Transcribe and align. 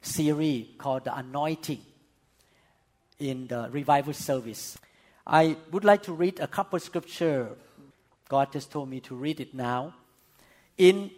series 0.00 0.66
called 0.78 1.04
The 1.04 1.16
Anointing 1.16 1.80
in 3.18 3.46
the 3.46 3.68
revival 3.70 4.12
service. 4.12 4.78
I 5.26 5.56
would 5.70 5.84
like 5.84 6.02
to 6.04 6.12
read 6.12 6.40
a 6.40 6.46
couple 6.46 6.78
scripture. 6.78 7.50
God 8.28 8.52
just 8.52 8.70
told 8.70 8.88
me 8.88 9.00
to 9.00 9.14
read 9.14 9.40
it 9.40 9.54
now. 9.54 9.94
In 10.76 11.10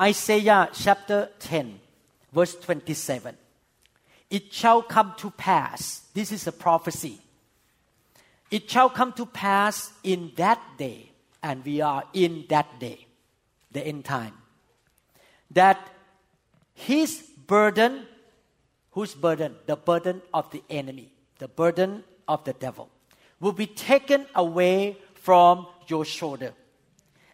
Isaiah 0.00 0.68
chapter 0.72 1.30
10, 1.40 1.80
verse 2.32 2.54
27. 2.56 3.36
It 4.28 4.52
shall 4.52 4.82
come 4.82 5.14
to 5.18 5.30
pass, 5.30 6.02
this 6.12 6.32
is 6.32 6.46
a 6.46 6.52
prophecy. 6.52 7.20
It 8.50 8.70
shall 8.70 8.90
come 8.90 9.12
to 9.14 9.26
pass 9.26 9.92
in 10.02 10.32
that 10.36 10.60
day, 10.76 11.10
and 11.42 11.64
we 11.64 11.80
are 11.80 12.04
in 12.12 12.44
that 12.48 12.78
day, 12.78 13.06
the 13.72 13.86
end 13.86 14.04
time, 14.04 14.34
that 15.50 15.88
his 16.74 17.22
burden, 17.46 18.06
whose 18.96 19.14
burden? 19.14 19.54
The 19.66 19.76
burden 19.76 20.22
of 20.32 20.50
the 20.50 20.62
enemy, 20.70 21.12
the 21.38 21.48
burden 21.48 22.02
of 22.26 22.44
the 22.44 22.54
devil, 22.54 22.88
will 23.38 23.52
be 23.52 23.66
taken 23.66 24.24
away 24.34 24.96
from 25.12 25.66
your 25.86 26.06
shoulder. 26.06 26.54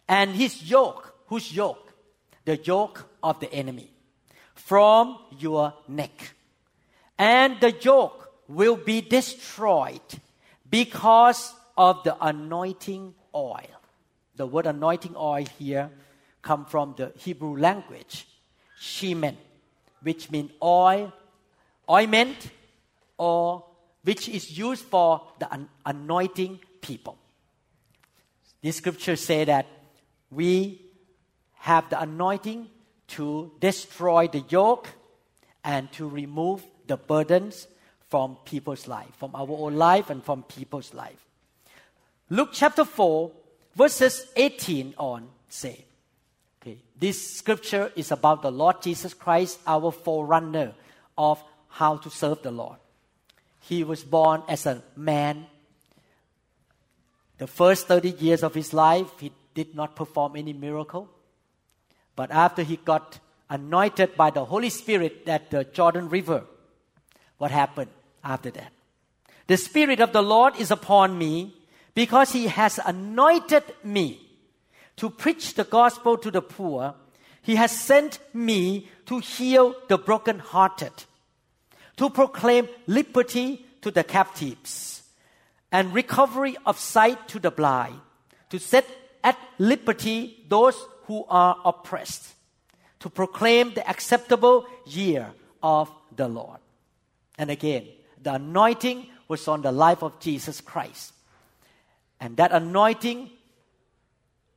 And 0.05 0.31
his 0.31 0.69
yoke, 0.69 1.15
whose 1.27 1.55
yoke? 1.55 1.93
The 2.43 2.57
yoke 2.57 3.07
of 3.23 3.39
the 3.39 3.51
enemy, 3.53 3.89
from 4.53 5.17
your 5.39 5.73
neck. 5.87 6.33
And 7.17 7.57
the 7.61 7.71
yoke 7.71 8.29
will 8.49 8.75
be 8.75 8.99
destroyed 8.99 10.01
because 10.69 11.53
of 11.77 12.03
the 12.03 12.17
anointing 12.19 13.13
oil. 13.33 13.79
The 14.35 14.45
word 14.45 14.65
anointing 14.65 15.15
oil 15.15 15.45
here 15.57 15.89
come 16.41 16.65
from 16.65 16.95
the 16.97 17.13
Hebrew 17.15 17.57
language, 17.57 18.27
shemen, 18.77 19.37
which 20.01 20.29
means 20.29 20.51
oil, 20.61 21.13
ointment, 21.89 22.49
or 23.17 23.65
which 24.03 24.27
is 24.29 24.57
used 24.57 24.83
for 24.85 25.21
the 25.39 25.67
anointing 25.85 26.59
people. 26.81 27.17
This 28.61 28.77
scripture 28.77 29.15
say 29.15 29.45
that 29.45 29.65
we 30.31 30.81
have 31.53 31.89
the 31.89 32.01
anointing 32.01 32.67
to 33.07 33.51
destroy 33.59 34.27
the 34.27 34.43
yoke 34.49 34.89
and 35.63 35.91
to 35.93 36.07
remove 36.07 36.63
the 36.87 36.97
burdens 36.97 37.67
from 38.09 38.37
people's 38.45 38.87
life, 38.87 39.09
from 39.17 39.35
our 39.35 39.47
own 39.49 39.75
life 39.75 40.09
and 40.09 40.23
from 40.23 40.43
people's 40.43 40.93
life. 40.93 41.25
Luke 42.29 42.49
chapter 42.53 42.85
4, 42.85 43.31
verses 43.75 44.27
18 44.35 44.93
on 44.97 45.27
say, 45.49 45.85
okay, 46.61 46.77
this 46.99 47.37
scripture 47.37 47.91
is 47.95 48.11
about 48.11 48.41
the 48.41 48.51
Lord 48.51 48.81
Jesus 48.81 49.13
Christ, 49.13 49.59
our 49.67 49.91
forerunner 49.91 50.73
of 51.17 51.43
how 51.73 51.97
to 51.97 52.09
serve 52.09 52.41
the 52.41 52.51
Lord. 52.51 52.77
He 53.61 53.83
was 53.83 54.03
born 54.03 54.43
as 54.47 54.65
a 54.65 54.81
man. 54.95 55.45
The 57.37 57.47
first 57.47 57.87
30 57.87 58.11
years 58.11 58.43
of 58.43 58.53
his 58.53 58.73
life, 58.73 59.19
he 59.19 59.31
did 59.53 59.75
not 59.75 59.95
perform 59.95 60.35
any 60.35 60.53
miracle. 60.53 61.09
But 62.15 62.31
after 62.31 62.63
he 62.63 62.77
got 62.77 63.19
anointed 63.49 64.15
by 64.15 64.29
the 64.29 64.45
Holy 64.45 64.69
Spirit 64.69 65.27
at 65.27 65.49
the 65.51 65.63
Jordan 65.63 66.09
River, 66.09 66.43
what 67.37 67.51
happened 67.51 67.91
after 68.23 68.51
that? 68.51 68.71
The 69.47 69.57
Spirit 69.57 69.99
of 69.99 70.13
the 70.13 70.23
Lord 70.23 70.55
is 70.57 70.71
upon 70.71 71.17
me 71.17 71.53
because 71.93 72.31
He 72.31 72.47
has 72.47 72.79
anointed 72.83 73.63
me 73.83 74.19
to 74.97 75.09
preach 75.09 75.55
the 75.55 75.63
gospel 75.63 76.17
to 76.17 76.31
the 76.31 76.41
poor. 76.41 76.95
He 77.41 77.55
has 77.55 77.71
sent 77.71 78.19
me 78.33 78.89
to 79.07 79.19
heal 79.19 79.75
the 79.89 79.97
brokenhearted, 79.97 81.05
to 81.97 82.09
proclaim 82.09 82.67
liberty 82.87 83.65
to 83.81 83.91
the 83.91 84.03
captives, 84.03 85.03
and 85.71 85.93
recovery 85.93 86.55
of 86.65 86.79
sight 86.79 87.27
to 87.27 87.39
the 87.39 87.51
blind, 87.51 87.99
to 88.49 88.59
set 88.59 88.85
at 89.23 89.37
liberty 89.57 90.45
those 90.47 90.75
who 91.05 91.25
are 91.29 91.57
oppressed, 91.65 92.33
to 92.99 93.09
proclaim 93.09 93.73
the 93.73 93.87
acceptable 93.87 94.65
year 94.85 95.31
of 95.61 95.91
the 96.15 96.27
Lord. 96.27 96.59
And 97.37 97.49
again, 97.49 97.87
the 98.21 98.35
anointing 98.35 99.07
was 99.27 99.47
on 99.47 99.61
the 99.61 99.71
life 99.71 100.03
of 100.03 100.19
Jesus 100.19 100.61
Christ. 100.61 101.13
And 102.19 102.37
that 102.37 102.51
anointing 102.51 103.29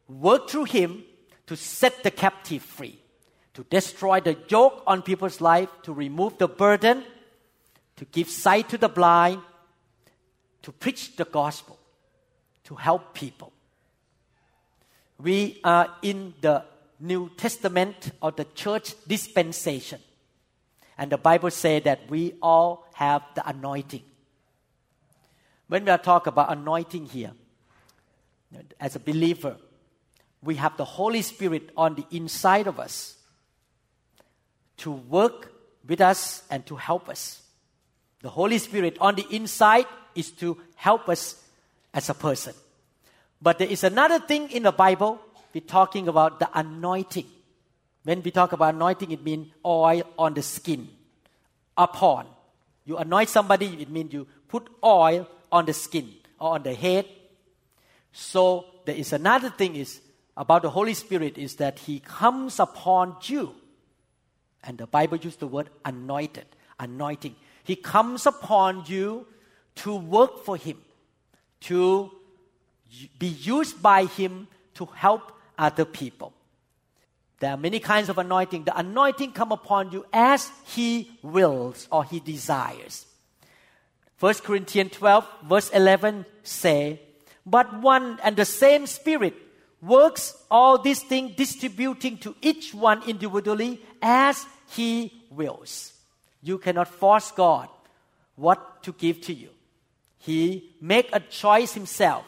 worked 0.09 0.51
through 0.51 0.65
him 0.65 1.03
to 1.47 1.57
set 1.57 2.03
the 2.03 2.11
captive 2.11 2.63
free, 2.63 2.99
to 3.55 3.65
destroy 3.65 4.21
the 4.21 4.37
yoke 4.49 4.83
on 4.87 5.03
people's 5.03 5.41
life, 5.41 5.69
to 5.83 5.93
remove 5.93 6.39
the 6.39 6.47
burden, 6.47 7.03
to 7.97 8.05
give 8.07 8.29
sight 8.29 8.69
to 8.69 8.79
the 8.79 8.89
blind, 8.89 9.41
to 10.63 10.73
preach 10.73 11.17
the 11.17 11.25
gospel, 11.25 11.79
to 12.65 12.75
help 12.75 13.15
people. 13.15 13.53
We 15.19 15.61
are 15.65 15.95
in 16.03 16.35
the 16.41 16.65
New 17.01 17.31
Testament 17.37 18.13
or 18.21 18.33
the 18.33 18.45
church 18.55 18.95
dispensation. 19.07 20.01
And 20.99 21.13
the 21.13 21.19
Bible 21.19 21.51
says 21.51 21.83
that 21.85 22.09
we 22.09 22.35
all 22.43 22.87
have 22.95 23.23
the 23.35 23.47
anointing. 23.49 24.03
When 25.69 25.85
we 25.85 25.91
are 25.91 25.99
talking 25.99 26.33
about 26.33 26.53
anointing 26.53 27.07
here, 27.07 27.33
as 28.81 28.97
a 28.97 29.01
believer, 29.01 29.57
we 30.43 30.55
have 30.57 30.77
the 30.77 30.85
Holy 30.85 31.23
Spirit 31.23 31.71
on 31.77 31.97
the 31.97 32.07
inside 32.11 32.67
of 32.67 32.79
us 32.79 33.17
to 34.79 34.93
work 34.93 35.53
with 35.87 36.01
us 36.01 36.43
and 36.51 36.65
to 36.67 36.77
help 36.77 37.09
us. 37.09 37.43
The 38.23 38.31
Holy 38.31 38.59
Spirit 38.59 38.97
on 39.01 39.15
the 39.15 39.27
inside 39.31 39.87
is 40.15 40.31
to 40.33 40.57
help 40.75 41.09
us 41.09 41.43
as 41.93 42.09
a 42.09 42.15
person. 42.15 42.55
But 43.41 43.59
there 43.59 43.69
is 43.69 43.85
another 43.85 44.19
thing 44.19 44.51
in 44.51 44.63
the 44.63 44.73
Bible, 44.73 45.21
we're 45.53 45.61
talking 45.61 46.09
about 46.09 46.41
the 46.41 46.49
anointing. 46.59 47.27
When 48.05 48.23
we 48.23 48.31
talk 48.31 48.53
about 48.53 48.75
anointing, 48.75 49.11
it 49.11 49.23
means 49.23 49.49
oil 49.65 50.03
on 50.19 50.35
the 50.35 50.43
skin, 50.43 50.89
upon. 51.77 52.27
You 52.85 52.97
anoint 52.99 53.29
somebody, 53.29 53.67
it 53.81 53.91
means 53.91 54.13
you 54.13 54.27
put 54.49 54.69
oil 54.83 55.29
on 55.51 55.67
the 55.67 55.73
skin 55.73 56.13
or 56.39 56.55
on 56.55 56.63
the 56.63 56.75
head. 56.75 57.07
So 58.13 58.67
there 58.85 58.95
is 58.95 59.13
another 59.13 59.51
thing 59.51 59.77
is 59.77 60.01
about 60.37 60.63
the 60.63 60.71
Holy 60.71 60.95
Spirit 60.95 61.37
is 61.39 61.57
that 61.57 61.79
He 61.81 62.01
comes 62.01 62.61
upon 62.61 63.17
you. 63.23 63.55
And 64.63 64.79
the 64.79 64.87
Bible 64.87 65.17
uses 65.17 65.37
the 65.37 65.47
word 65.47 65.71
anointed, 65.85 66.47
anointing. 66.79 67.35
He 67.67 67.75
comes 67.75 68.27
upon 68.27 68.85
you 68.87 69.27
to 69.77 69.97
work 69.97 70.45
for 70.45 70.57
Him, 70.57 70.79
to 71.63 72.13
be 73.19 73.27
used 73.27 73.83
by 73.83 74.05
Him 74.05 74.47
to 74.75 74.87
help 74.87 75.33
other 75.59 75.85
people. 75.85 76.33
There 77.41 77.51
are 77.51 77.57
many 77.57 77.81
kinds 77.81 78.09
of 78.09 78.19
anointing. 78.19 78.65
The 78.65 78.79
anointing 78.79 79.33
come 79.33 79.51
upon 79.51 79.91
you 79.91 80.07
as 80.13 80.49
He 80.65 81.11
wills 81.23 81.89
or 81.91 82.05
He 82.05 82.21
desires. 82.21 83.05
1 84.21 84.35
Corinthians 84.35 84.93
12 84.93 85.27
verse 85.45 85.69
11 85.71 86.25
say, 86.45 87.01
But 87.45 87.81
one 87.81 88.21
and 88.23 88.37
the 88.37 88.45
same 88.45 88.87
Spirit 88.87 89.35
works 89.83 90.37
all 90.53 90.79
these 90.79 91.03
things 91.03 91.35
distributing 91.35 92.19
to 92.19 92.37
each 92.41 92.73
one 92.73 93.03
individually 93.09 93.81
as 94.01 94.47
He 94.69 95.13
wills. 95.31 95.96
You 96.43 96.59
cannot 96.59 96.89
force 96.89 97.31
God 97.31 97.69
what 98.37 98.83
to 98.83 98.93
give 98.93 99.21
to 99.23 99.33
you. 99.35 99.51
He 100.19 100.75
make 100.81 101.09
a 101.13 101.21
choice 101.21 101.75
Himself. 101.75 102.25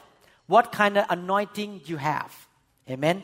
What 0.46 0.72
kind 0.72 0.96
of 0.96 1.04
anointing 1.10 1.82
you 1.84 1.98
have. 1.98 2.46
Amen. 2.88 3.22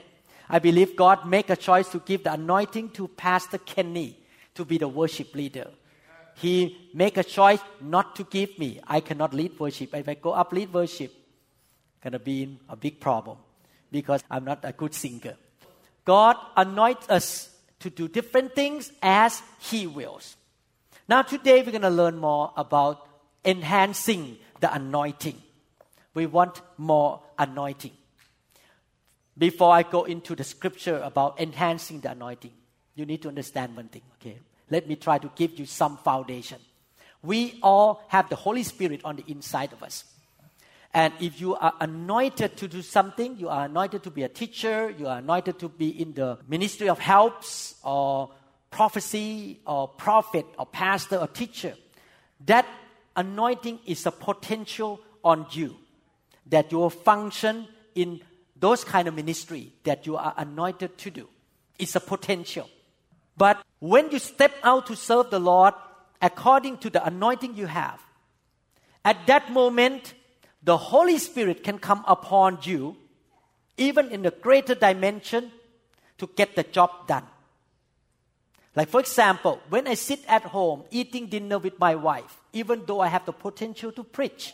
I 0.48 0.58
believe 0.58 0.94
God 0.94 1.26
make 1.26 1.48
a 1.48 1.56
choice 1.56 1.88
to 1.90 2.00
give 2.00 2.24
the 2.24 2.34
anointing 2.34 2.90
to 2.90 3.08
Pastor 3.08 3.58
Kenny 3.58 4.18
to 4.54 4.64
be 4.64 4.78
the 4.78 4.88
worship 4.88 5.34
leader. 5.34 5.70
He 6.36 6.90
make 6.92 7.16
a 7.16 7.24
choice 7.24 7.60
not 7.80 8.16
to 8.16 8.24
give 8.24 8.58
me. 8.58 8.80
I 8.86 9.00
cannot 9.00 9.32
lead 9.32 9.58
worship. 9.58 9.94
If 9.94 10.08
I 10.08 10.14
go 10.14 10.32
up 10.32 10.52
lead 10.52 10.72
worship, 10.72 11.12
gonna 12.02 12.18
be 12.18 12.58
a 12.68 12.76
big 12.76 13.00
problem 13.00 13.38
because 13.90 14.22
I'm 14.30 14.44
not 14.44 14.60
a 14.64 14.72
good 14.72 14.94
singer. 14.94 15.36
God 16.04 16.36
anoints 16.56 17.08
us 17.08 17.48
to 17.80 17.90
do 17.90 18.08
different 18.08 18.54
things 18.54 18.92
as 19.02 19.42
He 19.60 19.86
wills. 19.86 20.36
Now, 21.06 21.20
today 21.20 21.60
we're 21.60 21.70
going 21.70 21.82
to 21.82 21.90
learn 21.90 22.16
more 22.16 22.52
about 22.56 23.06
enhancing 23.44 24.38
the 24.60 24.72
anointing. 24.72 25.40
We 26.14 26.24
want 26.24 26.62
more 26.78 27.20
anointing. 27.38 27.90
Before 29.36 29.72
I 29.72 29.82
go 29.82 30.04
into 30.04 30.34
the 30.34 30.44
scripture 30.44 30.98
about 30.98 31.38
enhancing 31.38 32.00
the 32.00 32.12
anointing, 32.12 32.52
you 32.94 33.04
need 33.04 33.20
to 33.22 33.28
understand 33.28 33.76
one 33.76 33.88
thing, 33.88 34.02
okay? 34.14 34.38
Let 34.70 34.88
me 34.88 34.96
try 34.96 35.18
to 35.18 35.30
give 35.36 35.58
you 35.58 35.66
some 35.66 35.98
foundation. 35.98 36.58
We 37.22 37.58
all 37.62 38.02
have 38.08 38.30
the 38.30 38.36
Holy 38.36 38.62
Spirit 38.62 39.02
on 39.04 39.16
the 39.16 39.24
inside 39.26 39.74
of 39.74 39.82
us. 39.82 40.04
And 40.94 41.12
if 41.20 41.38
you 41.38 41.54
are 41.56 41.74
anointed 41.80 42.56
to 42.58 42.68
do 42.68 42.80
something, 42.80 43.36
you 43.36 43.48
are 43.50 43.66
anointed 43.66 44.04
to 44.04 44.10
be 44.10 44.22
a 44.22 44.28
teacher, 44.28 44.94
you 44.96 45.08
are 45.08 45.18
anointed 45.18 45.58
to 45.58 45.68
be 45.68 45.88
in 46.00 46.14
the 46.14 46.38
ministry 46.48 46.88
of 46.88 46.98
helps 46.98 47.74
or 47.82 48.30
prophecy 48.74 49.60
or 49.64 49.86
prophet 49.86 50.44
or 50.58 50.66
pastor 50.66 51.16
or 51.18 51.28
teacher, 51.28 51.74
that 52.44 52.66
anointing 53.14 53.78
is 53.86 54.04
a 54.04 54.10
potential 54.10 55.00
on 55.22 55.46
you 55.52 55.76
that 56.46 56.72
you 56.72 56.78
will 56.78 56.90
function 56.90 57.68
in 57.94 58.20
those 58.58 58.82
kind 58.82 59.06
of 59.06 59.14
ministry 59.14 59.72
that 59.84 60.06
you 60.06 60.16
are 60.16 60.34
anointed 60.36 60.98
to 60.98 61.08
do. 61.08 61.28
It's 61.78 61.94
a 61.94 62.00
potential. 62.00 62.68
But 63.36 63.62
when 63.78 64.10
you 64.10 64.18
step 64.18 64.52
out 64.64 64.86
to 64.86 64.96
serve 64.96 65.30
the 65.30 65.38
Lord 65.38 65.74
according 66.20 66.78
to 66.78 66.90
the 66.90 67.06
anointing 67.06 67.54
you 67.56 67.66
have, 67.66 68.00
at 69.04 69.24
that 69.28 69.52
moment, 69.52 70.14
the 70.64 70.76
Holy 70.76 71.18
Spirit 71.18 71.62
can 71.62 71.78
come 71.78 72.02
upon 72.08 72.58
you, 72.62 72.96
even 73.76 74.10
in 74.10 74.26
a 74.26 74.32
greater 74.32 74.74
dimension, 74.74 75.52
to 76.18 76.28
get 76.34 76.56
the 76.56 76.64
job 76.64 77.06
done. 77.06 77.24
Like, 78.76 78.88
for 78.88 79.00
example, 79.00 79.60
when 79.68 79.86
I 79.86 79.94
sit 79.94 80.20
at 80.26 80.42
home 80.42 80.84
eating 80.90 81.26
dinner 81.26 81.58
with 81.58 81.78
my 81.78 81.94
wife, 81.94 82.40
even 82.52 82.82
though 82.86 83.00
I 83.00 83.08
have 83.08 83.24
the 83.24 83.32
potential 83.32 83.92
to 83.92 84.02
preach 84.02 84.52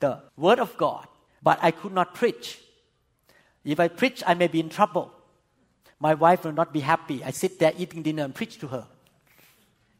the 0.00 0.20
Word 0.36 0.58
of 0.58 0.76
God, 0.76 1.06
but 1.42 1.58
I 1.62 1.70
could 1.70 1.92
not 1.92 2.14
preach. 2.14 2.58
If 3.64 3.80
I 3.80 3.88
preach, 3.88 4.22
I 4.26 4.34
may 4.34 4.48
be 4.48 4.60
in 4.60 4.68
trouble. 4.68 5.10
My 5.98 6.12
wife 6.12 6.44
will 6.44 6.52
not 6.52 6.72
be 6.72 6.80
happy. 6.80 7.24
I 7.24 7.30
sit 7.30 7.58
there 7.58 7.72
eating 7.78 8.02
dinner 8.02 8.24
and 8.24 8.34
preach 8.34 8.58
to 8.58 8.68
her. 8.68 8.86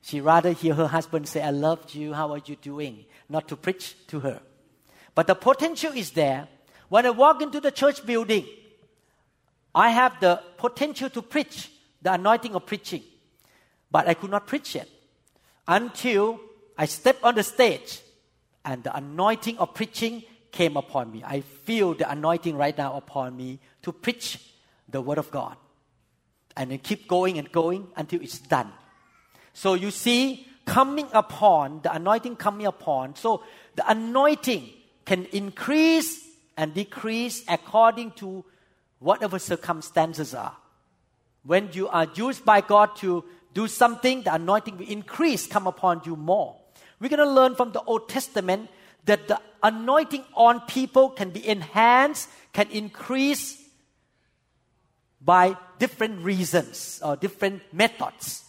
She 0.03 0.21
rather 0.21 0.53
hear 0.53 0.75
her 0.75 0.87
husband 0.87 1.27
say, 1.27 1.41
I 1.41 1.51
loved 1.51 1.95
you, 1.95 2.13
how 2.13 2.33
are 2.33 2.43
you 2.45 2.57
doing? 2.57 3.07
Not 3.31 3.49
to 3.49 3.57
preach 3.57 3.97
to 4.09 4.21
her. 4.21 4.41
But 5.15 5.27
the 5.27 5.35
potential 5.35 5.93
is 5.93 6.11
there. 6.11 6.49
When 6.91 7.07
I 7.07 7.11
walk 7.11 7.41
into 7.41 7.61
the 7.61 7.71
church 7.71 8.05
building, 8.05 8.47
I 9.75 9.89
have 9.89 10.21
the 10.21 10.43
potential 10.59 11.09
to 11.09 11.23
preach, 11.23 11.71
the 12.03 12.13
anointing 12.13 12.55
of 12.55 12.67
preaching. 12.67 13.03
But 13.95 14.09
I 14.09 14.15
could 14.15 14.33
not 14.33 14.49
preach 14.49 14.75
yet 14.75 14.89
until 15.69 16.41
I 16.77 16.87
stepped 16.87 17.23
on 17.23 17.37
the 17.37 17.45
stage 17.45 18.01
and 18.65 18.83
the 18.83 18.91
anointing 18.97 19.57
of 19.59 19.73
preaching 19.73 20.25
came 20.51 20.77
upon 20.77 21.13
me. 21.13 21.23
I 21.25 21.43
feel 21.43 21.95
the 21.95 22.11
anointing 22.11 22.57
right 22.57 22.77
now 22.77 22.97
upon 22.97 23.37
me 23.37 23.61
to 23.83 23.93
preach 23.93 24.41
the 24.89 25.01
Word 25.01 25.19
of 25.19 25.31
God. 25.31 25.57
And 26.57 26.73
then 26.73 26.81
keep 26.81 27.07
going 27.07 27.39
and 27.39 27.53
going 27.53 27.87
until 27.95 28.21
it's 28.21 28.41
done. 28.41 28.73
So 29.53 29.75
you 29.75 29.93
see, 29.93 30.49
coming 30.67 31.07
upon, 31.13 31.83
the 31.83 31.95
anointing 31.95 32.35
coming 32.35 32.67
upon. 32.67 33.15
So 33.15 33.45
the 33.77 33.89
anointing 33.89 34.71
can 35.05 35.27
increase 35.27 36.21
and 36.57 36.75
decrease 36.75 37.45
according 37.47 38.11
to 38.23 38.45
whatever 38.99 39.39
circumstances 39.39 40.35
are. 40.35 40.57
When 41.45 41.69
you 41.73 41.87
are 41.87 42.09
used 42.17 42.45
by 42.45 42.61
God 42.61 42.97
to 42.97 43.23
do 43.55 43.69
something, 43.69 44.23
the 44.23 44.35
anointing 44.35 44.77
will 44.79 44.89
increase, 44.89 45.47
come 45.47 45.67
upon 45.67 46.03
you 46.05 46.17
more. 46.17 46.57
We're 47.01 47.09
going 47.09 47.27
to 47.27 47.31
learn 47.31 47.55
from 47.55 47.73
the 47.73 47.83
Old 47.83 48.09
Testament 48.09 48.69
that 49.07 49.29
the 49.29 49.41
anointing 49.63 50.25
on 50.35 50.61
people 50.63 51.11
can 51.11 51.31
be 51.31 51.47
enhanced, 51.47 52.29
can 52.53 52.69
increase 52.71 53.63
by 55.21 55.57
different 55.79 56.21
reasons 56.23 57.01
or 57.03 57.17
different 57.17 57.63
methods. 57.73 58.45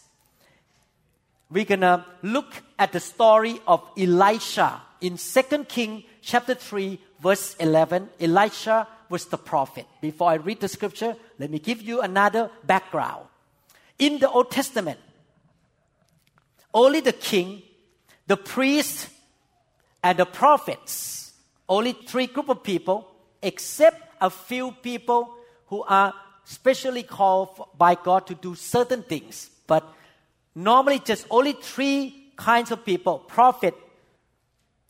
We're 1.50 1.64
going 1.64 1.80
to 1.80 2.04
look 2.22 2.52
at 2.78 2.92
the 2.92 3.00
story 3.00 3.60
of 3.66 3.82
Elisha 3.96 4.82
in 5.00 5.16
2 5.16 5.64
King 5.64 6.04
chapter 6.20 6.54
3 6.54 6.98
verse 7.20 7.54
11. 7.60 8.08
Elisha 8.20 8.88
was 9.08 9.26
the 9.26 9.38
prophet. 9.38 9.86
Before 10.00 10.30
I 10.30 10.34
read 10.34 10.60
the 10.60 10.68
scripture, 10.68 11.16
let 11.38 11.50
me 11.50 11.58
give 11.58 11.80
you 11.82 12.00
another 12.00 12.50
background. 12.64 13.26
In 13.98 14.18
the 14.18 14.30
Old 14.30 14.50
Testament, 14.50 14.98
only 16.72 17.00
the 17.00 17.12
king, 17.12 17.62
the 18.26 18.36
priest, 18.36 19.08
and 20.02 20.18
the 20.18 20.26
prophets, 20.26 21.32
only 21.68 21.92
three 21.92 22.26
group 22.26 22.48
of 22.48 22.62
people, 22.62 23.10
except 23.42 24.02
a 24.20 24.30
few 24.30 24.72
people 24.82 25.34
who 25.66 25.82
are 25.82 26.14
specially 26.44 27.02
called 27.02 27.68
by 27.76 27.94
God 27.94 28.26
to 28.26 28.34
do 28.34 28.54
certain 28.54 29.02
things. 29.02 29.50
But 29.66 29.88
normally 30.54 31.00
just 31.00 31.26
only 31.30 31.54
three 31.54 32.32
kinds 32.36 32.70
of 32.70 32.84
people, 32.84 33.18
prophet, 33.18 33.74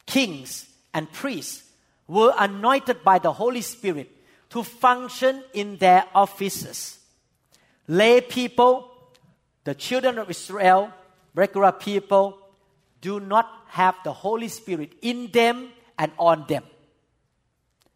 kings, 0.04 0.66
and 0.92 1.10
priests, 1.12 1.62
were 2.08 2.34
anointed 2.38 3.02
by 3.02 3.18
the 3.18 3.32
Holy 3.32 3.62
Spirit 3.62 4.10
to 4.50 4.62
function 4.62 5.42
in 5.54 5.76
their 5.78 6.04
offices. 6.14 6.98
Lay 7.88 8.20
people, 8.20 8.90
the 9.66 9.74
children 9.74 10.16
of 10.16 10.30
Israel, 10.30 10.92
regular 11.34 11.72
people, 11.72 12.38
do 13.00 13.18
not 13.18 13.50
have 13.66 13.96
the 14.04 14.12
Holy 14.12 14.46
Spirit 14.46 14.92
in 15.02 15.26
them 15.32 15.70
and 15.98 16.12
on 16.20 16.46
them. 16.46 16.62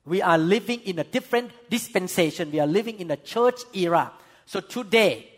We 0.04 0.20
are 0.20 0.36
living 0.36 0.80
in 0.80 0.98
a 0.98 1.04
different 1.04 1.52
dispensation. 1.70 2.50
We 2.50 2.58
are 2.58 2.66
living 2.66 2.98
in 2.98 3.12
a 3.12 3.16
church 3.16 3.60
era. 3.72 4.10
So 4.46 4.58
today, 4.58 5.30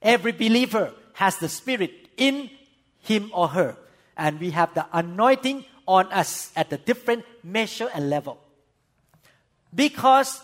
every 0.00 0.30
believer 0.30 0.92
has 1.14 1.38
the 1.38 1.48
Spirit 1.48 1.90
in 2.16 2.50
him 3.00 3.32
or 3.34 3.48
her. 3.48 3.76
And 4.16 4.38
we 4.38 4.50
have 4.50 4.72
the 4.74 4.86
anointing 4.92 5.64
on 5.88 6.06
us 6.12 6.52
at 6.54 6.72
a 6.72 6.76
different 6.76 7.24
measure 7.42 7.90
and 7.92 8.08
level. 8.08 8.38
Because 9.74 10.40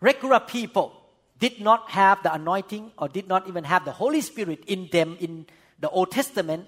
regular 0.00 0.40
people 0.40 0.97
did 1.38 1.60
not 1.60 1.90
have 1.90 2.22
the 2.22 2.32
anointing 2.32 2.92
or 2.98 3.08
did 3.08 3.28
not 3.28 3.48
even 3.48 3.64
have 3.64 3.84
the 3.84 3.92
Holy 3.92 4.20
Spirit 4.20 4.64
in 4.66 4.88
them 4.90 5.16
in 5.20 5.46
the 5.78 5.88
Old 5.90 6.10
Testament, 6.10 6.66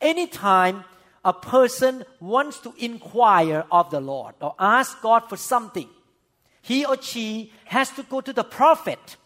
anytime 0.00 0.84
a 1.24 1.32
person 1.32 2.04
wants 2.20 2.58
to 2.60 2.74
inquire 2.78 3.64
of 3.72 3.90
the 3.90 4.00
Lord 4.00 4.34
or 4.40 4.54
ask 4.58 5.00
God 5.00 5.28
for 5.28 5.36
something, 5.36 5.88
he 6.62 6.84
or 6.84 7.00
she 7.00 7.52
has 7.64 7.90
to 7.90 8.02
go 8.02 8.20
to 8.20 8.32
the 8.32 8.44
prophet, 8.44 9.16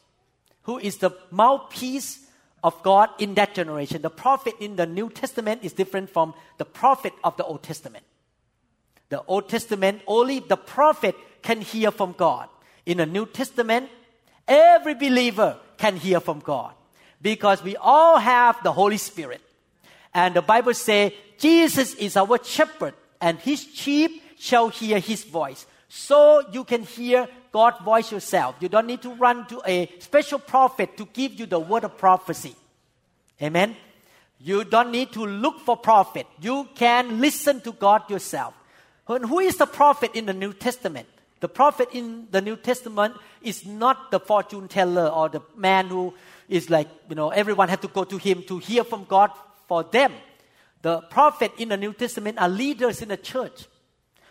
who 0.62 0.78
is 0.78 0.98
the 0.98 1.10
mouthpiece 1.30 2.26
of 2.62 2.82
God 2.82 3.10
in 3.18 3.34
that 3.34 3.54
generation. 3.54 4.02
The 4.02 4.10
prophet 4.10 4.54
in 4.60 4.76
the 4.76 4.86
New 4.86 5.10
Testament 5.10 5.62
is 5.62 5.72
different 5.72 6.10
from 6.10 6.34
the 6.56 6.64
prophet 6.64 7.12
of 7.22 7.36
the 7.36 7.44
Old 7.44 7.62
Testament. 7.62 8.04
The 9.08 9.22
Old 9.24 9.48
Testament, 9.48 10.02
only 10.06 10.40
the 10.40 10.56
prophet 10.56 11.14
can 11.42 11.60
hear 11.60 11.90
from 11.90 12.12
God. 12.12 12.48
In 12.84 12.98
the 12.98 13.06
New 13.06 13.26
Testament, 13.26 13.88
every 14.48 14.94
believer 14.94 15.56
can 15.76 15.96
hear 15.96 16.20
from 16.20 16.40
God 16.40 16.72
because 17.22 17.62
we 17.62 17.76
all 17.76 18.18
have 18.18 18.62
the 18.62 18.72
Holy 18.72 18.96
Spirit. 18.96 19.40
And 20.14 20.34
the 20.34 20.42
Bible 20.42 20.74
says 20.74 21.12
Jesus 21.38 21.94
is 21.94 22.16
our 22.16 22.42
shepherd 22.42 22.94
and 23.20 23.38
his 23.38 23.62
sheep 23.62 24.22
shall 24.38 24.68
hear 24.68 24.98
his 24.98 25.24
voice. 25.24 25.66
So 25.88 26.44
you 26.52 26.64
can 26.64 26.82
hear 26.82 27.28
God's 27.52 27.82
voice 27.82 28.12
yourself. 28.12 28.56
You 28.60 28.68
don't 28.68 28.86
need 28.86 29.02
to 29.02 29.14
run 29.14 29.46
to 29.46 29.62
a 29.66 29.90
special 29.98 30.38
prophet 30.38 30.96
to 30.96 31.06
give 31.06 31.34
you 31.34 31.46
the 31.46 31.58
word 31.58 31.84
of 31.84 31.96
prophecy. 31.96 32.54
Amen. 33.42 33.76
You 34.40 34.64
don't 34.64 34.90
need 34.90 35.12
to 35.12 35.24
look 35.24 35.60
for 35.60 35.76
prophet. 35.76 36.26
You 36.40 36.68
can 36.74 37.20
listen 37.20 37.60
to 37.62 37.72
God 37.72 38.08
yourself. 38.10 38.54
And 39.08 39.24
who 39.24 39.40
is 39.40 39.56
the 39.56 39.66
prophet 39.66 40.12
in 40.14 40.26
the 40.26 40.34
New 40.34 40.52
Testament? 40.52 41.08
The 41.40 41.48
prophet 41.48 41.90
in 41.92 42.26
the 42.30 42.40
New 42.40 42.56
Testament 42.56 43.14
is 43.42 43.64
not 43.64 44.10
the 44.10 44.18
fortune 44.18 44.68
teller 44.68 45.06
or 45.06 45.28
the 45.28 45.40
man 45.56 45.86
who 45.86 46.14
is 46.48 46.68
like, 46.68 46.88
you 47.08 47.14
know, 47.14 47.30
everyone 47.30 47.68
had 47.68 47.82
to 47.82 47.88
go 47.88 48.04
to 48.04 48.16
him 48.16 48.42
to 48.44 48.58
hear 48.58 48.82
from 48.84 49.04
God 49.04 49.30
for 49.66 49.84
them. 49.84 50.12
The 50.82 51.00
prophet 51.02 51.52
in 51.58 51.68
the 51.68 51.76
New 51.76 51.92
Testament 51.92 52.38
are 52.38 52.48
leaders 52.48 53.02
in 53.02 53.08
the 53.08 53.16
church 53.16 53.66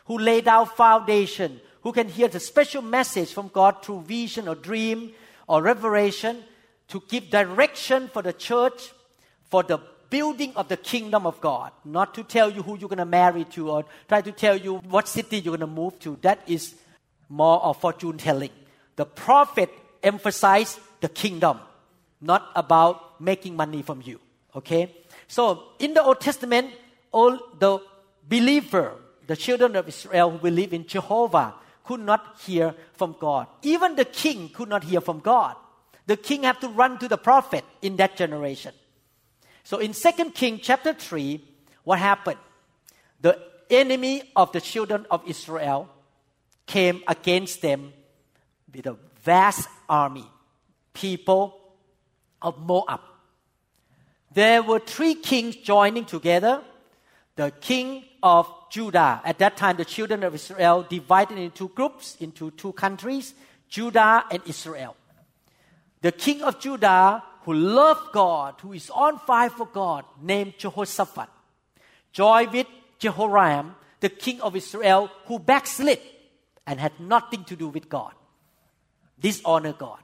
who 0.05 0.17
lay 0.17 0.41
down 0.41 0.65
foundation, 0.65 1.59
who 1.81 1.91
can 1.91 2.07
hear 2.07 2.27
the 2.27 2.39
special 2.39 2.81
message 2.81 3.33
from 3.33 3.49
God 3.49 3.83
through 3.83 4.01
vision 4.01 4.47
or 4.47 4.55
dream 4.55 5.11
or 5.47 5.61
revelation 5.61 6.43
to 6.89 7.03
give 7.07 7.29
direction 7.29 8.07
for 8.07 8.21
the 8.21 8.33
church, 8.33 8.91
for 9.49 9.63
the 9.63 9.79
building 10.09 10.53
of 10.55 10.69
the 10.69 10.77
kingdom 10.77 11.25
of 11.25 11.39
God. 11.41 11.71
Not 11.83 12.13
to 12.15 12.23
tell 12.23 12.49
you 12.49 12.63
who 12.63 12.77
you're 12.77 12.89
going 12.89 12.97
to 12.97 13.05
marry 13.05 13.43
to 13.45 13.69
or 13.69 13.85
try 14.07 14.21
to 14.21 14.31
tell 14.31 14.55
you 14.55 14.75
what 14.77 15.07
city 15.07 15.39
you're 15.39 15.57
going 15.57 15.69
to 15.69 15.75
move 15.81 15.99
to. 15.99 16.17
That 16.21 16.39
is 16.47 16.75
more 17.29 17.61
of 17.63 17.79
fortune 17.79 18.17
telling. 18.17 18.51
The 18.95 19.05
prophet 19.05 19.69
emphasized 20.03 20.79
the 21.01 21.09
kingdom 21.09 21.59
not 22.21 22.51
about 22.55 23.21
making 23.21 23.55
money 23.55 23.81
from 23.81 24.01
you. 24.03 24.19
Okay? 24.55 24.95
So 25.27 25.63
in 25.79 25.93
the 25.93 26.03
Old 26.03 26.19
Testament, 26.19 26.71
all 27.11 27.39
the 27.59 27.79
believer, 28.27 28.95
the 29.27 29.35
children 29.35 29.75
of 29.75 29.87
Israel 29.87 30.31
who 30.31 30.37
believe 30.37 30.73
in 30.73 30.87
Jehovah, 30.87 31.53
could 31.83 31.99
not 32.01 32.37
hear 32.45 32.75
from 32.93 33.15
God. 33.19 33.47
Even 33.61 33.95
the 33.95 34.05
king 34.05 34.49
could 34.49 34.67
not 34.67 34.83
hear 34.83 34.99
from 34.99 35.19
God. 35.19 35.55
The 36.05 36.17
king 36.17 36.43
had 36.43 36.59
to 36.61 36.69
run 36.69 36.97
to 36.99 37.07
the 37.07 37.17
prophet 37.17 37.63
in 37.81 37.97
that 37.97 38.17
generation. 38.17 38.73
So 39.63 39.77
in 39.79 39.93
2 39.93 40.31
King 40.31 40.59
chapter 40.61 40.93
3, 40.93 41.43
what 41.83 41.99
happened? 41.99 42.39
The 43.21 43.39
enemy 43.69 44.31
of 44.35 44.51
the 44.51 44.61
children 44.61 45.05
of 45.11 45.21
Israel 45.27 45.89
came 46.67 47.01
against 47.07 47.61
them 47.61 47.93
with 48.73 48.85
a 48.85 48.97
vast 49.23 49.67
army, 49.89 50.25
people 50.93 51.57
of 52.41 52.59
Moab. 52.59 52.99
There 54.33 54.61
were 54.61 54.79
three 54.79 55.15
kings 55.15 55.55
joining 55.55 56.05
together. 56.05 56.61
The 57.35 57.51
king 57.51 58.03
of 58.21 58.47
Judah. 58.69 59.21
At 59.23 59.39
that 59.39 59.57
time, 59.57 59.77
the 59.77 59.85
children 59.85 60.23
of 60.23 60.35
Israel 60.35 60.85
divided 60.87 61.37
into 61.37 61.69
groups, 61.69 62.17
into 62.19 62.51
two 62.51 62.73
countries, 62.73 63.33
Judah 63.69 64.25
and 64.29 64.41
Israel. 64.45 64.95
The 66.01 66.11
king 66.11 66.41
of 66.43 66.59
Judah, 66.59 67.23
who 67.43 67.53
loved 67.53 68.11
God, 68.11 68.55
who 68.61 68.73
is 68.73 68.89
on 68.89 69.19
fire 69.19 69.49
for 69.49 69.65
God, 69.67 70.05
named 70.21 70.55
Jehoshaphat, 70.57 71.29
joined 72.11 72.51
with 72.51 72.67
Jehoram, 72.99 73.75
the 73.99 74.09
king 74.09 74.41
of 74.41 74.55
Israel, 74.55 75.09
who 75.25 75.39
backslid 75.39 75.99
and 76.67 76.79
had 76.79 76.99
nothing 76.99 77.45
to 77.45 77.55
do 77.55 77.69
with 77.69 77.89
God, 77.89 78.13
dishonor 79.19 79.73
God, 79.73 79.99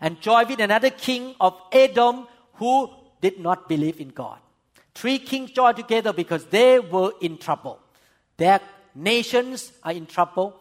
and 0.00 0.20
joined 0.20 0.50
with 0.50 0.60
another 0.60 0.90
king 0.90 1.34
of 1.40 1.56
Edom, 1.72 2.26
who 2.54 2.90
did 3.20 3.38
not 3.38 3.68
believe 3.68 4.00
in 4.00 4.08
God. 4.08 4.38
Three 4.94 5.20
kings 5.20 5.52
joined 5.52 5.76
together 5.76 6.12
because 6.12 6.44
they 6.46 6.80
were 6.80 7.12
in 7.20 7.38
trouble. 7.38 7.78
Their 8.36 8.60
nations 8.94 9.72
are 9.84 9.92
in 9.92 10.06
trouble. 10.06 10.60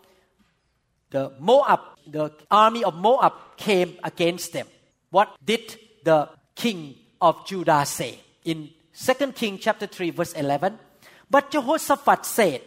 The 1.09 1.33
Moab, 1.39 1.79
the 2.05 2.31
army 2.51 2.83
of 2.83 2.95
Moab 2.95 3.33
came 3.57 3.97
against 4.03 4.53
them. 4.53 4.67
What 5.09 5.35
did 5.43 5.75
the 6.03 6.29
king 6.53 6.95
of 7.19 7.47
Judah 7.47 7.83
say? 7.85 8.19
In 8.45 8.69
2 8.93 9.31
King 9.31 9.57
chapter 9.57 9.87
3 9.87 10.11
verse 10.11 10.33
11, 10.33 10.77
but 11.29 11.51
Jehoshaphat 11.51 12.25
said, 12.25 12.61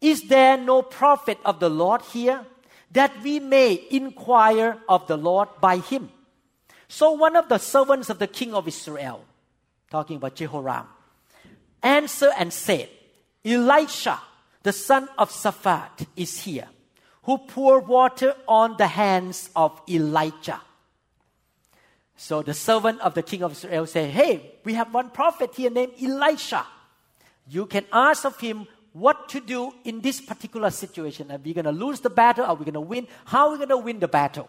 Is 0.00 0.28
there 0.28 0.56
no 0.56 0.82
prophet 0.82 1.38
of 1.44 1.60
the 1.60 1.70
Lord 1.70 2.02
here 2.02 2.44
that 2.92 3.12
we 3.22 3.40
may 3.40 3.82
inquire 3.90 4.78
of 4.88 5.06
the 5.06 5.16
Lord 5.16 5.48
by 5.60 5.78
him? 5.78 6.10
So 6.88 7.12
one 7.12 7.36
of 7.36 7.48
the 7.48 7.58
servants 7.58 8.10
of 8.10 8.18
the 8.18 8.26
king 8.26 8.54
of 8.54 8.68
Israel, 8.68 9.24
talking 9.90 10.16
about 10.16 10.36
Jehoram, 10.36 10.86
answered 11.82 12.32
and 12.38 12.52
said, 12.52 12.88
Elisha, 13.44 14.20
the 14.62 14.72
son 14.72 15.08
of 15.18 15.30
Shaphat, 15.30 16.06
is 16.16 16.40
here, 16.40 16.68
who 17.24 17.38
poured 17.38 17.88
water 17.88 18.34
on 18.46 18.76
the 18.76 18.86
hands 18.86 19.50
of 19.56 19.80
Elijah. 19.88 20.60
So 22.16 22.42
the 22.42 22.54
servant 22.54 23.00
of 23.00 23.14
the 23.14 23.22
king 23.22 23.42
of 23.42 23.52
Israel 23.52 23.86
said, 23.86 24.10
Hey, 24.10 24.54
we 24.64 24.74
have 24.74 24.92
one 24.92 25.10
prophet 25.10 25.54
here 25.54 25.70
named 25.70 25.92
Elisha. 26.02 26.66
You 27.48 27.66
can 27.66 27.84
ask 27.92 28.24
of 28.24 28.40
him 28.40 28.66
what 28.98 29.28
to 29.28 29.40
do 29.40 29.74
in 29.84 30.00
this 30.00 30.22
particular 30.22 30.70
situation. 30.70 31.30
Are 31.30 31.36
we 31.36 31.52
going 31.52 31.66
to 31.66 31.72
lose 31.72 32.00
the 32.00 32.08
battle? 32.08 32.46
Are 32.46 32.54
we 32.54 32.64
going 32.64 32.74
to 32.74 32.80
win? 32.80 33.06
How 33.26 33.48
are 33.48 33.52
we 33.52 33.56
going 33.58 33.68
to 33.68 33.76
win 33.76 33.98
the 34.00 34.08
battle? 34.08 34.48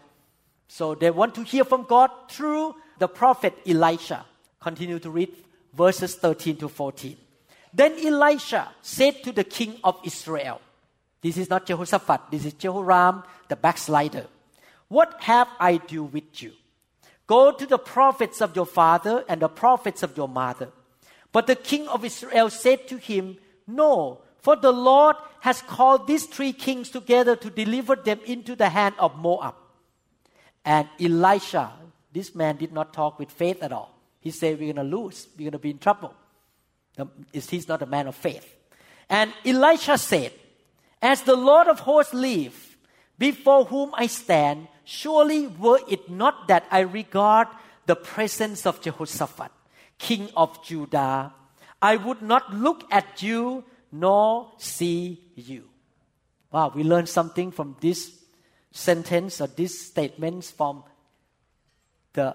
So 0.68 0.94
they 0.94 1.10
want 1.10 1.34
to 1.34 1.42
hear 1.42 1.64
from 1.64 1.84
God 1.84 2.10
through 2.30 2.74
the 2.98 3.08
prophet 3.08 3.54
Elisha. 3.66 4.24
Continue 4.60 4.98
to 5.00 5.10
read 5.10 5.34
verses 5.74 6.14
13 6.14 6.56
to 6.58 6.68
14. 6.68 7.16
Then 7.74 7.92
Elisha 8.02 8.70
said 8.80 9.22
to 9.24 9.32
the 9.32 9.44
king 9.44 9.76
of 9.84 10.00
Israel, 10.02 10.62
This 11.20 11.36
is 11.36 11.50
not 11.50 11.66
Jehoshaphat, 11.66 12.30
this 12.30 12.46
is 12.46 12.54
Jehoram, 12.54 13.24
the 13.48 13.56
backslider. 13.56 14.26
What 14.88 15.22
have 15.24 15.48
I 15.60 15.76
to 15.76 15.86
do 15.86 16.04
with 16.04 16.42
you? 16.42 16.52
Go 17.26 17.52
to 17.52 17.66
the 17.66 17.78
prophets 17.78 18.40
of 18.40 18.56
your 18.56 18.64
father 18.64 19.24
and 19.28 19.42
the 19.42 19.48
prophets 19.48 20.02
of 20.02 20.16
your 20.16 20.28
mother. 20.28 20.70
But 21.32 21.46
the 21.46 21.56
king 21.56 21.86
of 21.88 22.02
Israel 22.02 22.48
said 22.48 22.88
to 22.88 22.96
him, 22.96 23.36
No, 23.66 24.22
for 24.40 24.56
the 24.56 24.72
Lord 24.72 25.16
has 25.40 25.62
called 25.62 26.06
these 26.06 26.26
three 26.26 26.52
kings 26.52 26.90
together 26.90 27.36
to 27.36 27.50
deliver 27.50 27.96
them 27.96 28.20
into 28.26 28.56
the 28.56 28.68
hand 28.68 28.94
of 28.98 29.16
Moab. 29.16 29.54
And 30.64 30.88
Elisha, 31.00 31.72
this 32.12 32.34
man 32.34 32.56
did 32.56 32.72
not 32.72 32.92
talk 32.92 33.18
with 33.18 33.30
faith 33.30 33.62
at 33.62 33.72
all. 33.72 33.94
He 34.20 34.30
said, 34.30 34.58
We're 34.58 34.72
going 34.72 34.90
to 34.90 34.96
lose, 34.96 35.28
we're 35.36 35.44
going 35.44 35.52
to 35.52 35.58
be 35.58 35.70
in 35.70 35.78
trouble. 35.78 36.14
He's 37.32 37.68
not 37.68 37.82
a 37.82 37.86
man 37.86 38.08
of 38.08 38.16
faith. 38.16 38.56
And 39.08 39.32
Elisha 39.44 39.98
said, 39.98 40.32
As 41.00 41.22
the 41.22 41.36
Lord 41.36 41.68
of 41.68 41.80
hosts 41.80 42.12
lives, 42.12 42.76
before 43.18 43.64
whom 43.64 43.92
I 43.94 44.06
stand, 44.06 44.68
surely 44.84 45.46
were 45.46 45.80
it 45.88 46.10
not 46.10 46.48
that 46.48 46.66
I 46.70 46.80
regard 46.80 47.48
the 47.86 47.96
presence 47.96 48.66
of 48.66 48.80
Jehoshaphat, 48.80 49.50
king 49.98 50.28
of 50.36 50.62
Judah, 50.64 51.32
I 51.80 51.96
would 51.96 52.22
not 52.22 52.52
look 52.52 52.84
at 52.90 53.22
you 53.22 53.64
nor 53.92 54.52
see 54.58 55.20
you. 55.34 55.64
Wow, 56.50 56.72
we 56.74 56.82
learned 56.82 57.08
something 57.08 57.50
from 57.50 57.76
this 57.80 58.14
sentence 58.70 59.40
or 59.40 59.46
these 59.46 59.78
statements 59.86 60.50
from 60.50 60.84
the 62.12 62.34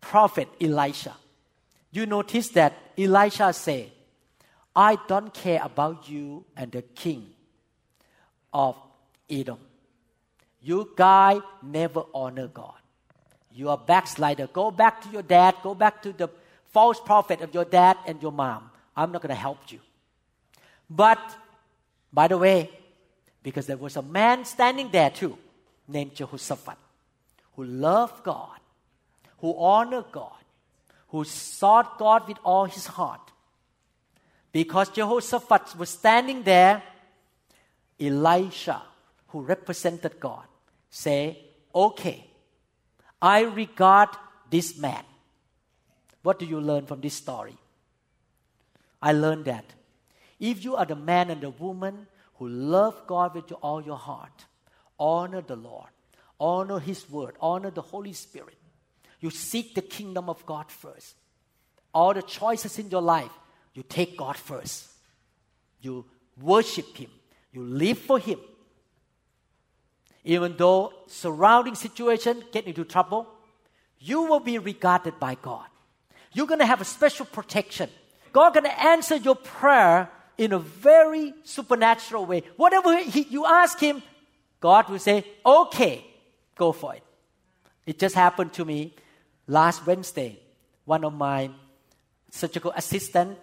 prophet 0.00 0.48
Elisha. 0.60 1.14
You 1.90 2.06
notice 2.06 2.48
that 2.50 2.74
Elisha 2.96 3.52
said, 3.52 3.90
I 4.76 4.96
don't 5.08 5.32
care 5.32 5.60
about 5.62 6.08
you 6.08 6.44
and 6.56 6.70
the 6.70 6.82
king 6.82 7.30
of 8.52 8.76
Edom. 9.28 9.58
You 10.60 10.90
guy 10.96 11.40
never 11.62 12.02
honor 12.14 12.48
God. 12.48 12.74
You 13.52 13.70
are 13.70 13.78
backslider. 13.78 14.46
Go 14.46 14.70
back 14.70 15.02
to 15.02 15.08
your 15.08 15.22
dad. 15.22 15.56
Go 15.62 15.74
back 15.74 16.02
to 16.02 16.12
the 16.12 16.28
false 16.70 17.00
prophet 17.00 17.40
of 17.40 17.54
your 17.54 17.64
dad 17.64 17.96
and 18.06 18.20
your 18.22 18.32
mom. 18.32 18.70
I'm 18.96 19.10
not 19.10 19.22
going 19.22 19.34
to 19.34 19.40
help 19.40 19.58
you. 19.72 19.80
But, 20.88 21.20
by 22.12 22.28
the 22.28 22.38
way, 22.38 22.70
because 23.42 23.66
there 23.66 23.76
was 23.76 23.96
a 23.96 24.02
man 24.02 24.44
standing 24.44 24.90
there 24.90 25.10
too, 25.10 25.38
named 25.86 26.14
Jehoshaphat, 26.14 26.76
who 27.56 27.64
loved 27.64 28.24
God, 28.24 28.58
who 29.38 29.56
honored 29.56 30.06
God, 30.12 30.32
who 31.08 31.24
sought 31.24 31.98
God 31.98 32.28
with 32.28 32.38
all 32.44 32.66
his 32.66 32.86
heart. 32.86 33.20
Because 34.52 34.88
Jehoshaphat 34.88 35.76
was 35.76 35.90
standing 35.90 36.42
there, 36.42 36.82
Elisha, 38.00 38.82
who 39.28 39.40
represented 39.40 40.18
God, 40.18 40.44
say, 40.90 41.38
Okay, 41.74 42.24
I 43.20 43.42
regard 43.42 44.08
this 44.50 44.78
man. 44.78 45.04
What 46.22 46.38
do 46.38 46.46
you 46.46 46.60
learn 46.60 46.86
from 46.86 47.00
this 47.00 47.14
story? 47.14 47.56
I 49.00 49.12
learned 49.12 49.44
that 49.44 49.64
if 50.38 50.64
you 50.64 50.76
are 50.76 50.86
the 50.86 50.96
man 50.96 51.30
and 51.30 51.40
the 51.40 51.50
woman 51.50 52.06
who 52.34 52.48
love 52.48 53.06
God 53.06 53.34
with 53.34 53.52
all 53.60 53.82
your 53.82 53.96
heart, 53.96 54.46
honor 54.98 55.42
the 55.42 55.56
Lord, 55.56 55.88
honor 56.38 56.78
His 56.78 57.08
word, 57.10 57.34
honor 57.40 57.70
the 57.70 57.82
Holy 57.82 58.12
Spirit, 58.12 58.56
you 59.20 59.30
seek 59.30 59.74
the 59.74 59.82
kingdom 59.82 60.28
of 60.28 60.44
God 60.46 60.70
first. 60.70 61.16
All 61.92 62.14
the 62.14 62.22
choices 62.22 62.78
in 62.78 62.90
your 62.90 63.02
life, 63.02 63.32
you 63.74 63.82
take 63.82 64.16
God 64.16 64.36
first. 64.36 64.88
You 65.80 66.04
worship 66.40 66.96
Him. 66.96 67.10
You 67.52 67.62
live 67.62 67.98
for 67.98 68.18
Him. 68.18 68.38
Even 70.24 70.56
though 70.56 70.92
surrounding 71.06 71.74
situation 71.74 72.44
get 72.52 72.66
into 72.66 72.84
trouble, 72.84 73.26
you 73.98 74.22
will 74.22 74.40
be 74.40 74.58
regarded 74.58 75.18
by 75.18 75.36
God. 75.40 75.66
You're 76.32 76.46
going 76.46 76.60
to 76.60 76.66
have 76.66 76.80
a 76.80 76.84
special 76.84 77.26
protection. 77.26 77.90
God 78.32 78.54
going 78.54 78.64
to 78.64 78.80
answer 78.80 79.16
your 79.16 79.34
prayer 79.34 80.10
in 80.38 80.52
a 80.52 80.58
very 80.58 81.34
supernatural 81.42 82.24
way. 82.24 82.42
Whatever 82.56 82.96
he, 83.02 83.22
you 83.22 83.44
ask 83.44 83.78
Him, 83.78 84.02
God 84.60 84.88
will 84.88 85.00
say, 85.00 85.24
"Okay, 85.44 86.04
go 86.54 86.72
for 86.72 86.94
it." 86.94 87.02
It 87.84 87.98
just 87.98 88.14
happened 88.14 88.52
to 88.54 88.64
me 88.64 88.94
last 89.46 89.84
Wednesday. 89.86 90.38
One 90.84 91.04
of 91.04 91.12
my 91.12 91.50
surgical 92.30 92.72
assistant 92.76 93.38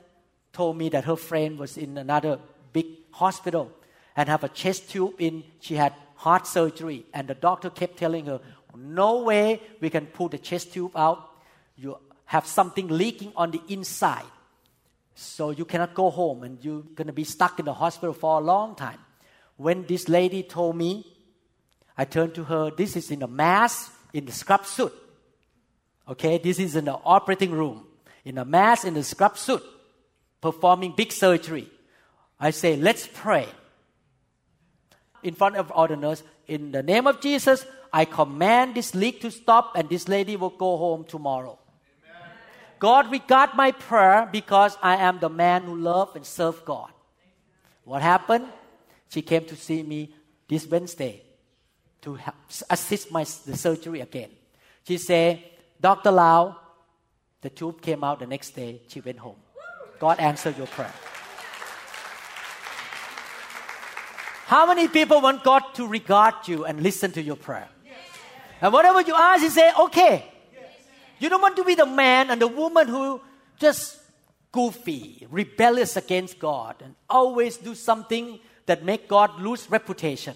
told 0.54 0.78
me 0.78 0.90
that 0.90 1.04
her 1.04 1.18
friend 1.18 1.60
was 1.60 1.78
in 1.78 1.98
another 1.98 2.40
big 2.72 2.88
hospital 3.12 3.72
and 4.16 4.30
have 4.30 4.44
a 4.44 4.50
chest 4.50 4.90
tube 4.90 5.16
in. 5.20 5.44
She 5.60 5.75
had 5.75 5.94
heart 6.16 6.48
surgery, 6.48 7.06
and 7.14 7.28
the 7.28 7.36
doctor 7.36 7.70
kept 7.70 7.98
telling 7.98 8.25
her, 8.28 8.40
"No 8.74 9.18
way 9.24 9.62
we 9.82 9.90
can 9.90 10.08
pull 10.08 10.30
the 10.30 10.38
chest 10.38 10.72
tube 10.74 10.96
out. 10.96 11.20
You 11.75 11.98
have 12.25 12.48
something 12.48 12.88
leaking 12.88 13.34
on 13.36 13.52
the 13.52 13.62
inside, 13.68 14.25
so 15.15 15.50
you 15.50 15.65
cannot 15.65 15.95
go 15.95 16.12
home, 16.12 16.43
and 16.43 16.63
you're 16.63 16.84
gonna 16.93 17.13
be 17.13 17.24
stuck 17.24 17.57
in 17.57 17.65
the 17.65 17.74
hospital 17.74 18.13
for 18.13 18.38
a 18.38 18.43
long 18.43 18.75
time." 18.75 19.00
When 19.57 19.86
this 19.88 20.07
lady 20.07 20.43
told 20.43 20.75
me, 20.75 21.05
I 21.98 22.05
turned 22.05 22.36
to 22.36 22.43
her. 22.43 22.69
This 22.69 22.95
is 22.95 23.10
in 23.10 23.24
a 23.24 23.27
mask 23.27 23.91
in 24.13 24.25
the 24.25 24.31
scrub 24.31 24.65
suit. 24.65 24.93
Okay, 26.07 26.38
this 26.38 26.60
is 26.60 26.75
in 26.75 26.86
the 26.86 27.00
operating 27.03 27.51
room 27.51 27.88
in 28.25 28.39
a 28.39 28.43
mask 28.43 28.86
in 28.86 28.98
a 28.98 29.03
scrub 29.03 29.38
suit, 29.38 29.63
performing 30.41 30.93
big 30.98 31.12
surgery. 31.12 31.69
I 32.39 32.50
say, 32.50 32.75
let's 32.75 33.07
pray. 33.07 33.48
In 35.24 35.36
front 35.36 35.55
of 35.55 35.72
all 35.72 35.88
the 35.88 35.95
nurse, 35.95 36.24
in 36.48 36.72
the 36.72 36.84
name 36.84 37.07
of 37.07 37.22
Jesus, 37.22 37.65
I 37.93 38.05
command 38.05 38.75
this 38.75 38.93
leak 38.93 39.22
to 39.22 39.31
stop 39.31 39.72
and 39.75 39.88
this 39.88 40.07
lady 40.07 40.36
will 40.36 40.50
go 40.50 40.75
home 40.75 41.05
tomorrow. 41.05 41.57
God 42.79 43.12
regard 43.12 43.51
my 43.55 43.72
prayer 43.72 44.27
because 44.32 44.77
I 44.82 44.98
am 44.98 45.20
the 45.20 45.29
man 45.29 45.63
who 45.63 45.75
love 45.75 46.15
and 46.15 46.25
serve 46.25 46.63
God. 46.65 46.91
What 47.84 48.01
happened? 48.01 48.48
She 49.10 49.22
came 49.22 49.46
to 49.46 49.55
see 49.55 49.84
me 49.84 50.13
this 50.48 50.67
Wednesday 50.67 51.24
to 52.01 52.15
help, 52.15 52.36
assist 52.70 53.12
my 53.12 53.24
the 53.24 53.58
surgery 53.58 54.01
again. 54.01 54.29
She 54.88 54.98
said, 54.98 55.44
Dr. 55.79 56.12
Lau, 56.12 56.58
the 57.41 57.50
tube 57.50 57.82
came 57.82 58.03
out 58.03 58.20
the 58.20 58.27
next 58.27 58.51
day. 58.51 58.82
She 58.88 59.01
went 59.01 59.20
home. 59.20 59.38
God 60.00 60.20
answered 60.20 60.58
your 60.58 60.67
prayer. 60.67 60.94
How 64.46 64.67
many 64.67 64.88
people 64.88 65.22
want 65.22 65.44
God 65.44 65.63
to 65.74 65.88
regard 65.88 66.48
you 66.48 66.65
and 66.65 66.82
listen 66.82 67.12
to 67.13 67.22
your 67.22 67.36
prayer? 67.36 67.70
And 68.62 68.72
whatever 68.72 69.01
you 69.01 69.15
ask, 69.15 69.41
He 69.41 69.50
say, 69.50 69.72
okay. 69.79 70.32
You 71.25 71.29
don't 71.29 71.41
want 71.41 71.55
to 71.55 71.63
be 71.63 71.74
the 71.74 71.88
man 71.88 72.29
and 72.29 72.39
the 72.39 72.48
woman 72.48 72.88
who 72.88 73.20
just 73.60 74.00
goofy, 74.51 75.25
rebellious 75.32 75.98
against 75.98 76.38
God, 76.38 76.75
and 76.84 76.94
always 77.10 77.58
do 77.58 77.74
something 77.74 78.38
that 78.67 78.86
make 78.86 79.08
God 79.08 79.41
lose 79.41 79.67
reputation. 79.72 80.36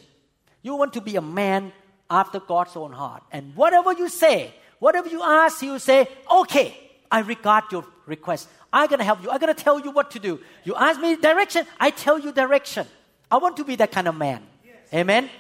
You 0.64 0.76
want 0.76 0.94
to 0.94 1.02
be 1.02 1.16
a 1.16 1.22
man 1.22 1.74
after 2.10 2.40
God's 2.40 2.76
own 2.76 2.92
heart. 2.92 3.22
And 3.32 3.56
whatever 3.56 3.94
you 3.94 4.10
say, 4.10 4.52
whatever 4.80 5.08
you 5.08 5.22
ask, 5.22 5.62
will 5.62 5.78
say, 5.78 6.08
okay, 6.42 6.76
I 7.12 7.20
regard 7.20 7.66
your 7.72 7.86
request. 8.08 8.50
I'm 8.74 8.88
going 8.88 8.98
to 8.98 9.06
help 9.06 9.22
you. 9.22 9.30
I'm 9.30 9.38
going 9.38 9.54
to 9.54 9.64
tell 9.64 9.80
you 9.80 9.92
what 9.92 10.10
to 10.10 10.20
do. 10.20 10.40
You 10.64 10.74
ask 10.74 11.00
me 11.00 11.18
direction, 11.18 11.68
I 11.80 11.92
tell 11.92 12.18
you 12.18 12.32
direction. 12.32 12.88
I 13.30 13.38
want 13.38 13.58
to 13.58 13.64
be 13.64 13.76
that 13.76 13.92
kind 13.92 14.08
of 14.08 14.18
man. 14.18 14.42
Yes. 14.66 14.76
Amen? 14.92 15.26
Yes. 15.26 15.34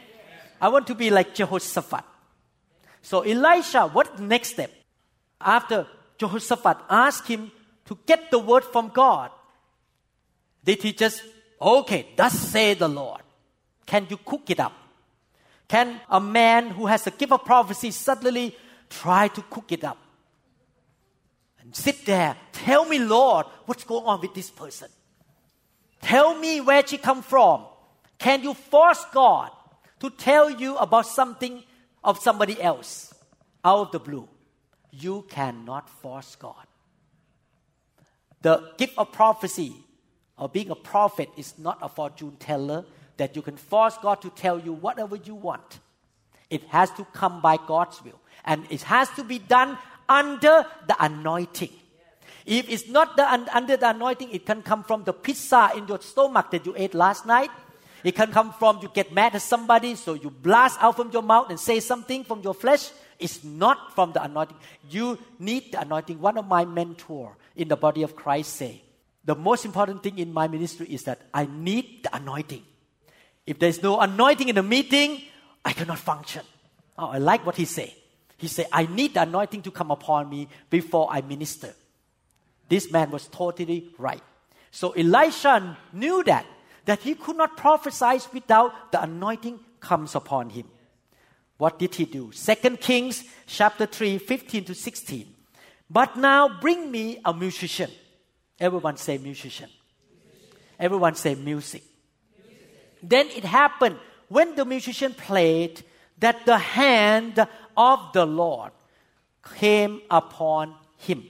I 0.62 0.68
want 0.68 0.86
to 0.86 0.94
be 0.94 1.10
like 1.10 1.34
Jehoshaphat. 1.34 2.03
So 3.01 3.22
Elisha, 3.22 3.88
what 3.88 4.15
the 4.15 4.22
next 4.22 4.50
step? 4.50 4.75
After 5.41 5.88
Jehoshaphat 6.17 6.77
asked 6.89 7.27
him 7.27 7.51
to 7.86 7.98
get 8.05 8.29
the 8.29 8.39
word 8.39 8.63
from 8.63 8.89
God, 8.89 9.31
did 10.63 10.84
he 10.84 10.93
just, 10.93 11.24
okay, 11.62 12.08
thus 12.15 12.34
say 12.34 12.74
the 12.74 12.88
Lord. 12.88 13.22
Can 13.86 14.05
you 14.10 14.17
cook 14.17 14.50
it 14.50 14.60
up? 14.60 14.74
Can 15.67 16.00
a 16.10 16.19
man 16.19 16.72
who 16.72 16.88
has 16.88 17.08
a 17.08 17.12
gift 17.12 17.31
of 17.31 17.46
prophecy 17.46 17.91
suddenly 17.91 18.55
try 18.89 19.27
to 19.29 19.41
cook 19.43 19.72
it 19.72 19.84
up? 19.84 19.98
And 21.62 21.75
sit 21.75 22.05
there, 22.05 22.36
tell 22.51 22.86
me, 22.86 23.00
Lord, 23.00 23.46
what's 23.65 23.84
going 23.84 24.05
on 24.05 24.22
with 24.22 24.34
this 24.34 24.50
person? 24.50 24.89
Tell 26.01 26.38
me 26.38 26.62
where 26.62 26.86
she 26.86 26.98
come 26.98 27.22
from. 27.22 27.65
Can 28.17 28.43
you 28.43 28.53
force 28.53 29.05
God 29.13 29.51
to 30.00 30.10
tell 30.10 30.50
you 30.50 30.75
about 30.77 31.05
something 31.05 31.63
of 32.03 32.19
somebody 32.19 32.62
else 32.62 33.13
out 33.63 33.88
of 33.88 33.91
the 33.91 34.00
blue? 34.00 34.27
You 34.91 35.25
cannot 35.29 35.89
force 35.89 36.36
God. 36.36 36.65
The 38.41 38.72
gift 38.77 38.98
of 38.98 39.12
prophecy 39.12 39.74
or 40.38 40.50
being 40.50 40.69
a 40.69 40.75
prophet 40.75 41.29
is 41.38 41.58
not 41.58 41.77
a 41.81 41.89
fortune 41.89 42.38
teller 42.39 42.86
that 43.17 43.36
you 43.36 43.41
can 43.41 43.58
force 43.58 43.98
God 44.01 44.22
to 44.22 44.29
tell 44.29 44.60
you 44.60 44.74
whatever 44.74 45.17
you 45.17 45.36
want. 45.36 45.79
It 46.50 46.63
has 46.69 46.89
to 46.91 47.05
come 47.13 47.41
by 47.41 47.58
God's 47.67 48.03
will. 48.03 48.19
And 48.46 48.65
it 48.69 48.81
has 48.84 49.10
to 49.12 49.24
be 49.24 49.39
done 49.39 49.77
under 50.08 50.65
the 50.88 50.96
anointing. 51.00 51.72
If 52.46 52.69
it's 52.69 52.88
not 52.88 53.17
the, 53.17 53.29
under 53.53 53.77
the 53.77 53.89
anointing, 53.89 54.31
it 54.31 54.46
can 54.46 54.63
come 54.63 54.84
from 54.84 55.03
the 55.03 55.13
pizza 55.13 55.72
in 55.75 55.88
your 55.88 56.01
stomach 56.01 56.50
that 56.51 56.65
you 56.65 56.74
ate 56.77 56.93
last 56.93 57.25
night 57.25 57.51
it 58.03 58.15
can 58.15 58.31
come 58.31 58.53
from 58.53 58.79
you 58.81 58.89
get 58.93 59.13
mad 59.13 59.36
at 59.36 59.41
somebody, 59.41 59.96
so 59.96 60.13
you 60.13 60.29
blast 60.29 60.78
out 60.82 60.95
from 60.95 61.12
your 61.12 61.23
mouth 61.23 61.49
and 61.49 61.60
say 61.60 61.80
something 61.80 62.23
from 62.23 62.41
your 62.41 62.54
flesh. 62.54 62.91
It's 63.19 63.43
not 63.43 63.93
from 63.93 64.13
the 64.13 64.23
anointing. 64.23 64.58
You 64.89 65.19
need 65.38 65.73
the 65.73 65.82
anointing. 65.82 66.19
One 66.19 66.38
of 66.38 66.47
my 66.47 66.65
mentor 66.65 67.36
in 67.55 67.67
the 67.67 67.75
body 67.75 68.03
of 68.03 68.15
Christ 68.15 68.53
say, 68.55 68.82
the 69.25 69.36
most 69.36 69.65
important 69.65 70.01
thing 70.01 70.17
in 70.17 70.34
my 70.34 70.47
ministry 70.47 70.88
is 70.88 71.03
that 71.03 71.21
I 71.34 71.45
need 71.45 72.03
the 72.03 72.15
anointing. 72.15 72.63
If 73.45 73.60
there's 73.60 73.84
no 73.84 73.99
anointing 73.99 74.47
in 74.47 74.55
the 74.55 74.63
meeting, 74.63 75.21
I 75.65 75.73
cannot 75.73 75.99
function. 75.99 76.43
Oh, 76.97 77.08
I 77.08 77.17
like 77.17 77.45
what 77.45 77.55
he 77.55 77.65
said. 77.65 77.91
He 78.38 78.47
said, 78.47 78.67
I 78.71 78.86
need 78.86 79.15
the 79.15 79.23
anointing 79.23 79.63
to 79.63 79.71
come 79.71 79.91
upon 79.91 80.29
me 80.29 80.47
before 80.69 81.08
I 81.12 81.21
minister. 81.21 81.73
This 82.69 82.91
man 82.91 83.12
was 83.12 83.27
totally 83.27 83.89
right. 83.97 84.23
So 84.71 84.91
Elisha 84.91 85.77
knew 85.91 86.23
that 86.23 86.45
that 86.86 86.99
he 87.01 87.13
could 87.13 87.36
not 87.36 87.58
prophesy 87.58 88.19
without 88.34 88.91
the 88.91 89.01
anointing 89.01 89.60
comes 89.79 90.15
upon 90.15 90.49
him. 90.49 90.65
What 91.60 91.78
did 91.78 91.93
he 91.93 92.06
do? 92.06 92.32
Second 92.32 92.80
Kings 92.80 93.26
chapter 93.45 93.86
3, 93.86 94.17
15 94.17 94.63
to 94.63 94.74
16. 94.74 95.28
But 95.89 96.15
now 96.15 96.58
bring 96.62 96.89
me 96.89 97.19
a 97.26 97.34
musician. 97.34 97.91
Everyone 98.58 98.95
say 98.95 99.17
musician. 99.17 99.69
Everyone 100.80 101.15
say 101.15 101.36
music. 101.36 101.84
Then 103.04 103.28
it 103.28 103.43
happened 103.43 103.98
when 104.30 104.56
the 104.56 104.63
musician 104.63 105.13
played 105.13 105.84
that 106.19 106.45
the 106.45 106.58
hand 106.58 107.45
of 107.76 108.13
the 108.13 108.26
Lord 108.26 108.72
came 109.58 110.02
upon 110.10 110.76
him. 110.95 111.26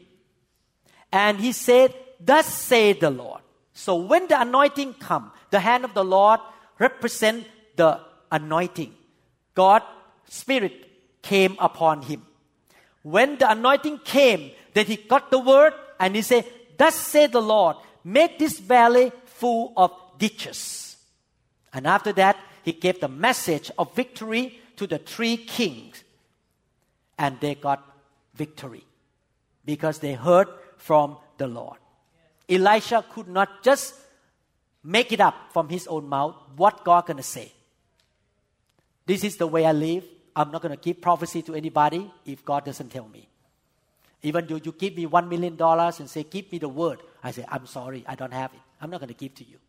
And 1.11 1.39
he 1.39 1.53
said, 1.53 1.95
Thus 2.19 2.45
say 2.45 2.93
the 2.93 3.09
Lord. 3.09 3.41
So 3.73 3.95
when 3.95 4.27
the 4.27 4.39
anointing 4.39 4.93
come, 4.99 5.31
the 5.49 5.59
hand 5.59 5.85
of 5.85 5.95
the 5.95 6.05
Lord 6.05 6.39
represent 6.77 7.47
the 7.75 7.99
anointing. 8.31 8.93
God 9.55 9.81
spirit 10.29 10.73
came 11.21 11.57
upon 11.59 12.03
him. 12.03 12.25
When 13.03 13.37
the 13.37 13.51
anointing 13.51 13.99
came, 14.03 14.51
then 14.73 14.85
he 14.85 14.95
got 14.95 15.31
the 15.31 15.39
word 15.39 15.73
and 15.99 16.15
he 16.15 16.21
said, 16.21 16.45
Thus 16.77 16.95
said 16.95 17.31
the 17.31 17.41
Lord, 17.41 17.75
make 18.03 18.39
this 18.39 18.59
valley 18.59 19.11
full 19.25 19.73
of 19.75 19.91
ditches. 20.17 20.97
And 21.73 21.85
after 21.85 22.13
that, 22.13 22.37
he 22.63 22.71
gave 22.73 22.99
the 22.99 23.07
message 23.07 23.71
of 23.77 23.95
victory 23.95 24.59
to 24.77 24.87
the 24.87 24.97
three 24.97 25.37
kings. 25.37 26.03
And 27.17 27.39
they 27.39 27.55
got 27.55 27.83
victory 28.33 28.83
because 29.65 29.99
they 29.99 30.13
heard 30.13 30.47
from 30.77 31.17
the 31.37 31.47
Lord. 31.47 31.77
Elisha 32.47 33.05
could 33.11 33.27
not 33.27 33.63
just 33.63 33.93
make 34.83 35.11
it 35.11 35.19
up 35.19 35.35
from 35.51 35.69
his 35.69 35.85
own 35.87 36.07
mouth 36.07 36.35
what 36.55 36.83
God 36.85 37.05
gonna 37.05 37.23
say. 37.23 37.51
This 39.05 39.23
is 39.23 39.37
the 39.37 39.47
way 39.47 39.65
I 39.65 39.71
live. 39.71 40.05
I'm 40.35 40.51
not 40.51 40.61
gonna 40.61 40.77
give 40.77 41.01
prophecy 41.01 41.41
to 41.43 41.55
anybody 41.55 42.11
if 42.25 42.43
God 42.45 42.65
doesn't 42.65 42.89
tell 42.89 43.07
me. 43.07 43.27
Even 44.21 44.45
though 44.47 44.59
you 44.63 44.71
give 44.71 44.95
me 44.95 45.05
one 45.05 45.29
million 45.29 45.55
dollars 45.55 45.99
and 45.99 46.09
say, 46.09 46.23
"Give 46.23 46.51
me 46.51 46.59
the 46.59 46.69
word," 46.69 47.01
I 47.23 47.31
say, 47.31 47.45
"I'm 47.47 47.65
sorry, 47.65 48.03
I 48.07 48.15
don't 48.15 48.33
have 48.33 48.53
it. 48.53 48.59
I'm 48.81 48.89
not 48.89 48.99
gonna 48.99 49.13
give 49.13 49.35
to 49.35 49.43
you. 49.43 49.59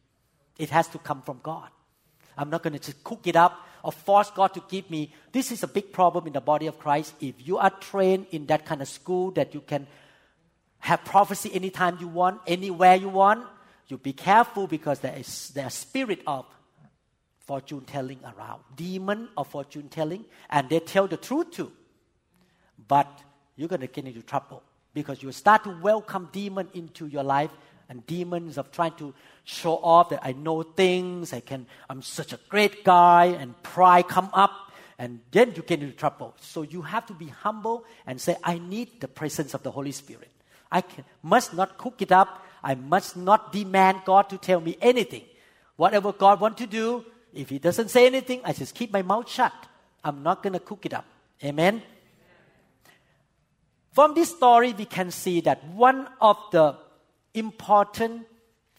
It 0.59 0.71
has 0.71 0.89
to 0.89 0.99
come 0.99 1.23
from 1.23 1.41
God. 1.43 1.71
I'm 2.37 2.51
not 2.51 2.63
gonna 2.63 2.79
just 2.79 3.03
cook 3.05 3.27
it 3.27 3.37
up 3.37 3.67
or 3.83 3.93
force 3.93 4.31
God 4.31 4.55
to 4.55 4.63
give 4.69 4.91
me. 4.91 5.13
This 5.33 5.53
is 5.53 5.63
a 5.63 5.69
big 5.69 5.93
problem 5.93 6.27
in 6.27 6.33
the 6.33 6.41
body 6.41 6.67
of 6.67 6.79
Christ. 6.79 7.15
If 7.21 7.35
you 7.47 7.59
are 7.59 7.71
trained 7.71 8.27
in 8.31 8.47
that 8.47 8.67
kind 8.67 8.83
of 8.83 8.89
school 8.89 9.31
that 9.33 9.55
you 9.55 9.61
can 9.61 9.87
have 10.81 11.05
prophecy 11.05 11.53
anytime 11.53 11.99
you 12.01 12.09
want, 12.09 12.41
anywhere 12.47 12.97
you 12.97 13.09
want. 13.09 13.47
You 13.89 13.99
be 13.99 14.13
careful 14.13 14.67
because 14.67 15.01
there 15.01 15.17
is 15.17 15.51
there's 15.51 15.75
spirit 15.75 16.23
of 16.27 16.47
fortune 17.51 17.81
telling 17.81 18.21
around, 18.23 18.61
demon 18.77 19.29
of 19.37 19.45
fortune 19.49 19.89
telling, 19.89 20.25
and 20.51 20.69
they 20.69 20.79
tell 20.79 21.09
the 21.09 21.17
truth 21.17 21.51
too. 21.51 21.73
But 22.87 23.11
you're 23.57 23.67
gonna 23.67 23.89
get 23.89 24.07
into 24.07 24.23
trouble 24.23 24.63
because 24.95 25.21
you 25.21 25.33
start 25.33 25.65
to 25.65 25.77
welcome 25.83 26.29
demon 26.31 26.69
into 26.75 27.09
your 27.09 27.25
life 27.25 27.51
and 27.89 28.07
demons 28.07 28.57
of 28.57 28.71
trying 28.71 28.95
to 28.99 29.13
show 29.43 29.79
off 29.79 30.11
that 30.11 30.21
I 30.23 30.31
know 30.31 30.63
things, 30.63 31.33
I 31.33 31.41
can, 31.41 31.67
I'm 31.89 32.03
such 32.03 32.33
a 32.33 32.39
great 32.49 32.85
guy, 32.85 33.25
and 33.25 33.61
pride 33.65 34.07
come 34.07 34.31
up, 34.33 34.53
and 34.97 35.19
then 35.33 35.53
you 35.57 35.63
get 35.63 35.83
into 35.83 35.97
trouble. 35.97 36.37
So 36.41 36.63
you 36.63 36.83
have 36.83 37.05
to 37.07 37.15
be 37.15 37.27
humble 37.27 37.85
and 38.07 38.21
say, 38.21 38.37
I 38.45 38.59
need 38.59 39.01
the 39.01 39.09
presence 39.09 39.55
of 39.55 39.65
the 39.65 39.73
Holy 39.73 39.91
Spirit. 39.91 40.31
I 40.71 40.83
can, 40.83 41.05
must 41.21 41.53
not 41.53 41.79
cook 41.79 42.01
it 42.01 42.13
up. 42.13 42.47
I 42.63 42.77
must 42.77 43.17
not 43.17 43.53
demand 43.53 44.03
God 44.05 44.31
to 44.31 44.39
tell 44.39 44.61
me 44.61 44.77
anything. 44.81 45.25
Whatever 45.75 46.13
God 46.13 46.41
wants 46.41 46.61
to 46.61 46.69
do, 46.69 47.05
if 47.35 47.49
He 47.49 47.59
doesn't 47.59 47.91
say 47.91 48.07
anything, 48.07 48.41
I 48.45 48.53
just 48.53 48.75
keep 48.75 48.93
my 48.93 49.03
mouth 49.03 49.29
shut. 49.29 49.53
I'm 50.03 50.23
not 50.23 50.43
going 50.43 50.55
to 50.55 50.61
cook 50.61 50.87
it 50.87 50.95
up. 50.95 51.05
Amen? 51.45 51.83
From 53.93 54.15
this 54.15 54.31
story, 54.31 54.73
we 54.73 54.85
can 54.85 55.11
see 55.11 55.41
that 55.43 55.65
one 55.69 56.09
of 56.21 56.37
the 56.53 56.77
important 57.35 58.27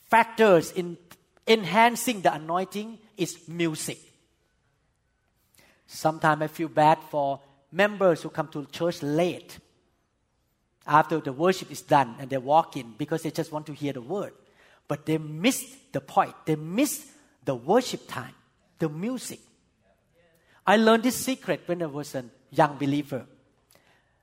factors 0.10 0.72
in 0.72 0.98
enhancing 1.48 2.22
the 2.22 2.34
anointing 2.34 2.98
is 3.18 3.48
music. 3.48 4.00
Sometimes 5.88 6.42
I 6.42 6.48
feel 6.48 6.70
bad 6.70 7.00
for 7.10 7.40
members 7.72 8.22
who 8.22 8.30
come 8.30 8.48
to 8.50 8.66
church 8.68 9.04
late 9.04 9.60
after 10.88 11.20
the 11.20 11.34
worship 11.34 11.72
is 11.72 11.82
done 11.82 12.16
and 12.20 12.30
they 12.30 12.38
walk 12.38 12.78
in 12.78 12.94
because 12.98 13.24
they 13.24 13.32
just 13.32 13.52
want 13.52 13.66
to 13.66 13.74
hear 13.74 13.94
the 13.94 14.02
word. 14.02 14.34
but 14.92 15.06
they 15.06 15.18
missed 15.18 15.94
the 15.94 16.02
point. 16.02 16.36
They 16.44 16.58
missed 16.58 17.06
the 17.46 17.56
worship 17.56 18.10
time, 18.10 18.34
the 18.82 18.90
music. 18.90 19.40
I 20.66 20.76
learned 20.78 21.04
this 21.04 21.16
secret 21.16 21.62
when 21.68 21.82
I 21.82 21.86
was 21.86 22.14
a 22.16 22.26
young 22.50 22.78
believer. 22.78 23.26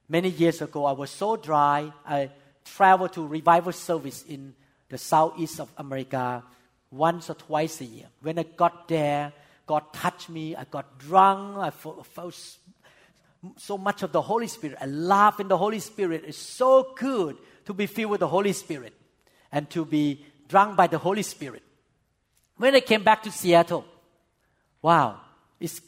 Many 0.09 0.31
years 0.31 0.61
ago, 0.61 0.85
I 0.85 0.93
was 0.93 1.11
so 1.11 1.37
dry. 1.37 1.93
I 2.07 2.31
traveled 2.65 3.13
to 3.15 3.27
revival 3.27 3.73
service 3.73 4.25
in 4.29 4.55
the 4.89 4.99
southeast 4.99 5.61
of 5.61 5.73
America 5.79 6.43
once 6.91 7.31
or 7.31 7.35
twice 7.35 7.81
a 7.81 7.85
year. 7.85 8.07
When 8.21 8.39
I 8.39 8.43
got 8.43 8.89
there, 8.89 9.33
God 9.67 9.93
touched 9.93 10.29
me. 10.29 10.57
I 10.57 10.65
got 10.65 10.99
drunk. 10.99 11.59
I 11.59 11.71
felt 11.71 12.59
so 13.57 13.79
much 13.79 14.03
of 14.03 14.11
the 14.13 14.23
Holy 14.23 14.49
Spirit. 14.49 14.79
I 14.81 14.87
laughed 14.87 15.41
in 15.41 15.49
the 15.49 15.59
Holy 15.59 15.79
Spirit. 15.79 16.25
It's 16.27 16.39
so 16.39 16.95
good 16.97 17.37
to 17.67 17.75
be 17.75 17.87
filled 17.87 18.11
with 18.11 18.21
the 18.21 18.29
Holy 18.29 18.53
Spirit 18.53 18.95
and 19.53 19.71
to 19.71 19.85
be 19.85 20.25
drunk 20.49 20.77
by 20.77 20.89
the 20.89 20.99
Holy 20.99 21.23
Spirit. 21.23 21.63
When 22.57 22.75
I 22.75 22.81
came 22.81 23.05
back 23.05 23.23
to 23.23 23.31
Seattle, 23.31 23.85
wow, 24.83 25.21
it's 25.61 25.81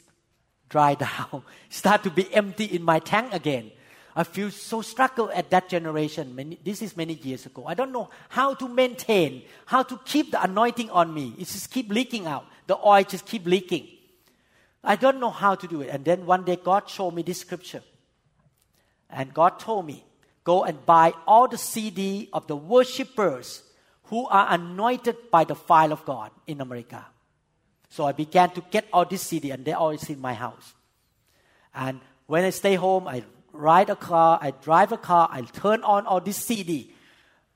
dried 0.69 0.99
down. 0.99 1.43
Start 1.69 2.03
to 2.03 2.09
be 2.09 2.33
empty 2.33 2.65
in 2.65 2.83
my 2.83 2.99
tank 2.99 3.33
again. 3.33 3.71
I 4.15 4.23
feel 4.23 4.51
so 4.51 4.81
struggle 4.81 5.31
at 5.33 5.49
that 5.51 5.69
generation. 5.69 6.35
Many, 6.35 6.59
this 6.63 6.81
is 6.81 6.97
many 6.97 7.13
years 7.13 7.45
ago. 7.45 7.65
I 7.65 7.73
don't 7.73 7.93
know 7.93 8.09
how 8.27 8.53
to 8.55 8.67
maintain, 8.67 9.43
how 9.65 9.83
to 9.83 9.99
keep 10.03 10.31
the 10.31 10.43
anointing 10.43 10.89
on 10.89 11.13
me. 11.13 11.33
It 11.37 11.45
just 11.45 11.71
keep 11.71 11.89
leaking 11.89 12.25
out. 12.25 12.45
The 12.67 12.77
oil 12.77 13.03
just 13.03 13.25
keep 13.25 13.45
leaking. 13.45 13.87
I 14.83 14.95
don't 14.95 15.19
know 15.19 15.29
how 15.29 15.55
to 15.55 15.67
do 15.67 15.81
it. 15.81 15.89
And 15.89 16.03
then 16.03 16.25
one 16.25 16.43
day 16.43 16.57
God 16.57 16.89
showed 16.89 17.11
me 17.11 17.21
this 17.21 17.39
scripture. 17.39 17.83
And 19.09 19.33
God 19.33 19.59
told 19.59 19.85
me, 19.85 20.03
go 20.43 20.63
and 20.63 20.85
buy 20.85 21.13
all 21.27 21.47
the 21.47 21.57
CD 21.57 22.29
of 22.33 22.47
the 22.47 22.55
worshipers 22.55 23.63
who 24.05 24.27
are 24.27 24.47
anointed 24.49 25.15
by 25.31 25.43
the 25.43 25.55
fire 25.55 25.91
of 25.91 26.03
God 26.05 26.31
in 26.47 26.59
America. 26.59 27.05
So 27.91 28.05
I 28.05 28.13
began 28.13 28.51
to 28.51 28.63
get 28.71 28.87
all 28.93 29.03
this 29.03 29.21
CD 29.21 29.51
and 29.51 29.65
they're 29.65 29.77
always 29.77 30.09
in 30.09 30.19
my 30.21 30.33
house. 30.33 30.73
And 31.75 31.99
when 32.25 32.45
I 32.45 32.49
stay 32.51 32.75
home, 32.75 33.05
I 33.05 33.23
ride 33.51 33.89
a 33.89 33.97
car, 33.97 34.39
I 34.41 34.51
drive 34.51 34.93
a 34.93 34.97
car, 34.97 35.27
I 35.29 35.41
turn 35.41 35.83
on 35.83 36.05
all 36.05 36.21
this 36.21 36.37
CD. 36.37 36.93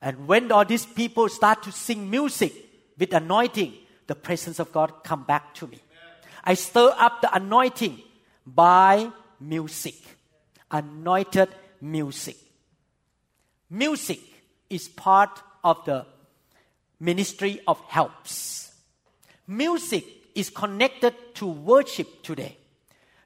And 0.02 0.28
when 0.28 0.52
all 0.52 0.66
these 0.66 0.84
people 0.84 1.30
start 1.30 1.62
to 1.62 1.72
sing 1.72 2.10
music 2.10 2.52
with 2.98 3.14
anointing, 3.14 3.72
the 4.08 4.14
presence 4.14 4.58
of 4.58 4.72
God 4.72 5.02
come 5.02 5.24
back 5.24 5.54
to 5.54 5.66
me. 5.68 5.80
I 6.44 6.52
stir 6.52 6.94
up 6.98 7.22
the 7.22 7.34
anointing 7.34 7.98
by 8.46 9.10
music. 9.40 9.94
Anointed 10.70 11.48
music. 11.80 12.36
Music 13.70 14.20
is 14.68 14.86
part 14.86 15.40
of 15.64 15.82
the 15.86 16.04
ministry 17.00 17.62
of 17.66 17.80
helps. 17.88 18.70
Music 19.48 20.04
is 20.36 20.50
connected 20.50 21.14
to 21.34 21.46
worship 21.46 22.22
today. 22.22 22.56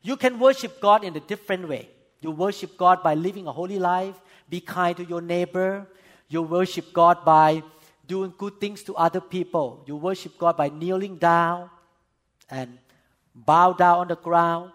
You 0.03 0.17
can 0.17 0.39
worship 0.39 0.81
God 0.81 1.05
in 1.05 1.17
a 1.17 1.21
different 1.21 1.69
way. 1.69 1.91
You 2.21 2.31
worship 2.31 2.77
God 2.77 3.03
by 3.03 3.15
living 3.15 3.47
a 3.47 3.53
holy 3.53 3.79
life, 3.79 4.15
be 4.49 4.61
kind 4.61 4.97
to 4.97 5.05
your 5.05 5.21
neighbor. 5.21 5.87
You 6.29 6.43
worship 6.43 6.93
God 6.93 7.25
by 7.25 7.63
doing 8.07 8.33
good 8.37 8.61
things 8.61 8.83
to 8.85 8.95
other 8.97 9.21
people. 9.21 9.85
You 9.87 9.97
worship 9.97 10.39
God 10.39 10.57
by 10.57 10.69
kneeling 10.69 11.17
down 11.17 11.71
and 12.49 12.79
bow 13.35 13.73
down 13.73 13.99
on 13.99 14.09
the 14.09 14.17
ground. 14.17 14.73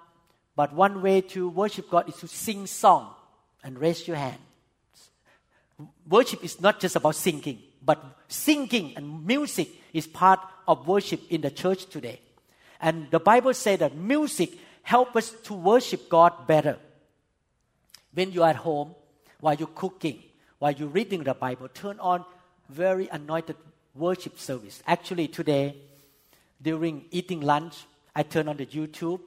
But 0.55 0.73
one 0.73 1.01
way 1.01 1.21
to 1.21 1.49
worship 1.49 1.89
God 1.89 2.09
is 2.09 2.15
to 2.17 2.27
sing 2.27 2.67
song 2.67 3.13
and 3.63 3.79
raise 3.79 4.07
your 4.07 4.17
hand. 4.17 4.39
Worship 6.07 6.43
is 6.43 6.61
not 6.61 6.79
just 6.79 6.95
about 6.95 7.15
singing, 7.15 7.59
but 7.81 8.03
singing 8.27 8.93
and 8.95 9.25
music 9.25 9.69
is 9.93 10.07
part 10.07 10.39
of 10.67 10.87
worship 10.87 11.21
in 11.29 11.41
the 11.41 11.51
church 11.51 11.85
today. 11.87 12.21
And 12.79 13.09
the 13.11 13.19
Bible 13.19 13.53
says 13.53 13.79
that 13.79 13.95
music 13.95 14.51
helps 14.83 15.15
us 15.15 15.29
to 15.45 15.53
worship 15.53 16.09
God 16.09 16.47
better. 16.47 16.77
When 18.13 18.31
you're 18.31 18.47
at 18.47 18.57
home, 18.57 18.95
while 19.39 19.55
you're 19.55 19.67
cooking, 19.67 20.21
while 20.59 20.71
you're 20.71 20.87
reading 20.87 21.23
the 21.23 21.33
Bible, 21.33 21.67
turn 21.69 21.99
on 21.99 22.23
very 22.69 23.07
anointed 23.09 23.55
worship 23.93 24.39
service. 24.39 24.81
Actually, 24.87 25.27
today, 25.27 25.75
during 26.61 27.05
eating 27.11 27.41
lunch, 27.41 27.85
I 28.15 28.23
turned 28.23 28.49
on 28.49 28.57
the 28.57 28.65
YouTube. 28.65 29.19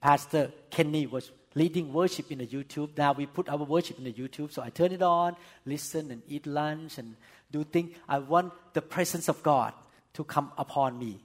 Pastor 0.00 0.52
Kenny 0.70 1.06
was 1.06 1.30
leading 1.54 1.92
worship 1.92 2.30
in 2.30 2.38
the 2.38 2.46
YouTube. 2.46 2.96
Now 2.96 3.12
we 3.12 3.26
put 3.26 3.48
our 3.48 3.58
worship 3.58 3.98
in 3.98 4.04
the 4.04 4.12
YouTube. 4.12 4.52
So 4.52 4.62
I 4.62 4.70
turn 4.70 4.92
it 4.92 5.02
on, 5.02 5.36
listen 5.66 6.10
and 6.10 6.22
eat 6.28 6.46
lunch 6.46 6.98
and 6.98 7.16
do 7.50 7.64
things. 7.64 7.96
I 8.08 8.18
want 8.18 8.52
the 8.72 8.82
presence 8.82 9.28
of 9.28 9.42
God 9.42 9.72
to 10.14 10.24
come 10.24 10.52
upon 10.56 10.98
me 10.98 11.20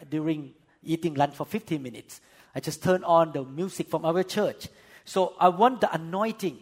Amen. 0.00 0.08
during 0.10 0.54
eating 0.88 1.14
lunch 1.14 1.34
for 1.34 1.44
15 1.44 1.82
minutes. 1.82 2.20
I 2.54 2.60
just 2.60 2.82
turn 2.82 3.04
on 3.04 3.32
the 3.32 3.44
music 3.44 3.88
from 3.88 4.04
our 4.04 4.22
church. 4.22 4.68
So 5.04 5.34
I 5.38 5.48
want 5.48 5.80
the 5.80 5.94
anointing 5.94 6.58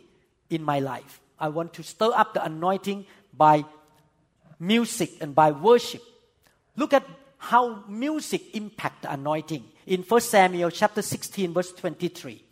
in 0.50 0.62
my 0.62 0.80
life. 0.80 1.20
I 1.38 1.48
want 1.48 1.72
to 1.74 1.82
stir 1.82 2.12
up 2.14 2.34
the 2.34 2.44
anointing 2.44 3.06
by 3.32 3.64
music 4.58 5.12
and 5.20 5.34
by 5.34 5.52
worship. 5.52 6.02
Look 6.76 6.92
at 6.92 7.06
how 7.38 7.84
music 7.88 8.54
impact 8.54 9.02
the 9.02 9.12
anointing 9.12 9.64
in 9.86 10.02
1 10.02 10.20
Samuel 10.20 10.70
chapter 10.70 11.02
16 11.02 11.52
verse 11.52 11.72
23. 11.72 12.42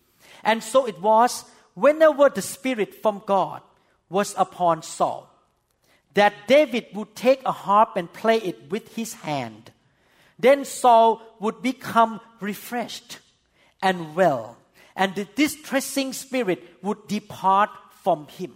And 0.43 0.63
so 0.63 0.87
it 0.87 1.01
was 1.01 1.45
whenever 1.75 2.29
the 2.29 2.43
spirit 2.43 2.95
from 3.03 3.23
God 3.27 3.63
was 4.09 4.35
upon 4.37 4.83
Saul 4.83 5.31
that 6.15 6.33
David 6.47 6.87
would 6.95 7.15
take 7.15 7.43
a 7.45 7.53
harp 7.53 7.97
and 7.97 8.13
play 8.13 8.39
it 8.39 8.71
with 8.71 8.95
his 8.95 9.15
hand. 9.15 9.73
Then 10.39 10.65
Saul 10.65 11.23
would 11.41 11.63
become 11.63 12.21
refreshed 12.41 13.19
and 13.83 14.15
well, 14.15 14.57
and 14.97 15.15
the 15.15 15.25
distressing 15.25 16.13
spirit 16.13 16.63
would 16.83 17.07
depart 17.07 17.71
from 18.03 18.27
him. 18.29 18.53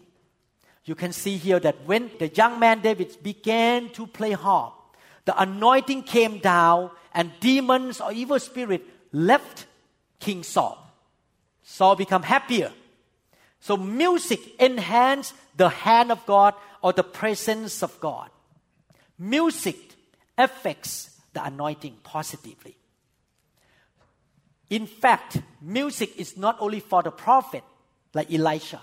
You 0.84 0.94
can 0.94 1.12
see 1.12 1.36
here 1.36 1.60
that 1.60 1.84
when 1.86 2.10
the 2.18 2.28
young 2.28 2.58
man 2.58 2.80
David 2.80 3.22
began 3.22 3.90
to 3.90 4.06
play 4.06 4.32
harp, 4.32 4.74
the 5.26 5.40
anointing 5.40 6.04
came 6.04 6.38
down 6.38 6.90
and 7.12 7.30
demons 7.40 8.00
or 8.00 8.12
evil 8.12 8.38
spirit 8.38 8.82
left 9.12 9.66
King 10.18 10.42
Saul. 10.42 10.78
Saul 11.62 11.96
become 11.96 12.22
happier. 12.22 12.72
So 13.60 13.76
music 13.76 14.40
enhance 14.58 15.34
the 15.56 15.68
hand 15.68 16.10
of 16.10 16.24
God 16.24 16.54
or 16.82 16.92
the 16.92 17.04
presence 17.04 17.82
of 17.82 17.98
God. 18.00 18.30
Music 19.18 19.76
affects 20.38 21.17
the 21.38 21.46
anointing 21.46 21.96
positively. 22.03 22.77
In 24.70 24.87
fact, 24.87 25.40
music 25.62 26.18
is 26.18 26.37
not 26.37 26.57
only 26.61 26.81
for 26.81 27.03
the 27.03 27.12
prophet 27.12 27.62
like 28.12 28.33
Elisha. 28.33 28.83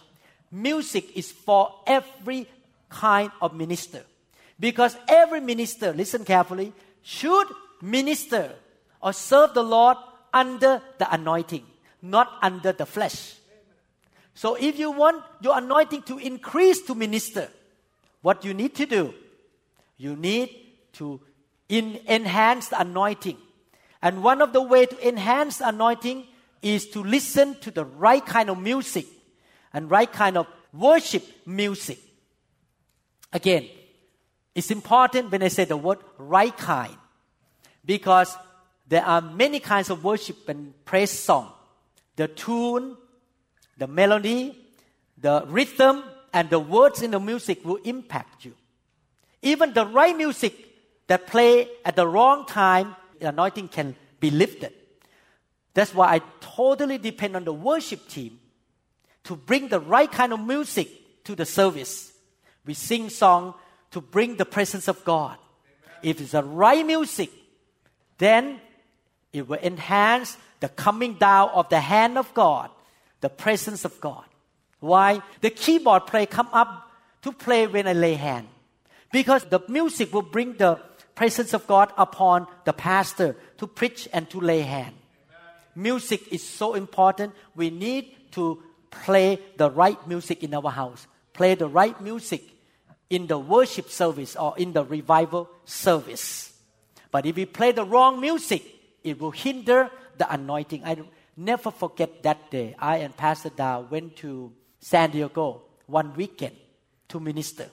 Music 0.51 1.17
is 1.17 1.31
for 1.31 1.73
every 1.85 2.47
kind 2.89 3.29
of 3.41 3.53
minister. 3.53 4.03
Because 4.57 4.95
every 5.09 5.41
minister, 5.41 5.91
listen 5.91 6.23
carefully, 6.23 6.71
should 7.03 7.47
minister 7.81 8.53
or 9.01 9.11
serve 9.11 9.53
the 9.53 9.63
Lord 9.63 9.97
under 10.33 10.81
the 10.97 11.13
anointing, 11.13 11.65
not 12.01 12.31
under 12.41 12.71
the 12.71 12.85
flesh. 12.85 13.35
So 14.33 14.55
if 14.55 14.79
you 14.79 14.91
want 14.91 15.23
your 15.41 15.57
anointing 15.57 16.03
to 16.03 16.17
increase 16.19 16.81
to 16.83 16.95
minister, 16.95 17.49
what 18.21 18.45
you 18.45 18.53
need 18.53 18.75
to 18.75 18.85
do, 18.85 19.13
you 19.97 20.15
need 20.15 20.49
to 20.93 21.19
in, 21.69 21.99
enhanced 22.07 22.73
anointing. 22.77 23.37
And 24.01 24.23
one 24.23 24.41
of 24.41 24.53
the 24.53 24.61
way 24.61 24.85
to 24.85 25.07
enhance 25.07 25.61
anointing 25.61 26.27
is 26.61 26.87
to 26.89 27.03
listen 27.03 27.55
to 27.61 27.71
the 27.71 27.85
right 27.85 28.25
kind 28.25 28.49
of 28.49 28.59
music 28.59 29.05
and 29.73 29.89
right 29.89 30.11
kind 30.11 30.37
of 30.37 30.47
worship 30.73 31.23
music. 31.45 31.99
Again, 33.33 33.67
it's 34.53 34.71
important 34.71 35.31
when 35.31 35.43
I 35.43 35.49
say 35.49 35.65
the 35.65 35.77
word 35.77 35.99
right 36.17 36.55
kind 36.55 36.95
because 37.83 38.35
there 38.87 39.03
are 39.03 39.21
many 39.21 39.59
kinds 39.59 39.89
of 39.89 40.03
worship 40.03 40.47
and 40.47 40.73
praise 40.85 41.11
song. 41.11 41.51
The 42.15 42.27
tune, 42.27 42.95
the 43.77 43.87
melody, 43.87 44.57
the 45.17 45.43
rhythm, 45.47 46.03
and 46.33 46.49
the 46.49 46.59
words 46.59 47.01
in 47.01 47.11
the 47.11 47.19
music 47.19 47.65
will 47.65 47.79
impact 47.83 48.45
you. 48.45 48.53
Even 49.41 49.73
the 49.73 49.85
right 49.85 50.15
music 50.15 50.64
that 51.07 51.27
play 51.27 51.67
at 51.83 51.95
the 51.95 52.07
wrong 52.07 52.45
time, 52.45 52.95
the 53.19 53.29
anointing 53.29 53.69
can 53.69 53.95
be 54.19 54.31
lifted. 54.31 54.73
That's 55.73 55.93
why 55.93 56.15
I 56.15 56.21
totally 56.39 56.97
depend 56.97 57.35
on 57.35 57.43
the 57.43 57.53
worship 57.53 58.07
team 58.07 58.39
to 59.25 59.35
bring 59.35 59.67
the 59.67 59.79
right 59.79 60.11
kind 60.11 60.33
of 60.33 60.39
music 60.39 60.89
to 61.25 61.35
the 61.35 61.45
service. 61.45 62.13
We 62.65 62.73
sing 62.73 63.09
song 63.09 63.55
to 63.91 64.01
bring 64.01 64.37
the 64.37 64.45
presence 64.45 64.87
of 64.87 65.03
God. 65.03 65.37
Amen. 65.37 65.99
If 66.03 66.21
it's 66.21 66.31
the 66.31 66.43
right 66.43 66.85
music, 66.85 67.31
then 68.17 68.59
it 69.33 69.47
will 69.47 69.59
enhance 69.61 70.37
the 70.61 70.69
coming 70.69 71.15
down 71.15 71.49
of 71.49 71.69
the 71.69 71.79
hand 71.79 72.17
of 72.17 72.33
God, 72.33 72.69
the 73.21 73.29
presence 73.29 73.83
of 73.83 73.99
God. 73.99 74.23
Why? 74.79 75.21
The 75.41 75.49
keyboard 75.49 76.07
player 76.07 76.25
come 76.25 76.49
up 76.53 76.89
to 77.23 77.31
play 77.31 77.67
when 77.67 77.87
I 77.87 77.93
lay 77.93 78.13
hand. 78.13 78.47
Because 79.11 79.43
the 79.45 79.59
music 79.67 80.13
will 80.13 80.21
bring 80.21 80.53
the 80.53 80.79
presence 81.15 81.53
of 81.53 81.65
God 81.65 81.91
upon 81.97 82.47
the 82.65 82.73
pastor 82.73 83.35
to 83.57 83.67
preach 83.67 84.07
and 84.13 84.29
to 84.29 84.39
lay 84.39 84.61
hand. 84.61 84.95
Music 85.75 86.31
is 86.31 86.47
so 86.47 86.73
important. 86.75 87.33
We 87.55 87.69
need 87.69 88.31
to 88.31 88.61
play 88.91 89.39
the 89.57 89.69
right 89.71 89.97
music 90.07 90.43
in 90.43 90.53
our 90.53 90.69
house, 90.69 91.07
play 91.33 91.55
the 91.55 91.67
right 91.67 91.99
music 92.01 92.43
in 93.09 93.27
the 93.27 93.37
worship 93.37 93.89
service 93.89 94.35
or 94.35 94.57
in 94.57 94.73
the 94.73 94.83
revival 94.83 95.49
service. 95.65 96.53
But 97.11 97.25
if 97.25 97.35
we 97.35 97.45
play 97.45 97.71
the 97.71 97.85
wrong 97.85 98.19
music, 98.19 98.63
it 99.03 99.19
will 99.19 99.31
hinder 99.31 99.89
the 100.17 100.31
anointing. 100.31 100.83
I 100.83 100.97
never 101.37 101.71
forget 101.71 102.23
that 102.23 102.51
day. 102.51 102.75
I 102.79 102.97
and 102.97 103.15
Pastor 103.15 103.49
Da 103.49 103.79
went 103.79 104.15
to 104.17 104.51
San 104.79 105.11
Diego 105.11 105.63
one 105.87 106.13
weekend 106.15 106.55
to 107.09 107.19
minister. 107.19 107.69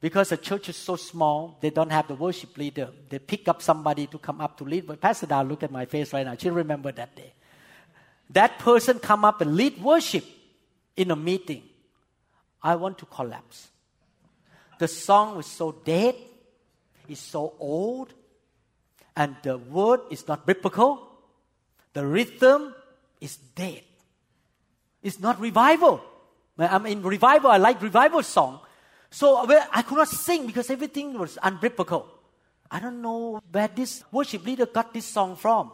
Because 0.00 0.28
the 0.28 0.36
church 0.36 0.68
is 0.68 0.76
so 0.76 0.94
small, 0.96 1.58
they 1.60 1.70
don't 1.70 1.90
have 1.90 2.06
the 2.06 2.14
worship 2.14 2.56
leader. 2.56 2.90
They 3.08 3.18
pick 3.18 3.48
up 3.48 3.60
somebody 3.60 4.06
to 4.06 4.18
come 4.18 4.40
up 4.40 4.56
to 4.58 4.64
lead. 4.64 4.86
But 4.86 5.00
Pastor 5.00 5.26
Da, 5.26 5.40
look 5.40 5.62
at 5.64 5.72
my 5.72 5.86
face 5.86 6.12
right 6.12 6.24
now. 6.24 6.36
She 6.36 6.50
remember 6.50 6.92
that 6.92 7.16
day. 7.16 7.32
That 8.30 8.58
person 8.58 9.00
come 9.00 9.24
up 9.24 9.40
and 9.40 9.56
lead 9.56 9.82
worship 9.82 10.24
in 10.96 11.10
a 11.10 11.16
meeting. 11.16 11.62
I 12.62 12.76
want 12.76 12.98
to 12.98 13.06
collapse. 13.06 13.68
The 14.78 14.86
song 14.86 15.36
was 15.36 15.46
so 15.46 15.72
dead, 15.72 16.14
it's 17.08 17.20
so 17.20 17.54
old, 17.58 18.14
and 19.16 19.34
the 19.42 19.58
word 19.58 20.00
is 20.10 20.28
not 20.28 20.46
biblical. 20.46 21.08
The 21.92 22.06
rhythm 22.06 22.74
is 23.20 23.36
dead. 23.36 23.82
It's 25.02 25.18
not 25.18 25.40
revival. 25.40 26.00
I'm 26.56 26.86
in 26.86 27.02
revival. 27.02 27.50
I 27.50 27.56
like 27.56 27.82
revival 27.82 28.22
song. 28.22 28.60
So 29.10 29.46
I 29.72 29.82
could 29.82 29.96
not 29.96 30.08
sing 30.08 30.46
because 30.46 30.70
everything 30.70 31.18
was 31.18 31.38
unbiblical. 31.42 32.06
I 32.70 32.80
don't 32.80 33.00
know 33.00 33.42
where 33.50 33.68
this 33.68 34.04
worship 34.12 34.44
leader 34.44 34.66
got 34.66 34.92
this 34.92 35.06
song 35.06 35.36
from. 35.36 35.72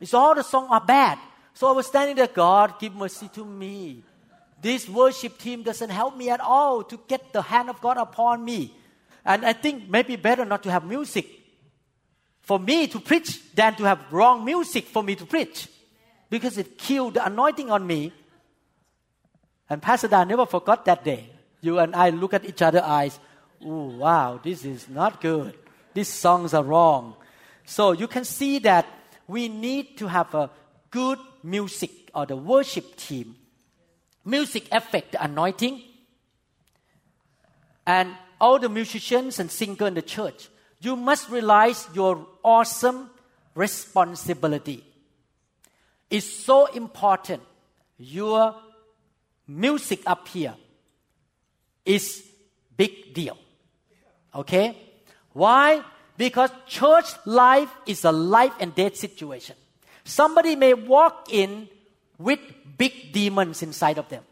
It's 0.00 0.14
all 0.14 0.34
the 0.34 0.42
songs 0.42 0.68
are 0.70 0.80
bad. 0.80 1.18
So 1.54 1.68
I 1.68 1.72
was 1.72 1.86
standing 1.86 2.16
there, 2.16 2.26
God, 2.26 2.80
give 2.80 2.94
mercy 2.94 3.28
to 3.34 3.44
me. 3.44 4.02
This 4.60 4.88
worship 4.88 5.38
team 5.38 5.62
doesn't 5.62 5.90
help 5.90 6.16
me 6.16 6.30
at 6.30 6.40
all 6.40 6.82
to 6.84 6.98
get 7.06 7.32
the 7.32 7.42
hand 7.42 7.68
of 7.70 7.80
God 7.80 7.96
upon 7.98 8.44
me. 8.44 8.74
And 9.24 9.44
I 9.44 9.52
think 9.52 9.88
maybe 9.88 10.16
better 10.16 10.44
not 10.44 10.62
to 10.64 10.70
have 10.70 10.84
music 10.84 11.28
for 12.40 12.58
me 12.58 12.88
to 12.88 12.98
preach 12.98 13.54
than 13.54 13.76
to 13.76 13.84
have 13.84 14.00
wrong 14.10 14.44
music 14.44 14.86
for 14.86 15.02
me 15.02 15.14
to 15.14 15.24
preach. 15.26 15.68
Because 16.28 16.58
it 16.58 16.78
killed 16.78 17.14
the 17.14 17.24
anointing 17.26 17.70
on 17.70 17.86
me. 17.86 18.12
And 19.70 19.80
Pastor 19.80 20.08
Dan 20.08 20.28
never 20.28 20.46
forgot 20.46 20.84
that 20.86 21.04
day. 21.04 21.28
You 21.62 21.78
and 21.78 21.94
I 21.94 22.10
look 22.10 22.34
at 22.34 22.44
each 22.44 22.60
other's 22.60 22.82
eyes. 22.82 23.18
Oh, 23.64 23.96
wow, 23.96 24.40
this 24.42 24.64
is 24.64 24.88
not 24.88 25.20
good. 25.20 25.54
These 25.94 26.08
songs 26.08 26.52
are 26.52 26.64
wrong. 26.64 27.14
So 27.64 27.92
you 27.92 28.08
can 28.08 28.24
see 28.24 28.58
that 28.58 28.84
we 29.28 29.48
need 29.48 29.96
to 29.98 30.08
have 30.08 30.34
a 30.34 30.50
good 30.90 31.18
music 31.42 32.10
or 32.14 32.26
the 32.26 32.36
worship 32.36 32.96
team. 32.96 33.36
Music 34.24 34.66
affect 34.72 35.12
the 35.12 35.22
anointing. 35.22 35.82
And 37.86 38.10
all 38.40 38.58
the 38.58 38.68
musicians 38.68 39.38
and 39.38 39.48
singers 39.50 39.88
in 39.88 39.94
the 39.94 40.02
church, 40.02 40.48
you 40.80 40.96
must 40.96 41.30
realize 41.30 41.88
your 41.94 42.26
awesome 42.42 43.08
responsibility. 43.54 44.84
It's 46.10 46.26
so 46.26 46.66
important. 46.66 47.42
Your 47.98 48.56
music 49.46 50.00
up 50.06 50.26
here 50.26 50.54
is 51.84 52.24
big 52.76 53.14
deal. 53.14 53.36
Okay? 54.34 54.76
Why? 55.32 55.82
Because 56.16 56.50
church 56.66 57.06
life 57.24 57.70
is 57.86 58.04
a 58.04 58.12
life 58.12 58.52
and 58.60 58.74
death 58.74 58.96
situation. 58.96 59.56
Somebody 60.04 60.56
may 60.56 60.74
walk 60.74 61.28
in 61.30 61.68
with 62.18 62.40
big 62.76 63.12
demons 63.12 63.62
inside 63.62 63.98
of 63.98 64.08
them. 64.08 64.22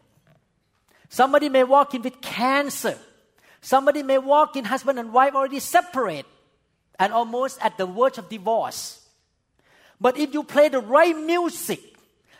Somebody 1.09 1.49
may 1.49 1.65
walk 1.65 1.95
in 1.95 2.03
with 2.03 2.21
cancer. 2.21 2.97
Somebody 3.61 4.03
may 4.03 4.19
walk 4.19 4.57
in 4.57 4.65
husband 4.65 4.99
and 4.99 5.13
wife 5.13 5.35
already 5.35 5.61
separate 5.61 6.27
and 6.99 7.13
almost 7.13 7.59
at 7.63 7.77
the 7.77 7.87
verge 7.87 8.19
of 8.19 8.29
divorce. 8.29 9.07
But 10.01 10.17
if 10.17 10.33
you 10.33 10.45
play 10.45 10.69
the 10.69 10.81
right 10.81 11.17
music, 11.17 11.81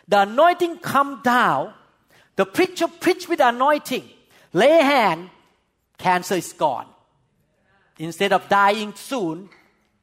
the 0.07 0.21
anointing 0.21 0.79
come 0.79 1.21
down, 1.23 1.73
the 2.35 2.45
preacher 2.45 2.87
preach 2.87 3.27
with 3.29 3.39
anointing, 3.39 4.09
lay 4.53 4.81
hand, 4.81 5.29
cancer 5.97 6.35
is 6.35 6.53
gone. 6.53 6.87
Instead 7.97 8.33
of 8.33 8.49
dying 8.49 8.93
soon, 8.95 9.49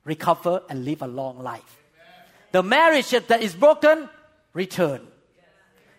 recover 0.04 0.62
and 0.68 0.84
live 0.84 1.02
a 1.02 1.06
long 1.06 1.38
life. 1.40 1.82
The 2.52 2.62
marriage 2.62 3.10
that 3.10 3.42
is 3.42 3.54
broken, 3.54 4.08
return. 4.54 5.00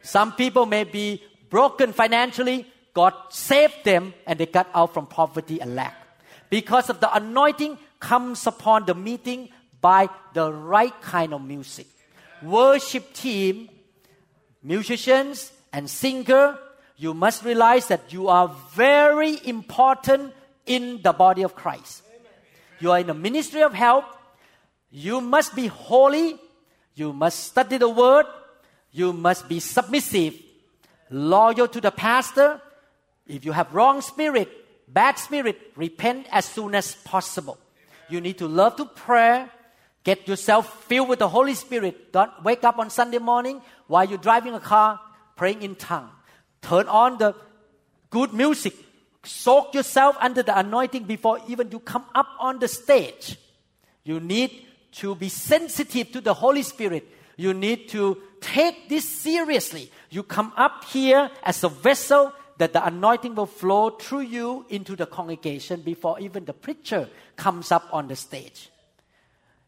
Some 0.01 0.33
people 0.33 0.65
may 0.65 0.83
be 0.83 1.21
broken 1.49 1.93
financially. 1.93 2.65
God 2.93 3.13
saved 3.29 3.83
them 3.83 4.13
and 4.25 4.39
they 4.39 4.45
got 4.45 4.67
out 4.73 4.93
from 4.93 5.05
poverty 5.05 5.61
and 5.61 5.75
lack. 5.75 5.95
Because 6.49 6.89
of 6.89 6.99
the 6.99 7.15
anointing 7.15 7.77
comes 7.99 8.47
upon 8.47 8.85
the 8.85 8.95
meeting 8.95 9.49
by 9.81 10.09
the 10.33 10.51
right 10.51 10.99
kind 11.01 11.33
of 11.33 11.43
music. 11.43 11.87
Worship 12.41 13.13
team, 13.13 13.69
musicians 14.63 15.51
and 15.71 15.89
singer, 15.89 16.57
you 16.99 17.13
must 17.13 17.45
realize 17.45 17.87
that 17.87 18.11
you 18.11 18.27
are 18.27 18.53
very 18.75 19.39
important 19.47 20.33
in 20.65 21.01
the 21.01 21.13
body 21.13 21.43
of 21.43 21.55
Christ. 21.55 22.03
You 22.81 22.91
are 22.91 22.99
in 22.99 23.07
the 23.07 23.13
ministry 23.13 23.63
of 23.63 23.73
help. 23.73 24.03
You 24.91 25.21
must 25.21 25.55
be 25.55 25.67
holy. 25.67 26.35
You 26.95 27.13
must 27.13 27.39
study 27.39 27.77
the 27.77 27.87
word. 27.87 28.25
You 28.91 29.13
must 29.13 29.47
be 29.47 29.61
submissive, 29.61 30.35
loyal 31.09 31.69
to 31.69 31.79
the 31.79 31.91
pastor. 31.91 32.59
If 33.27 33.45
you 33.45 33.53
have 33.53 33.73
wrong 33.73 34.01
spirit, 34.01 34.49
bad 34.85 35.17
spirit, 35.17 35.57
repent 35.77 36.27
as 36.33 36.43
soon 36.43 36.75
as 36.75 36.95
possible. 36.95 37.57
You 38.09 38.19
need 38.19 38.39
to 38.39 38.47
love 38.47 38.75
to 38.75 38.83
pray. 38.83 39.45
Get 40.03 40.27
yourself 40.27 40.83
filled 40.83 41.07
with 41.07 41.19
the 41.19 41.29
Holy 41.29 41.53
Spirit. 41.53 42.11
Don't 42.11 42.43
wake 42.43 42.65
up 42.65 42.77
on 42.77 42.89
Sunday 42.89 43.19
morning 43.19 43.61
while 43.87 44.03
you're 44.03 44.17
driving 44.17 44.53
a 44.53 44.59
car 44.59 44.99
praying 45.37 45.61
in 45.61 45.75
tongue. 45.75 46.09
Turn 46.61 46.87
on 46.87 47.17
the 47.17 47.35
good 48.09 48.33
music. 48.33 48.73
Soak 49.23 49.73
yourself 49.73 50.15
under 50.19 50.43
the 50.43 50.57
anointing 50.57 51.03
before 51.03 51.39
even 51.47 51.71
you 51.71 51.79
come 51.79 52.05
up 52.15 52.27
on 52.39 52.59
the 52.59 52.67
stage. 52.67 53.37
You 54.03 54.19
need 54.19 54.65
to 54.93 55.15
be 55.15 55.29
sensitive 55.29 56.11
to 56.11 56.21
the 56.21 56.33
Holy 56.33 56.63
Spirit. 56.63 57.07
You 57.37 57.53
need 57.53 57.89
to 57.89 58.17
take 58.41 58.89
this 58.89 59.07
seriously. 59.07 59.91
You 60.09 60.23
come 60.23 60.53
up 60.57 60.83
here 60.85 61.29
as 61.43 61.63
a 61.63 61.69
vessel 61.69 62.33
that 62.57 62.73
the 62.73 62.85
anointing 62.85 63.35
will 63.35 63.45
flow 63.45 63.91
through 63.91 64.21
you 64.21 64.65
into 64.69 64.95
the 64.95 65.05
congregation 65.05 65.81
before 65.81 66.19
even 66.19 66.45
the 66.45 66.53
preacher 66.53 67.09
comes 67.35 67.71
up 67.71 67.87
on 67.91 68.07
the 68.07 68.15
stage. 68.15 68.69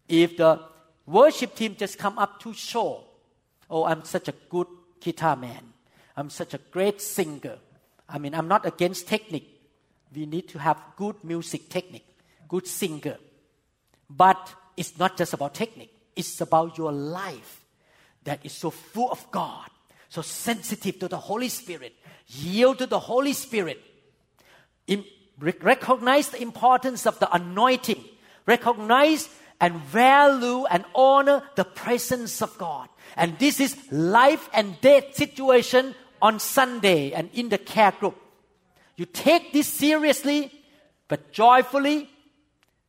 If 0.09 0.35
the 0.35 0.59
worship 1.05 1.55
team 1.55 1.75
just 1.77 1.97
come 1.97 2.19
up 2.19 2.41
to 2.41 2.53
show, 2.53 3.03
oh, 3.69 3.85
I'm 3.85 4.03
such 4.03 4.27
a 4.27 4.33
good 4.49 4.67
guitar 4.99 5.37
man. 5.37 5.70
I'm 6.15 6.29
such 6.29 6.53
a 6.53 6.59
great 6.71 7.01
singer. 7.01 7.57
I 8.07 8.17
mean, 8.17 8.35
I'm 8.35 8.47
not 8.47 8.65
against 8.65 9.07
technique. 9.07 9.47
We 10.13 10.25
need 10.25 10.49
to 10.49 10.59
have 10.59 10.77
good 10.97 11.23
music 11.23 11.69
technique, 11.69 12.07
good 12.47 12.67
singer. 12.67 13.17
But 14.09 14.53
it's 14.75 14.97
not 14.99 15.17
just 15.17 15.33
about 15.33 15.53
technique. 15.53 15.93
It's 16.15 16.41
about 16.41 16.77
your 16.77 16.91
life 16.91 17.61
that 18.25 18.45
is 18.45 18.51
so 18.51 18.69
full 18.69 19.11
of 19.11 19.31
God, 19.31 19.69
so 20.09 20.21
sensitive 20.21 20.99
to 20.99 21.07
the 21.07 21.17
Holy 21.17 21.49
Spirit, 21.49 21.95
yield 22.27 22.79
to 22.79 22.85
the 22.85 22.99
Holy 22.99 23.33
Spirit. 23.33 23.79
In, 24.87 25.05
recognize 25.39 26.29
the 26.29 26.41
importance 26.41 27.05
of 27.05 27.17
the 27.19 27.33
anointing. 27.33 28.03
Recognize 28.45 29.29
and 29.61 29.75
value 29.75 30.65
and 30.65 30.83
honor 30.93 31.43
the 31.55 31.63
presence 31.63 32.41
of 32.41 32.57
God. 32.57 32.89
And 33.15 33.37
this 33.39 33.59
is 33.59 33.75
life 33.91 34.49
and 34.53 34.79
death 34.81 35.15
situation 35.15 35.95
on 36.21 36.39
Sunday 36.39 37.11
and 37.11 37.29
in 37.33 37.49
the 37.49 37.57
care 37.57 37.91
group. 37.91 38.15
You 38.95 39.05
take 39.05 39.53
this 39.53 39.67
seriously, 39.67 40.51
but 41.07 41.31
joyfully, 41.31 42.09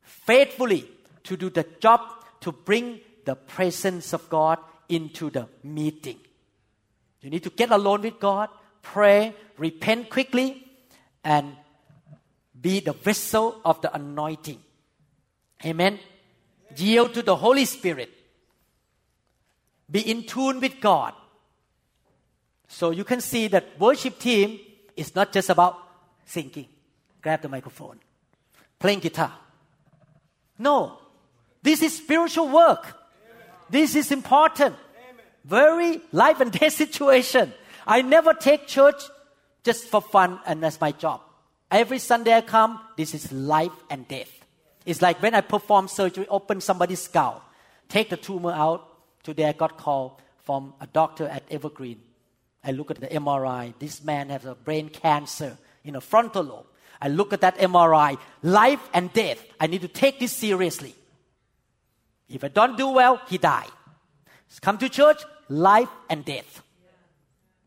faithfully 0.03 0.89
to 1.25 1.37
do 1.37 1.51
the 1.51 1.67
job 1.81 2.01
to 2.41 2.53
bring 2.53 3.01
the 3.25 3.35
presence 3.35 4.13
of 4.13 4.29
God 4.29 4.59
into 4.89 5.31
the 5.31 5.49
meeting. 5.63 6.19
You 7.21 7.31
need 7.31 7.45
to 7.45 7.51
get 7.51 7.71
alone 7.71 8.03
with 8.03 8.19
God, 8.19 8.49
pray, 8.83 9.35
repent 9.57 10.11
quickly, 10.11 10.67
and 11.25 11.57
be 12.61 12.81
the 12.81 12.93
vessel 12.93 13.61
of 13.65 13.81
the 13.81 13.95
anointing. 13.95 14.59
Amen. 15.65 15.99
Yield 16.77 17.15
to 17.15 17.23
the 17.23 17.37
Holy 17.37 17.65
Spirit. 17.65 18.11
Be 19.91 20.01
in 20.01 20.25
tune 20.25 20.61
with 20.61 20.81
God. 20.81 21.15
So 22.69 22.91
you 22.91 23.05
can 23.05 23.21
see 23.21 23.49
that 23.49 23.79
worship 23.79 24.19
team 24.19 24.59
is 24.97 25.15
not 25.15 25.33
just 25.33 25.51
about 25.51 25.79
singing. 26.25 26.67
Grab 27.21 27.43
the 27.43 27.49
microphone. 27.49 28.01
playing 28.79 28.99
guitar. 28.99 29.33
No. 30.59 30.99
This 31.63 31.83
is 31.83 31.97
spiritual 31.97 32.49
work. 32.49 32.97
This 33.71 33.95
is 33.95 34.11
important. 34.11 34.75
Very 35.45 36.01
life 36.11 36.41
and 36.41 36.51
death 36.51 36.73
situation. 36.85 37.53
I 37.87 38.03
never 38.03 38.35
take 38.35 38.67
church 38.67 39.01
just 39.63 39.85
for 39.85 40.01
fun 40.01 40.41
and 40.47 40.65
as 40.65 40.81
my 40.81 40.93
job. 40.93 41.21
Every 41.71 41.99
Sunday 41.99 42.35
I 42.35 42.43
come, 42.43 42.81
this 42.97 43.15
is 43.15 43.33
life 43.33 43.73
and 43.89 44.07
death. 44.09 44.31
It's 44.85 45.01
like 45.01 45.23
when 45.23 45.35
I 45.35 45.41
perform 45.41 45.89
surgery, 45.89 46.27
open 46.29 46.61
somebody's 46.61 47.01
skull, 47.01 47.43
take 47.89 48.11
the 48.11 48.17
tumor 48.17 48.53
out. 48.53 48.89
Today 49.23 49.47
I 49.47 49.53
got 49.53 49.79
call 49.79 50.21
from 50.43 50.75
a 50.81 50.87
doctor 50.87 51.27
at 51.27 51.45
Evergreen. 51.51 52.01
I 52.65 52.73
look 52.73 52.91
at 52.91 53.01
the 53.01 53.09
MRI. 53.09 53.75
This 53.79 54.03
man 54.03 54.31
has 54.31 54.45
a 54.45 54.55
brain 54.55 54.89
cancer 54.89 55.57
in 55.85 55.97
a 55.97 56.01
frontal 56.01 56.45
lobe. 56.45 56.67
I 57.01 57.09
look 57.09 57.33
at 57.33 57.41
that 57.41 57.59
MRI, 57.59 58.17
life 58.43 58.89
and 58.95 59.13
death. 59.13 59.45
I 59.59 59.67
need 59.67 59.83
to 59.83 59.89
take 59.89 60.21
this 60.21 60.33
seriously. 60.33 60.95
If 62.29 62.45
I 62.45 62.49
don't 62.49 62.77
do 62.77 62.89
well, 62.89 63.21
he 63.29 63.39
die. 63.39 63.67
Come 64.61 64.79
to 64.79 64.89
church, 64.89 65.23
life 65.49 65.89
and 66.09 66.25
death. 66.25 66.63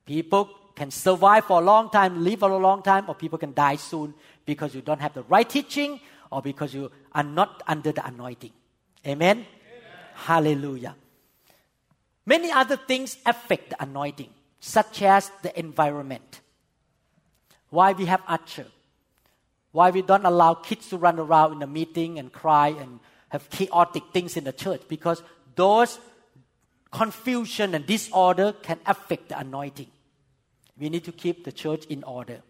People 0.06 0.50
can 0.76 0.92
survive 0.92 1.46
for 1.46 1.62
a 1.62 1.64
long 1.64 1.90
time, 1.90 2.24
live 2.24 2.40
for 2.40 2.50
a 2.50 2.58
long 2.58 2.82
time, 2.84 3.06
or 3.08 3.16
people 3.16 3.38
can 3.38 3.54
die 3.54 3.76
soon 3.76 4.14
because 4.46 4.76
you 4.76 4.82
don't 4.82 5.02
have 5.02 5.14
the 5.14 5.24
right 5.24 5.50
teaching 5.50 6.00
or 6.32 6.42
because 6.42 6.74
you 6.74 6.92
are 7.14 7.24
not 7.24 7.64
under 7.68 7.92
the 7.92 8.06
anointing. 8.06 8.52
Amen? 9.06 9.38
Amen. 9.38 9.48
Hallelujah. 10.14 10.96
Many 12.26 12.52
other 12.52 12.78
things 12.78 13.18
affect 13.26 13.70
the 13.72 13.84
anointing, 13.84 14.30
such 14.60 15.02
as 15.02 15.32
the 15.44 15.58
environment. 15.58 16.42
Why 17.70 17.92
we 17.94 18.06
have 18.06 18.22
usher? 18.28 18.68
Why 19.72 19.92
we 19.92 20.02
don't 20.02 20.26
allow 20.26 20.54
kids 20.56 20.90
to 20.90 20.98
run 20.98 21.20
around 21.20 21.54
in 21.54 21.60
the 21.60 21.68
meeting 21.68 22.18
and 22.18 22.32
cry 22.32 22.70
and 22.70 23.00
have 23.30 23.50
chaotic 23.50 24.04
things 24.14 24.38
in 24.38 24.46
the 24.46 24.54
church? 24.54 24.82
Because 24.88 25.22
those 25.56 26.00
confusion 26.92 27.76
and 27.76 27.86
disorder 27.86 28.54
can 28.54 28.80
affect 28.86 29.30
the 29.30 29.38
anointing. 29.38 29.92
We 30.78 30.90
need 30.90 31.04
to 31.04 31.12
keep 31.12 31.44
the 31.44 31.52
church 31.52 31.86
in 31.86 32.04
order. 32.04 32.42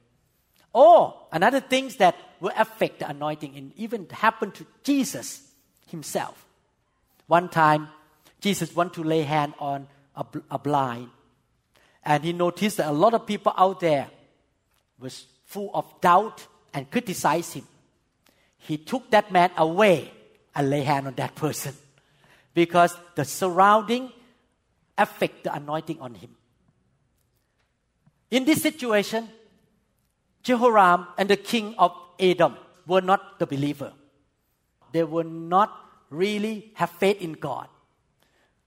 Or 0.72 1.16
another 1.32 1.60
things 1.60 1.96
that 1.98 2.16
will 2.40 2.52
affect 2.56 3.00
the 3.00 3.10
anointing 3.10 3.56
and 3.56 3.74
even 3.76 4.08
happen 4.10 4.52
to 4.52 4.66
Jesus 4.84 5.42
himself. 5.88 6.46
One 7.28 7.50
time, 7.50 7.90
Jesus 8.46 8.76
wanted 8.76 8.94
to 8.94 9.04
lay 9.04 9.24
hand 9.24 9.56
on 9.58 9.88
a, 10.16 10.24
a 10.52 10.60
blind, 10.60 11.10
and 12.04 12.24
he 12.24 12.32
noticed 12.32 12.78
that 12.78 12.88
a 12.88 12.92
lot 12.92 13.16
of 13.16 13.26
people 13.26 13.52
out 13.58 13.80
there 13.80 14.08
was 15.00 15.26
full 15.46 15.72
of 15.74 16.00
doubt 16.00 16.46
and 16.72 16.92
criticized 16.92 17.56
him. 17.56 17.68
He 18.60 18.78
took 18.78 19.10
that 19.10 19.32
man 19.32 19.50
away 19.58 20.12
and 20.54 20.70
lay 20.70 20.84
hand 20.84 21.08
on 21.08 21.16
that 21.16 21.34
person 21.44 21.74
because 22.54 22.96
the 23.16 23.26
surrounding 23.26 24.12
affect 24.96 25.46
the 25.46 25.52
anointing 25.52 26.00
on 26.00 26.14
him. 26.14 26.30
In 28.30 28.46
this 28.46 28.62
situation, 28.62 29.28
Jehoram 30.44 31.08
and 31.18 31.28
the 31.32 31.38
king 31.38 31.74
of 31.80 31.92
Edom 32.20 32.58
were 32.86 33.02
not 33.02 33.40
the 33.40 33.48
believer. 33.48 33.92
They 34.92 35.04
were 35.04 35.24
not 35.24 35.74
really 36.12 36.70
have 36.76 36.92
faith 36.92 37.20
in 37.20 37.34
God. 37.34 37.70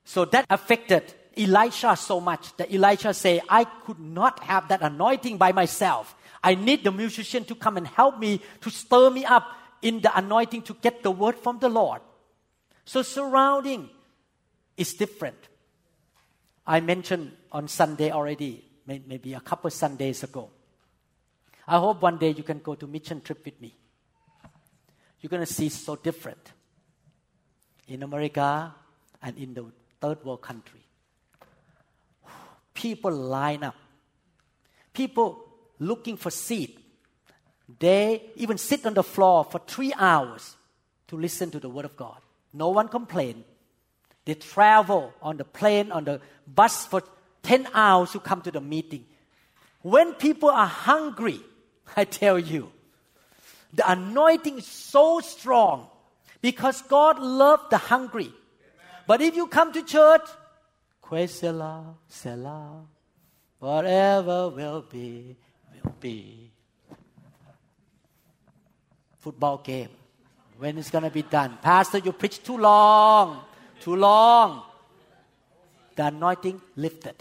So 0.09 0.25
that 0.25 0.47
affected 0.49 1.13
Elisha 1.37 1.95
so 1.95 2.19
much 2.19 2.57
that 2.57 2.73
Elisha 2.73 3.13
said, 3.13 3.43
I 3.47 3.65
could 3.65 4.01
not 4.01 4.43
have 4.43 4.69
that 4.69 4.81
anointing 4.81 5.37
by 5.37 5.53
myself. 5.53 6.17
I 6.43 6.55
need 6.55 6.83
the 6.83 6.91
musician 6.91 7.45
to 7.45 7.55
come 7.55 7.77
and 7.77 7.87
help 7.87 8.19
me 8.19 8.41
to 8.63 8.71
stir 8.71 9.11
me 9.11 9.27
up 9.27 9.45
in 9.83 10.01
the 10.01 10.17
anointing 10.17 10.63
to 10.63 10.73
get 10.81 11.03
the 11.03 11.11
word 11.11 11.37
from 11.37 11.59
the 11.59 11.69
Lord. 11.69 12.01
So 12.87 13.03
surrounding 13.03 13.91
is 14.79 14.95
different. 14.95 15.37
I 16.67 16.81
mentioned 16.81 17.33
on 17.53 17.69
Sunday 17.69 18.11
already, 18.11 18.65
maybe 18.87 19.35
a 19.35 19.41
couple 19.41 19.69
Sundays 19.69 20.23
ago. 20.23 20.49
I 21.67 21.77
hope 21.77 22.01
one 22.01 22.17
day 22.17 22.31
you 22.31 22.45
can 22.45 22.61
go 22.61 22.75
to 22.77 22.87
mission 22.87 23.21
trip 23.21 23.45
with 23.45 23.61
me. 23.61 23.77
You're 25.21 25.29
going 25.29 25.45
to 25.45 25.53
see 25.53 25.69
so 25.69 25.97
different 25.97 26.53
in 27.87 28.03
America 28.03 28.75
and 29.21 29.37
in 29.37 29.53
the 29.53 29.67
third 30.01 30.25
world 30.25 30.43
country. 30.43 30.81
People 32.75 33.11
line 33.11 33.65
up. 33.65 33.75
People 34.93 35.45
looking 35.79 36.17
for 36.17 36.31
seat. 36.31 36.79
They 37.79 38.23
even 38.37 38.59
sit 38.59 38.87
on 38.87 38.95
the 38.95 39.03
floor 39.03 39.45
for 39.45 39.61
three 39.67 39.93
hours 39.97 40.57
to 41.09 41.17
listen 41.17 41.51
to 41.51 41.61
the 41.61 41.69
word 41.69 41.85
of 41.85 41.97
God. 41.97 42.19
No 42.53 42.69
one 42.71 42.89
complain. 42.89 43.45
They 44.25 44.35
travel 44.35 45.13
on 45.23 45.37
the 45.37 45.45
plane, 45.45 45.93
on 45.93 46.05
the 46.05 46.21
bus 46.47 46.87
for 46.87 47.03
10 47.43 47.69
hours 47.75 48.13
to 48.13 48.21
come 48.21 48.43
to 48.43 48.51
the 48.51 48.61
meeting. 48.61 49.07
When 49.83 50.15
people 50.15 50.51
are 50.51 50.67
hungry, 50.67 51.41
I 51.97 52.05
tell 52.05 52.39
you, 52.39 52.71
the 53.73 53.91
anointing 53.91 54.59
is 54.59 54.67
so 54.67 55.21
strong 55.21 55.89
because 56.41 56.83
God 56.83 57.19
loved 57.19 57.71
the 57.71 57.79
hungry. 57.79 58.33
But 59.09 59.23
if 59.23 59.35
you 59.35 59.49
come 59.49 59.73
to 59.73 59.83
church, 59.83 60.29
Quesela, 61.03 61.97
Selah, 62.07 62.85
whatever 63.59 64.51
will 64.51 64.83
be, 64.83 65.35
will 65.73 65.95
be. 65.99 66.53
Football 69.19 69.59
game. 69.59 69.89
When 70.59 70.77
it's 70.79 70.91
going 70.91 71.05
to 71.05 71.11
be 71.11 71.23
done? 71.23 71.59
Pastor, 71.63 71.99
you 71.99 72.13
preach 72.13 72.43
too 72.43 72.59
long 72.59 73.41
too 73.81 73.97
long, 73.97 74.63
the 75.95 76.07
anointing 76.07 76.61
lifted. 76.77 77.15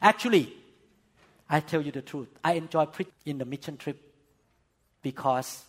Actually, 0.00 0.52
I 1.48 1.60
tell 1.60 1.80
you 1.80 1.92
the 1.92 2.02
truth. 2.02 2.28
I 2.44 2.54
enjoy 2.54 2.86
preach 2.86 3.08
in 3.24 3.38
the 3.38 3.44
mission 3.44 3.76
trip 3.76 3.98
because 5.02 5.64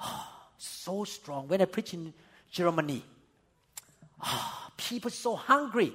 oh, 0.00 0.26
so 0.58 1.04
strong. 1.04 1.48
When 1.48 1.62
I 1.62 1.66
preach 1.66 1.94
in 1.94 2.12
Germany, 2.50 3.02
oh, 4.24 4.68
people 4.76 5.10
so 5.10 5.36
hungry. 5.36 5.92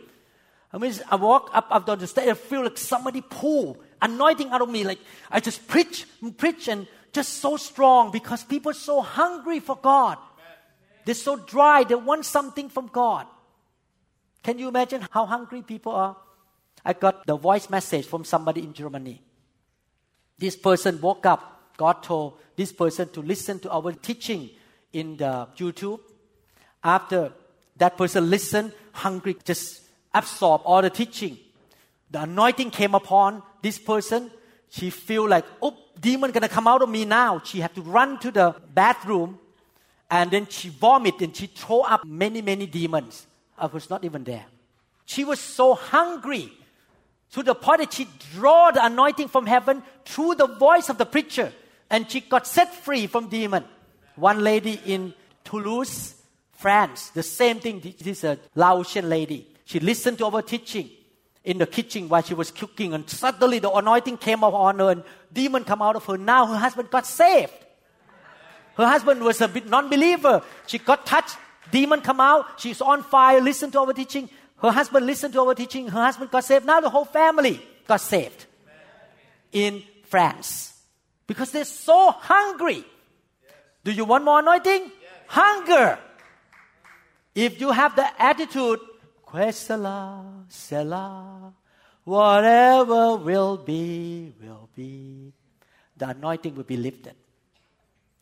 I 0.71 0.77
mean, 0.77 0.93
I 1.09 1.15
walk 1.15 1.51
up 1.53 1.67
up 1.69 1.99
the 1.99 2.07
stage, 2.07 2.27
I 2.27 2.33
feel 2.33 2.63
like 2.63 2.77
somebody 2.77 3.21
pull 3.21 3.77
anointing 4.01 4.49
out 4.49 4.61
of 4.61 4.69
me. 4.69 4.83
Like 4.83 4.99
I 5.31 5.39
just 5.39 5.67
preach, 5.67 6.05
and 6.21 6.37
preach, 6.37 6.67
and 6.67 6.87
just 7.13 7.35
so 7.35 7.55
strong 7.55 8.11
because 8.11 8.43
people 8.43 8.71
are 8.71 8.81
so 8.91 9.01
hungry 9.01 9.59
for 9.59 9.77
God. 9.77 10.17
They're 11.05 11.15
so 11.15 11.37
dry, 11.37 11.83
they 11.83 11.95
want 11.95 12.25
something 12.25 12.67
from 12.67 12.87
God. 12.87 13.27
Can 14.43 14.59
you 14.59 14.67
imagine 14.67 15.07
how 15.11 15.25
hungry 15.25 15.61
people 15.61 15.93
are? 15.93 16.17
I 16.83 16.93
got 16.93 17.25
the 17.25 17.37
voice 17.37 17.69
message 17.69 18.05
from 18.05 18.25
somebody 18.25 18.61
in 18.61 18.73
Germany. 18.73 19.21
This 20.37 20.55
person 20.55 20.99
woke 20.99 21.25
up, 21.25 21.73
God 21.77 22.03
told 22.03 22.39
this 22.55 22.71
person 22.71 23.09
to 23.09 23.21
listen 23.21 23.59
to 23.59 23.71
our 23.71 23.93
teaching 23.93 24.49
in 24.93 25.17
the 25.17 25.47
YouTube. 25.57 25.99
After 26.83 27.31
that 27.77 27.97
person 27.97 28.29
listened, 28.29 28.71
hungry, 28.91 29.35
just 29.43 29.81
absorb 30.13 30.61
all 30.65 30.81
the 30.81 30.89
teaching. 30.89 31.37
The 32.11 32.21
anointing 32.21 32.71
came 32.71 32.95
upon 32.95 33.43
this 33.61 33.77
person. 33.77 34.31
She 34.69 34.89
feel 34.89 35.27
like, 35.27 35.45
oh, 35.61 35.77
demon 35.99 36.31
gonna 36.31 36.49
come 36.49 36.67
out 36.67 36.81
of 36.81 36.89
me 36.89 37.05
now. 37.05 37.41
She 37.43 37.59
had 37.59 37.73
to 37.75 37.81
run 37.81 38.19
to 38.19 38.31
the 38.31 38.55
bathroom 38.73 39.39
and 40.09 40.31
then 40.31 40.47
she 40.47 40.69
vomited 40.69 41.21
and 41.21 41.35
she 41.35 41.47
throw 41.47 41.81
up 41.81 42.05
many, 42.05 42.41
many 42.41 42.65
demons. 42.65 43.27
I 43.57 43.65
was 43.67 43.89
not 43.89 44.03
even 44.03 44.23
there. 44.23 44.45
She 45.05 45.23
was 45.23 45.39
so 45.39 45.75
hungry 45.75 46.51
to 47.31 47.43
the 47.43 47.55
point 47.55 47.79
that 47.79 47.93
she 47.93 48.07
draw 48.33 48.71
the 48.71 48.85
anointing 48.85 49.27
from 49.27 49.45
heaven 49.45 49.83
through 50.05 50.35
the 50.35 50.47
voice 50.47 50.89
of 50.89 50.97
the 50.97 51.05
preacher 51.05 51.51
and 51.89 52.09
she 52.09 52.21
got 52.21 52.47
set 52.47 52.73
free 52.73 53.07
from 53.07 53.27
demon. 53.27 53.63
One 54.15 54.43
lady 54.43 54.79
in 54.85 55.13
Toulouse, 55.43 56.15
France, 56.65 57.09
the 57.09 57.21
same 57.21 57.59
thing. 57.59 57.79
This 57.79 58.01
uh, 58.01 58.09
is 58.09 58.23
a 58.23 58.39
Laotian 58.55 59.07
lady. 59.07 59.47
She 59.65 59.79
listened 59.79 60.17
to 60.17 60.25
our 60.25 60.41
teaching 60.41 60.89
in 61.43 61.59
the 61.59 61.67
kitchen 61.67 62.09
while 62.09 62.23
she 62.23 62.33
was 62.33 62.49
cooking 62.49 62.95
and 62.95 63.07
suddenly 63.07 63.59
the 63.59 63.69
anointing 63.69 64.17
came 64.17 64.43
upon 64.43 64.79
her 64.79 64.89
and 64.89 65.03
demon 65.31 65.63
come 65.63 65.83
out 65.83 65.95
of 65.95 66.03
her. 66.05 66.17
Now 66.17 66.47
her 66.47 66.57
husband 66.57 66.89
got 66.89 67.05
saved. 67.05 67.53
Her 68.77 68.87
husband 68.87 69.21
was 69.21 69.41
a 69.41 69.47
bit 69.47 69.69
non-believer. 69.69 70.41
She 70.65 70.79
got 70.79 71.05
touched. 71.05 71.37
Demon 71.71 72.01
come 72.01 72.19
out. 72.19 72.59
She's 72.59 72.81
on 72.81 73.03
fire. 73.03 73.39
Listen 73.41 73.69
to 73.69 73.81
our 73.81 73.93
teaching. 73.93 74.27
Her 74.57 74.71
husband 74.71 75.05
listened 75.05 75.35
to 75.35 75.41
our 75.41 75.53
teaching. 75.53 75.87
Her 75.87 76.01
husband 76.01 76.31
got 76.31 76.45
saved. 76.45 76.65
Now 76.65 76.81
the 76.81 76.89
whole 76.89 77.05
family 77.05 77.61
got 77.87 78.01
saved 78.01 78.47
in 79.51 79.83
France 80.05 80.73
because 81.27 81.51
they're 81.51 81.63
so 81.63 82.09
hungry. 82.09 82.83
Do 83.83 83.91
you 83.91 84.05
want 84.05 84.25
more 84.25 84.39
anointing? 84.39 84.91
Hunger. 85.27 85.99
If 87.35 87.59
you 87.59 87.71
have 87.71 87.97
the 87.97 88.07
attitude, 88.21 88.79
Quesela, 89.27 90.45
Selah, 90.47 91.53
whatever 92.05 93.17
will 93.17 93.57
be, 93.57 94.33
will 94.41 94.69
be, 94.73 95.33
the 95.97 96.09
anointing 96.09 96.55
will 96.55 96.63
be 96.63 96.77
lifted. 96.77 97.13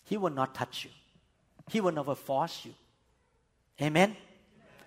He 0.05 0.18
will 0.18 0.32
not 0.32 0.55
touch 0.55 0.86
you. 0.86 0.89
He 1.70 1.80
will 1.80 1.91
never 1.91 2.16
force 2.16 2.66
you. 2.66 2.74
Amen? 3.80 4.18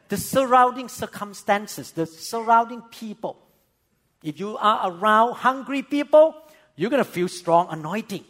The 0.08 0.16
surrounding 0.16 0.88
circumstances, 0.88 1.92
the 1.92 2.06
surrounding 2.06 2.82
people. 2.82 3.38
If 4.22 4.40
you 4.40 4.56
are 4.56 4.90
around 4.90 5.34
hungry 5.34 5.82
people, 5.82 6.34
you're 6.74 6.90
going 6.90 7.04
to 7.04 7.10
feel 7.10 7.28
strong 7.28 7.68
anointing 7.70 8.24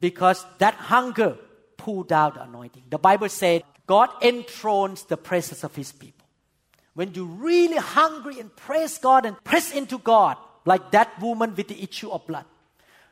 because 0.00 0.44
that 0.58 0.74
hunger 0.74 1.36
pulled 1.80 2.12
out 2.12 2.34
the 2.34 2.42
anointing. 2.42 2.82
The 2.90 2.98
Bible 2.98 3.30
said 3.30 3.62
God 3.86 4.10
enthrones 4.20 5.04
the 5.04 5.16
presence 5.16 5.64
of 5.64 5.74
his 5.74 5.92
people. 5.92 6.26
When 6.92 7.14
you're 7.14 7.24
really 7.24 7.78
hungry 7.78 8.38
and 8.38 8.54
praise 8.54 8.98
God 8.98 9.24
and 9.24 9.42
press 9.44 9.72
into 9.72 9.98
God, 9.98 10.36
like 10.66 10.90
that 10.90 11.18
woman 11.20 11.54
with 11.56 11.68
the 11.68 11.82
issue 11.82 12.10
of 12.10 12.26
blood, 12.26 12.44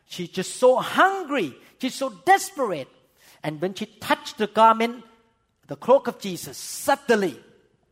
she's 0.06 0.28
just 0.28 0.56
so 0.56 0.76
hungry, 0.76 1.54
she's 1.80 1.94
so 1.94 2.10
desperate. 2.26 2.88
And 3.42 3.58
when 3.60 3.72
she 3.72 3.86
touched 3.86 4.36
the 4.36 4.48
garment, 4.48 5.04
the 5.66 5.76
cloak 5.76 6.06
of 6.08 6.18
Jesus, 6.18 6.58
suddenly 6.58 7.40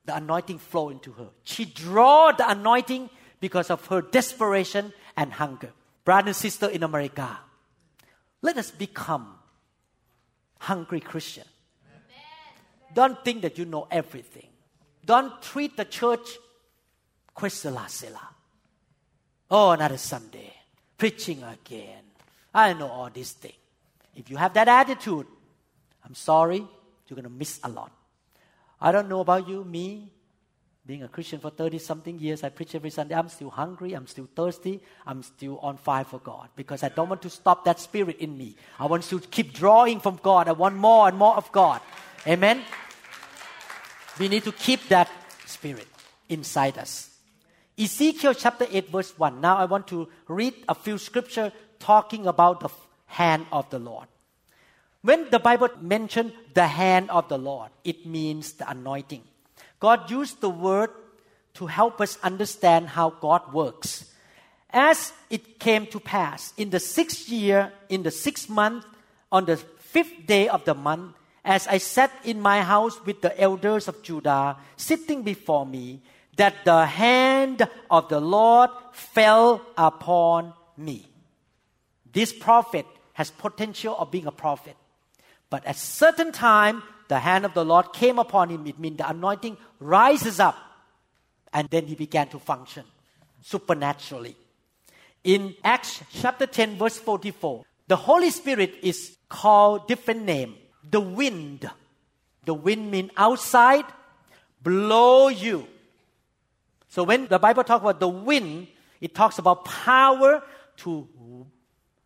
the 0.04 0.16
anointing 0.16 0.58
flowed 0.58 0.92
into 0.92 1.12
her. 1.12 1.28
She 1.44 1.64
drew 1.64 2.32
the 2.36 2.44
anointing 2.50 3.08
because 3.40 3.70
of 3.70 3.86
her 3.86 4.02
desperation 4.02 4.92
and 5.16 5.32
hunger. 5.32 5.72
Brother 6.04 6.28
and 6.28 6.36
sister 6.36 6.68
in 6.68 6.82
America, 6.82 7.38
let 8.42 8.58
us 8.58 8.70
become 8.70 9.38
hungry 10.58 11.00
Christian. 11.00 11.44
Don't 12.94 13.22
think 13.24 13.42
that 13.42 13.58
you 13.58 13.64
know 13.64 13.86
everything. 13.90 14.48
Don't 15.04 15.40
treat 15.42 15.76
the 15.76 15.84
church 15.84 16.38
quesela 17.36 17.86
sela. 17.86 18.20
Oh, 19.50 19.70
another 19.70 19.98
Sunday, 19.98 20.52
preaching 20.96 21.42
again. 21.42 22.02
I 22.54 22.72
know 22.72 22.88
all 22.88 23.10
these 23.10 23.32
things. 23.32 23.54
If 24.14 24.30
you 24.30 24.36
have 24.38 24.54
that 24.54 24.66
attitude, 24.66 25.26
I'm 26.04 26.14
sorry, 26.14 26.58
you're 27.06 27.14
going 27.14 27.24
to 27.24 27.30
miss 27.30 27.60
a 27.62 27.68
lot. 27.68 27.92
I 28.80 28.92
don't 28.92 29.08
know 29.08 29.20
about 29.20 29.46
you, 29.46 29.62
me, 29.64 30.10
being 30.86 31.02
a 31.02 31.08
Christian 31.08 31.40
for 31.40 31.50
30 31.50 31.78
something 31.78 32.18
years, 32.18 32.44
I 32.44 32.48
preach 32.48 32.74
every 32.74 32.90
Sunday. 32.90 33.14
I'm 33.14 33.28
still 33.28 33.50
hungry, 33.50 33.92
I'm 33.92 34.06
still 34.06 34.28
thirsty, 34.36 34.80
I'm 35.04 35.22
still 35.22 35.58
on 35.58 35.76
fire 35.78 36.04
for 36.04 36.20
God 36.20 36.48
because 36.54 36.84
I 36.84 36.88
don't 36.88 37.08
want 37.08 37.22
to 37.22 37.30
stop 37.30 37.64
that 37.64 37.80
spirit 37.80 38.18
in 38.18 38.38
me. 38.38 38.56
I 38.78 38.86
want 38.86 39.02
to 39.04 39.18
keep 39.18 39.52
drawing 39.52 39.98
from 39.98 40.20
God. 40.22 40.48
I 40.48 40.52
want 40.52 40.76
more 40.76 41.08
and 41.08 41.16
more 41.16 41.36
of 41.36 41.50
God. 41.50 41.80
Amen? 42.26 42.62
We 44.18 44.28
need 44.28 44.44
to 44.44 44.52
keep 44.52 44.88
that 44.88 45.10
spirit 45.46 45.88
inside 46.28 46.78
us. 46.78 47.10
Ezekiel 47.78 48.34
chapter 48.34 48.66
8, 48.70 48.88
verse 48.88 49.18
1. 49.18 49.40
Now 49.40 49.56
I 49.56 49.64
want 49.64 49.88
to 49.88 50.08
read 50.28 50.54
a 50.68 50.74
few 50.74 50.98
scripture 50.98 51.52
talking 51.78 52.26
about 52.26 52.60
the 52.60 52.70
hand 53.06 53.46
of 53.52 53.68
the 53.70 53.78
Lord. 53.78 54.06
When 55.02 55.30
the 55.30 55.38
Bible 55.38 55.68
mentions 55.80 56.32
the 56.54 56.66
hand 56.66 57.10
of 57.10 57.28
the 57.28 57.38
Lord, 57.38 57.70
it 57.84 58.06
means 58.06 58.52
the 58.54 58.70
anointing. 58.70 59.22
God 59.80 60.10
used 60.10 60.40
the 60.40 60.50
word 60.50 60.90
to 61.54 61.66
help 61.66 62.00
us 62.00 62.18
understand 62.22 62.88
how 62.88 63.10
God 63.10 63.52
works. 63.52 64.12
As 64.70 65.12
it 65.30 65.58
came 65.58 65.86
to 65.86 66.00
pass, 66.00 66.52
in 66.56 66.70
the 66.70 66.80
sixth 66.80 67.28
year, 67.28 67.72
in 67.88 68.02
the 68.02 68.10
sixth 68.10 68.48
month, 68.48 68.84
on 69.32 69.44
the 69.46 69.56
fifth 69.56 70.26
day 70.26 70.48
of 70.48 70.64
the 70.64 70.74
month, 70.74 71.14
as 71.44 71.66
I 71.66 71.78
sat 71.78 72.10
in 72.24 72.40
my 72.40 72.62
house 72.62 73.00
with 73.06 73.22
the 73.22 73.38
elders 73.40 73.88
of 73.88 74.02
Judah 74.02 74.56
sitting 74.76 75.22
before 75.22 75.64
me, 75.64 76.02
that 76.36 76.64
the 76.64 76.84
hand 76.84 77.66
of 77.90 78.08
the 78.08 78.20
Lord 78.20 78.70
fell 78.92 79.64
upon 79.78 80.52
me. 80.76 81.06
This 82.12 82.32
prophet 82.32 82.84
has 83.14 83.30
potential 83.30 83.96
of 83.96 84.10
being 84.10 84.26
a 84.26 84.32
prophet. 84.32 84.76
But 85.48 85.64
at 85.64 85.76
certain 85.76 86.32
time, 86.32 86.82
the 87.08 87.18
hand 87.18 87.44
of 87.44 87.54
the 87.54 87.64
Lord 87.64 87.92
came 87.92 88.18
upon 88.18 88.48
him. 88.50 88.66
It 88.66 88.78
means 88.78 88.98
the 88.98 89.08
anointing 89.08 89.56
rises 89.80 90.40
up. 90.40 90.56
And 91.52 91.68
then 91.70 91.86
he 91.86 91.94
began 91.94 92.28
to 92.28 92.38
function 92.38 92.84
supernaturally. 93.42 94.36
In 95.24 95.54
Acts 95.64 96.02
chapter 96.12 96.46
10, 96.46 96.76
verse 96.76 96.98
44, 96.98 97.64
the 97.88 97.96
Holy 97.96 98.30
Spirit 98.30 98.74
is 98.82 99.16
called 99.28 99.88
different 99.88 100.24
name. 100.24 100.56
The 100.88 101.00
wind. 101.00 101.68
The 102.44 102.54
wind 102.54 102.90
means 102.90 103.10
outside, 103.16 103.84
blow 104.62 105.28
you. 105.28 105.66
So 106.88 107.02
when 107.04 107.26
the 107.26 107.38
Bible 107.38 107.64
talks 107.64 107.82
about 107.82 108.00
the 108.00 108.08
wind, 108.08 108.68
it 109.00 109.14
talks 109.14 109.38
about 109.38 109.64
power 109.64 110.42
to 110.78 111.08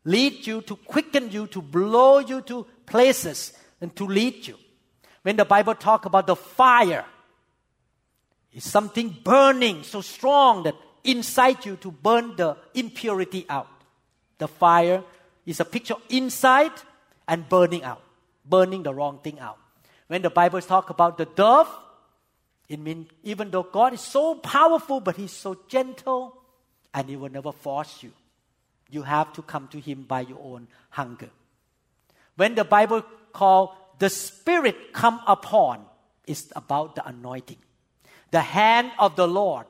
lead 0.04 0.46
you, 0.46 0.62
to 0.62 0.76
quicken 0.76 1.30
you, 1.30 1.46
to 1.48 1.60
blow 1.60 2.18
you 2.18 2.40
to 2.42 2.66
places, 2.86 3.52
and 3.80 3.94
to 3.96 4.04
lead 4.04 4.46
you. 4.46 4.56
When 5.22 5.36
the 5.36 5.44
Bible 5.44 5.74
talks 5.74 6.06
about 6.06 6.26
the 6.26 6.36
fire, 6.36 7.04
it's 8.52 8.68
something 8.68 9.16
burning 9.22 9.82
so 9.82 10.00
strong 10.00 10.64
that 10.64 10.74
inside 11.04 11.64
you 11.64 11.76
to 11.76 11.90
burn 11.90 12.36
the 12.36 12.56
impurity 12.74 13.46
out. 13.48 13.68
The 14.38 14.48
fire 14.48 15.02
is 15.46 15.60
a 15.60 15.64
picture 15.64 15.96
inside 16.08 16.72
and 17.28 17.48
burning 17.48 17.84
out, 17.84 18.02
burning 18.44 18.82
the 18.82 18.94
wrong 18.94 19.18
thing 19.18 19.38
out. 19.38 19.58
When 20.08 20.22
the 20.22 20.30
Bible 20.30 20.60
talks 20.60 20.90
about 20.90 21.18
the 21.18 21.26
dove, 21.26 21.68
it 22.68 22.78
means 22.78 23.08
even 23.22 23.50
though 23.50 23.62
God 23.62 23.94
is 23.94 24.00
so 24.00 24.34
powerful, 24.36 25.00
but 25.00 25.16
He's 25.16 25.32
so 25.32 25.56
gentle 25.68 26.36
and 26.92 27.08
He 27.08 27.16
will 27.16 27.30
never 27.30 27.52
force 27.52 28.02
you. 28.02 28.12
You 28.90 29.02
have 29.02 29.32
to 29.34 29.42
come 29.42 29.68
to 29.68 29.78
Him 29.78 30.02
by 30.02 30.22
your 30.22 30.40
own 30.42 30.66
hunger. 30.90 31.30
When 32.36 32.54
the 32.54 32.64
Bible 32.64 33.02
call 33.32 33.76
the 34.00 34.10
Spirit 34.10 34.92
come 34.92 35.20
upon, 35.26 35.84
is 36.26 36.52
about 36.56 36.96
the 36.96 37.06
anointing. 37.06 37.58
The 38.30 38.40
hand 38.40 38.90
of 38.98 39.14
the 39.14 39.28
Lord 39.28 39.66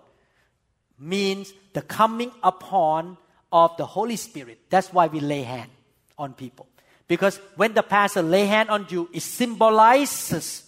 means 0.99 1.53
the 1.73 1.83
coming 1.83 2.31
upon 2.43 3.19
of 3.51 3.77
the 3.77 3.87
Holy 3.87 4.17
Spirit. 4.17 4.61
That's 4.71 4.93
why 4.93 5.09
we 5.09 5.21
lay 5.21 5.43
hand 5.43 5.71
on 6.17 6.35
people. 6.35 6.69
Because 7.09 7.39
when 7.57 7.75
the 7.75 7.83
pastor 7.83 8.23
lay 8.23 8.47
hand 8.47 8.71
on 8.71 8.87
you, 8.89 9.09
it 9.13 9.23
symbolizes 9.23 10.65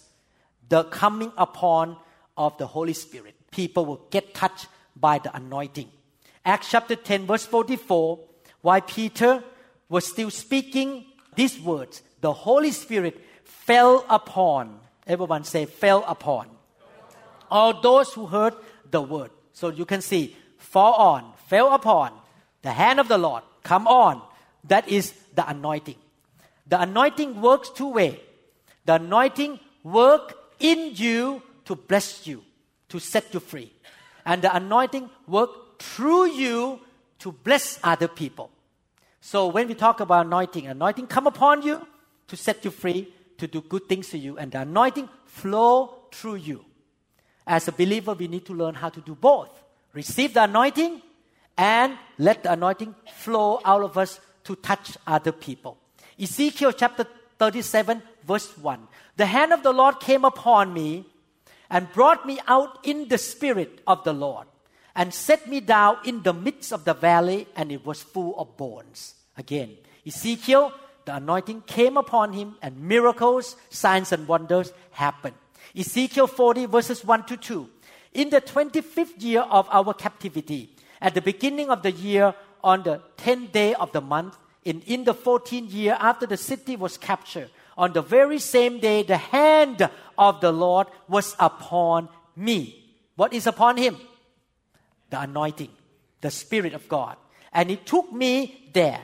the 0.67 0.83
coming 0.83 1.31
upon 1.37 1.95
of 2.35 2.57
the 2.57 2.67
Holy 2.67 2.93
Spirit. 2.93 3.35
People 3.49 3.85
will 3.85 4.07
get 4.09 4.33
touched 4.33 4.67
by 4.95 5.19
the 5.19 5.33
anointing. 5.33 5.89
Acts 6.43 6.69
chapter 6.69 6.97
10, 6.97 7.27
verse 7.27 7.45
44, 7.45 8.19
while 8.61 8.81
Peter 8.81 9.41
was 9.87 10.05
still 10.05 10.29
speaking 10.29 11.05
these 11.35 11.57
words, 11.61 12.01
the 12.19 12.33
Holy 12.33 12.71
Spirit 12.71 13.21
fell 13.65 14.05
upon, 14.09 14.79
everyone 15.07 15.43
say, 15.43 15.65
fell 15.65 16.03
upon 16.07 16.49
all 17.53 17.79
those 17.79 18.11
who 18.13 18.25
heard 18.25 18.55
the 18.89 18.99
word. 18.99 19.29
So 19.53 19.69
you 19.69 19.85
can 19.85 20.01
see, 20.01 20.35
fall 20.57 20.93
on, 20.95 21.33
fell 21.47 21.71
upon, 21.71 22.11
the 22.63 22.71
hand 22.71 22.99
of 22.99 23.07
the 23.07 23.19
Lord, 23.19 23.43
come 23.61 23.87
on. 23.87 24.21
That 24.63 24.89
is 24.89 25.13
the 25.35 25.47
anointing. 25.47 25.95
The 26.65 26.81
anointing 26.81 27.39
works 27.41 27.69
two 27.69 27.89
way. 27.89 28.19
The 28.85 28.95
anointing 28.95 29.59
work 29.83 30.35
in 30.59 30.95
you 30.95 31.43
to 31.65 31.75
bless 31.75 32.25
you, 32.25 32.43
to 32.89 32.99
set 32.99 33.33
you 33.33 33.39
free. 33.39 33.71
And 34.25 34.41
the 34.41 34.55
anointing 34.55 35.09
work 35.27 35.79
through 35.79 36.31
you 36.31 36.79
to 37.19 37.31
bless 37.31 37.79
other 37.83 38.07
people. 38.07 38.49
So 39.21 39.47
when 39.47 39.67
we 39.67 39.75
talk 39.75 39.99
about 39.99 40.25
anointing, 40.25 40.65
anointing 40.65 41.07
come 41.07 41.27
upon 41.27 41.61
you 41.61 41.85
to 42.29 42.35
set 42.35 42.65
you 42.65 42.71
free, 42.71 43.13
to 43.37 43.47
do 43.47 43.61
good 43.61 43.87
things 43.87 44.09
to 44.09 44.17
you, 44.17 44.37
and 44.37 44.51
the 44.51 44.61
anointing 44.61 45.09
flow 45.25 45.95
through 46.11 46.35
you. 46.35 46.65
As 47.45 47.67
a 47.67 47.71
believer, 47.71 48.13
we 48.13 48.27
need 48.27 48.45
to 48.45 48.53
learn 48.53 48.75
how 48.75 48.89
to 48.89 49.01
do 49.01 49.15
both. 49.15 49.49
Receive 49.93 50.33
the 50.33 50.43
anointing 50.43 51.01
and 51.57 51.97
let 52.17 52.43
the 52.43 52.51
anointing 52.51 52.95
flow 53.13 53.59
out 53.63 53.83
of 53.83 53.97
us 53.97 54.19
to 54.45 54.55
touch 54.55 54.97
other 55.05 55.31
people. 55.31 55.77
Ezekiel 56.19 56.71
chapter 56.71 57.05
37, 57.37 58.01
verse 58.25 58.57
1. 58.57 58.87
The 59.17 59.25
hand 59.25 59.53
of 59.53 59.63
the 59.63 59.73
Lord 59.73 59.99
came 59.99 60.25
upon 60.25 60.73
me 60.73 61.05
and 61.69 61.91
brought 61.91 62.25
me 62.25 62.39
out 62.47 62.79
in 62.83 63.07
the 63.07 63.17
spirit 63.17 63.81
of 63.85 64.03
the 64.03 64.13
Lord 64.13 64.47
and 64.95 65.13
set 65.13 65.47
me 65.47 65.59
down 65.59 65.97
in 66.05 66.21
the 66.23 66.33
midst 66.33 66.71
of 66.71 66.85
the 66.85 66.93
valley, 66.93 67.47
and 67.55 67.71
it 67.71 67.85
was 67.85 68.03
full 68.03 68.37
of 68.39 68.55
bones. 68.57 69.15
Again, 69.37 69.75
Ezekiel, 70.05 70.71
the 71.05 71.15
anointing 71.15 71.61
came 71.67 71.97
upon 71.97 72.33
him, 72.33 72.55
and 72.61 72.79
miracles, 72.79 73.55
signs, 73.69 74.11
and 74.11 74.27
wonders 74.27 74.71
happened. 74.91 75.35
Ezekiel 75.75 76.27
40, 76.27 76.65
verses 76.67 77.03
1 77.03 77.25
to 77.25 77.37
2. 77.37 77.69
In 78.13 78.29
the 78.29 78.41
25th 78.41 79.21
year 79.21 79.41
of 79.41 79.67
our 79.71 79.93
captivity, 79.93 80.69
at 81.01 81.13
the 81.13 81.21
beginning 81.21 81.69
of 81.69 81.81
the 81.81 81.91
year, 81.91 82.33
on 82.63 82.83
the 82.83 83.01
10th 83.17 83.51
day 83.51 83.73
of 83.73 83.91
the 83.91 84.01
month, 84.01 84.37
in, 84.63 84.81
in 84.81 85.03
the 85.03 85.13
14th 85.13 85.73
year 85.73 85.97
after 85.99 86.25
the 86.25 86.37
city 86.37 86.75
was 86.75 86.97
captured, 86.97 87.49
on 87.77 87.93
the 87.93 88.01
very 88.01 88.39
same 88.39 88.79
day, 88.79 89.03
the 89.03 89.17
hand 89.17 89.89
of 90.17 90.41
the 90.41 90.51
Lord 90.51 90.87
was 91.07 91.35
upon 91.39 92.07
me. 92.35 92.79
What 93.15 93.33
is 93.33 93.47
upon 93.47 93.77
him? 93.77 93.97
The 95.09 95.21
anointing, 95.21 95.69
the 96.21 96.31
Spirit 96.31 96.73
of 96.73 96.87
God. 96.87 97.17
And 97.51 97.69
he 97.69 97.75
took 97.75 98.11
me 98.11 98.69
there 98.73 99.01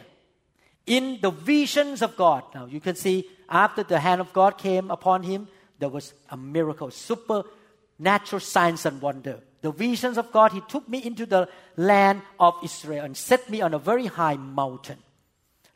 in 0.90 1.20
the 1.22 1.30
visions 1.30 2.02
of 2.02 2.18
God. 2.18 2.44
Now 2.54 2.66
you 2.66 2.82
can 2.82 2.96
see 2.96 3.30
after 3.48 3.84
the 3.84 4.00
hand 4.00 4.20
of 4.20 4.34
God 4.34 4.58
came 4.58 4.92
upon 4.92 5.24
him, 5.24 5.48
there 5.78 5.88
was 5.88 6.14
a 6.30 6.36
miracle, 6.36 6.92
supernatural 6.92 8.42
signs 8.42 8.86
and 8.86 9.00
wonder. 9.02 9.40
The 9.62 9.72
visions 9.72 10.18
of 10.18 10.32
God, 10.32 10.52
he 10.52 10.62
took 10.62 10.90
me 10.90 10.98
into 11.04 11.26
the 11.26 11.48
land 11.78 12.24
of 12.40 12.56
Israel 12.64 13.06
and 13.06 13.16
set 13.16 13.50
me 13.50 13.62
on 13.62 13.74
a 13.74 13.80
very 13.80 14.08
high 14.08 14.36
mountain. 14.36 14.98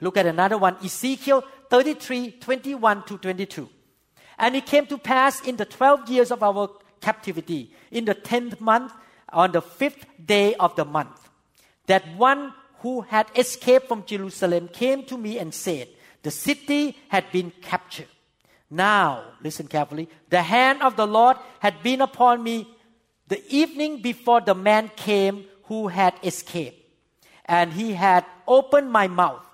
Look 0.01 0.17
at 0.17 0.25
another 0.25 0.57
one, 0.57 0.77
Ezekiel 0.83 1.43
33, 1.69 2.31
21 2.39 3.03
to 3.03 3.17
22. 3.17 3.69
And 4.39 4.55
it 4.55 4.65
came 4.65 4.87
to 4.87 4.97
pass 4.97 5.45
in 5.45 5.57
the 5.57 5.65
12 5.65 6.09
years 6.09 6.31
of 6.31 6.41
our 6.41 6.69
captivity, 7.01 7.71
in 7.91 8.05
the 8.05 8.15
10th 8.15 8.59
month, 8.59 8.91
on 9.31 9.51
the 9.51 9.61
fifth 9.61 10.05
day 10.25 10.55
of 10.55 10.75
the 10.75 10.85
month, 10.85 11.29
that 11.87 12.03
one 12.15 12.53
who 12.83 12.99
had 12.99 13.27
escaped 13.33 13.87
from 13.87 14.05
Jerusalem 14.05 14.67
came 14.67 15.03
to 15.05 15.17
me 15.17 15.39
and 15.39 15.53
said, 15.53 15.87
The 16.21 16.31
city 16.31 16.97
had 17.07 17.31
been 17.31 17.51
captured. 17.61 18.11
Now, 18.69 19.23
listen 19.41 19.67
carefully, 19.67 20.09
the 20.29 20.41
hand 20.41 20.81
of 20.81 20.97
the 20.97 21.07
Lord 21.07 21.37
had 21.59 21.81
been 21.81 22.01
upon 22.01 22.43
me 22.43 22.67
the 23.29 23.41
evening 23.47 24.01
before 24.01 24.41
the 24.41 24.53
man 24.53 24.91
came 24.97 25.45
who 25.63 25.87
had 25.87 26.13
escaped, 26.23 26.77
and 27.45 27.71
he 27.71 27.93
had 27.93 28.25
opened 28.45 28.91
my 28.91 29.07
mouth. 29.07 29.45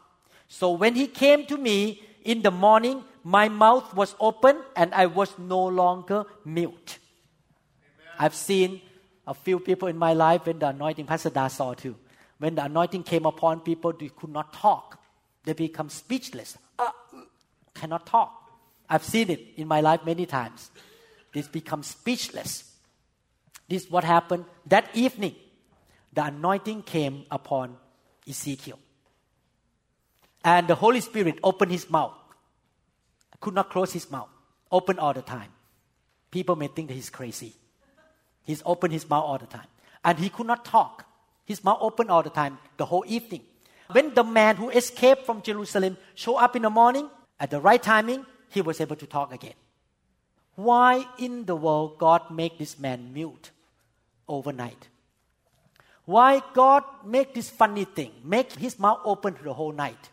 So 0.48 0.72
when 0.72 0.96
he 0.96 1.06
came 1.06 1.46
to 1.46 1.58
me 1.58 2.02
in 2.24 2.42
the 2.42 2.50
morning, 2.50 3.04
my 3.24 3.48
mouth 3.48 3.94
was 3.94 4.16
open 4.20 4.58
and 4.76 4.92
I 4.92 5.06
was 5.06 5.38
no 5.38 5.68
longer 5.68 6.26
mute. 6.44 6.98
Amen. 6.98 8.16
I've 8.18 8.34
seen 8.34 8.82
a 9.28 9.36
few 9.36 9.60
people 9.60 9.88
in 9.88 9.98
my 9.98 10.14
life 10.14 10.48
when 10.48 10.58
the 10.58 10.70
anointing, 10.70 11.06
Pastor 11.06 11.30
Da 11.30 11.48
saw 11.48 11.76
too. 11.76 11.96
When 12.40 12.56
the 12.56 12.66
anointing 12.66 13.04
came 13.04 13.26
upon 13.26 13.60
people, 13.62 13.94
they 13.94 14.10
could 14.10 14.32
not 14.32 14.54
talk. 14.54 15.00
They 15.44 15.54
become 15.54 15.90
speechless. 15.90 16.58
Uh, 16.78 16.90
cannot 17.74 18.06
talk. 18.06 18.52
I've 18.90 19.04
seen 19.04 19.30
it 19.30 19.42
in 19.58 19.68
my 19.68 19.82
life 19.82 20.02
many 20.06 20.26
times. 20.26 20.72
They 21.34 21.44
become 21.44 21.84
speechless. 21.84 22.74
This 23.68 23.84
is 23.84 23.92
what 23.92 24.04
happened 24.04 24.46
that 24.66 24.90
evening. 24.94 25.36
The 26.14 26.26
anointing 26.26 26.84
came 26.84 27.26
upon 27.30 27.78
Ezekiel. 28.28 28.80
And 30.44 30.68
the 30.68 30.76
Holy 30.76 31.02
Spirit 31.02 31.40
opened 31.44 31.72
his 31.72 31.90
mouth. 31.90 32.14
Could 33.40 33.54
not 33.54 33.70
close 33.70 33.94
his 33.94 34.10
mouth. 34.10 34.30
Open 34.72 34.98
all 34.98 35.14
the 35.14 35.22
time. 35.22 35.50
People 36.32 36.56
may 36.56 36.68
think 36.68 36.88
that 36.88 36.94
he's 36.94 37.10
crazy. 37.10 37.54
He's 38.44 38.64
opened 38.66 38.94
his 38.94 39.08
mouth 39.10 39.24
all 39.26 39.38
the 39.38 39.46
time. 39.46 39.68
And 40.04 40.18
he 40.18 40.30
could 40.30 40.48
not 40.48 40.66
talk. 40.66 41.06
His 41.50 41.64
mouth 41.64 41.80
open 41.82 42.12
all 42.12 42.22
the 42.22 42.30
time, 42.30 42.60
the 42.78 42.86
whole 42.86 43.04
evening. 43.08 43.42
When 43.92 44.14
the 44.14 44.24
man 44.24 44.56
who 44.58 44.70
escaped 44.70 45.26
from 45.26 45.42
Jerusalem 45.42 45.98
showed 46.14 46.36
up 46.36 46.56
in 46.56 46.62
the 46.62 46.70
morning, 46.70 47.10
at 47.40 47.50
the 47.50 47.60
right 47.60 47.82
timing, 47.82 48.24
he 48.50 48.62
was 48.62 48.80
able 48.80 48.96
to 48.98 49.08
talk 49.08 49.34
again. 49.34 49.56
Why 50.54 51.08
in 51.18 51.46
the 51.46 51.56
world 51.56 51.98
God 51.98 52.30
make 52.30 52.60
this 52.60 52.78
man 52.78 53.12
mute 53.12 53.50
overnight? 54.28 54.90
Why 56.06 56.44
God 56.54 56.84
make 57.04 57.34
this 57.34 57.50
funny 57.50 57.86
thing, 57.86 58.12
make 58.24 58.54
his 58.54 58.78
mouth 58.78 59.00
open 59.04 59.36
the 59.44 59.54
whole 59.54 59.72
night? 59.72 60.12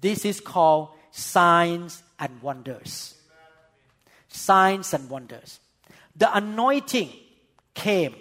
This 0.00 0.24
is 0.24 0.40
called 0.40 0.88
signs 1.10 2.02
and 2.18 2.40
wonders. 2.40 3.14
Signs 4.28 4.94
and 4.94 5.10
wonders. 5.10 5.60
The 6.16 6.34
anointing 6.34 7.10
came 7.74 8.14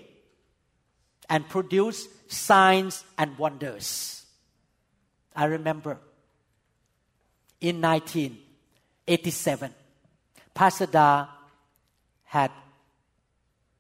and 1.29 1.47
produced 1.47 2.09
signs 2.27 3.03
and 3.17 3.37
wonders. 3.37 4.25
I 5.35 5.45
remember 5.45 5.99
in 7.61 7.81
1987, 7.81 9.73
Pastor 10.53 10.85
Da 10.85 11.27
had 12.25 12.51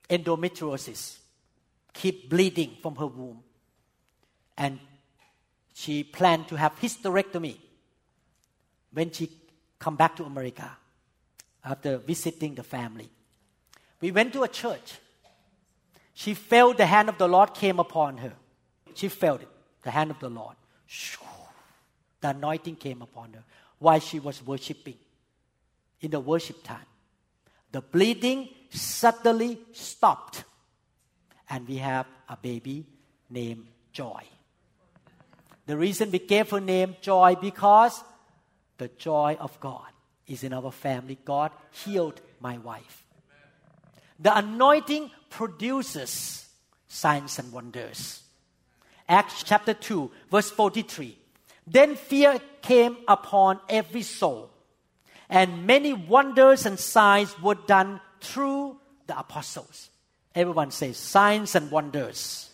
endometriosis, 0.09 1.17
keep 1.93 2.29
bleeding 2.29 2.77
from 2.81 2.95
her 2.95 3.07
womb, 3.07 3.43
and 4.57 4.79
she 5.73 6.03
planned 6.03 6.47
to 6.47 6.55
have 6.55 6.79
hysterectomy 6.79 7.57
when 8.93 9.11
she 9.11 9.29
come 9.79 9.95
back 9.95 10.15
to 10.15 10.23
America 10.23 10.77
after 11.63 11.97
visiting 11.97 12.55
the 12.55 12.63
family. 12.63 13.09
We 14.01 14.11
went 14.11 14.33
to 14.33 14.43
a 14.43 14.47
church 14.47 14.95
she 16.17 16.33
felt 16.33 16.77
the 16.77 16.85
hand 16.87 17.09
of 17.09 17.19
the 17.19 17.27
Lord 17.27 17.53
came 17.53 17.79
upon 17.79 18.17
her. 18.17 18.33
She 18.95 19.07
felt 19.07 19.43
it, 19.43 19.49
the 19.83 19.91
hand 19.91 20.09
of 20.09 20.19
the 20.19 20.29
Lord. 20.29 20.55
The 22.21 22.29
anointing 22.29 22.77
came 22.77 23.03
upon 23.03 23.33
her 23.33 23.43
while 23.77 23.99
she 23.99 24.19
was 24.19 24.43
worshiping 24.43 24.97
in 26.01 26.09
the 26.09 26.19
worship 26.19 26.63
time. 26.63 26.89
The 27.71 27.81
bleeding 27.81 28.49
suddenly 28.71 29.59
stopped, 29.73 30.43
and 31.51 31.67
we 31.67 31.75
have 31.75 32.07
a 32.27 32.35
baby 32.35 32.87
named 33.29 33.67
Joy. 33.91 34.23
The 35.67 35.77
reason 35.77 36.09
we 36.09 36.17
gave 36.17 36.49
her 36.49 36.59
name 36.59 36.95
Joy 36.99 37.35
because 37.39 38.03
the 38.79 38.87
joy 38.87 39.37
of 39.39 39.59
God 39.59 39.91
is 40.25 40.43
in 40.43 40.51
our 40.51 40.71
family. 40.71 41.19
God 41.23 41.51
healed 41.69 42.19
my 42.39 42.57
wife. 42.57 43.03
The 44.19 44.35
anointing 44.35 45.11
produces 45.37 46.47
signs 46.87 47.37
and 47.37 47.53
wonders. 47.53 48.23
Acts 49.07 49.43
chapter 49.43 49.75
2, 49.75 50.09
verse 50.31 50.49
43. 50.49 51.15
Then 51.67 51.95
fear 51.95 52.41
came 52.63 52.97
upon 53.07 53.59
every 53.69 54.01
soul, 54.01 54.49
and 55.29 55.67
many 55.67 55.93
wonders 55.93 56.65
and 56.65 56.79
signs 56.79 57.39
were 57.39 57.53
done 57.53 58.01
through 58.19 58.77
the 59.05 59.19
apostles. 59.19 59.91
Everyone 60.33 60.71
says, 60.71 60.97
signs 60.97 61.53
and 61.53 61.69
wonders. 61.69 62.49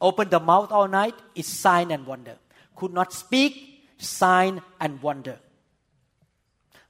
Open 0.00 0.28
the 0.28 0.38
mouth 0.38 0.70
all 0.70 0.86
night 0.86 1.16
is 1.34 1.48
sign 1.48 1.90
and 1.90 2.06
wonder. 2.06 2.36
Could 2.76 2.92
not 2.92 3.12
speak, 3.12 3.82
sign 3.98 4.62
and 4.78 5.02
wonder. 5.02 5.40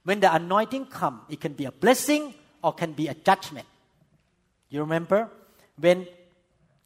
When 0.03 0.19
the 0.19 0.31
anointing 0.31 0.85
come, 0.85 1.21
it 1.27 1.41
can 1.41 1.53
be 1.53 1.65
a 1.65 1.71
blessing 1.71 2.35
or 2.63 2.71
can 2.71 2.93
be 2.93 3.07
a 3.07 3.15
judgment. 3.15 3.65
You 4.71 4.79
remember 4.79 5.29
when 5.77 6.07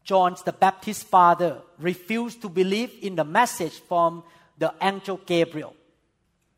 John 0.04 0.36
the 0.44 0.52
Baptist's 0.52 1.04
father 1.04 1.62
refused 1.80 2.42
to 2.42 2.50
believe 2.50 2.92
in 3.02 3.16
the 3.16 3.24
message 3.24 3.80
from 3.88 4.24
the 4.58 4.74
angel 4.82 5.22
Gabriel. 5.26 5.76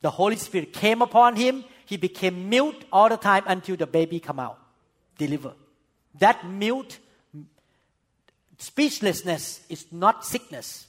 The 0.01 0.09
Holy 0.09 0.37
Spirit 0.37 0.73
came 0.73 1.01
upon 1.01 1.35
him. 1.35 1.65
He 1.85 1.97
became 1.97 2.49
mute 2.49 2.85
all 2.91 3.09
the 3.09 3.17
time 3.17 3.43
until 3.45 3.75
the 3.75 3.87
baby 3.87 4.19
come 4.19 4.39
out, 4.39 4.57
deliver. 5.17 5.53
That 6.19 6.47
mute 6.47 6.97
speechlessness 8.57 9.61
is 9.69 9.85
not 9.91 10.25
sickness. 10.25 10.87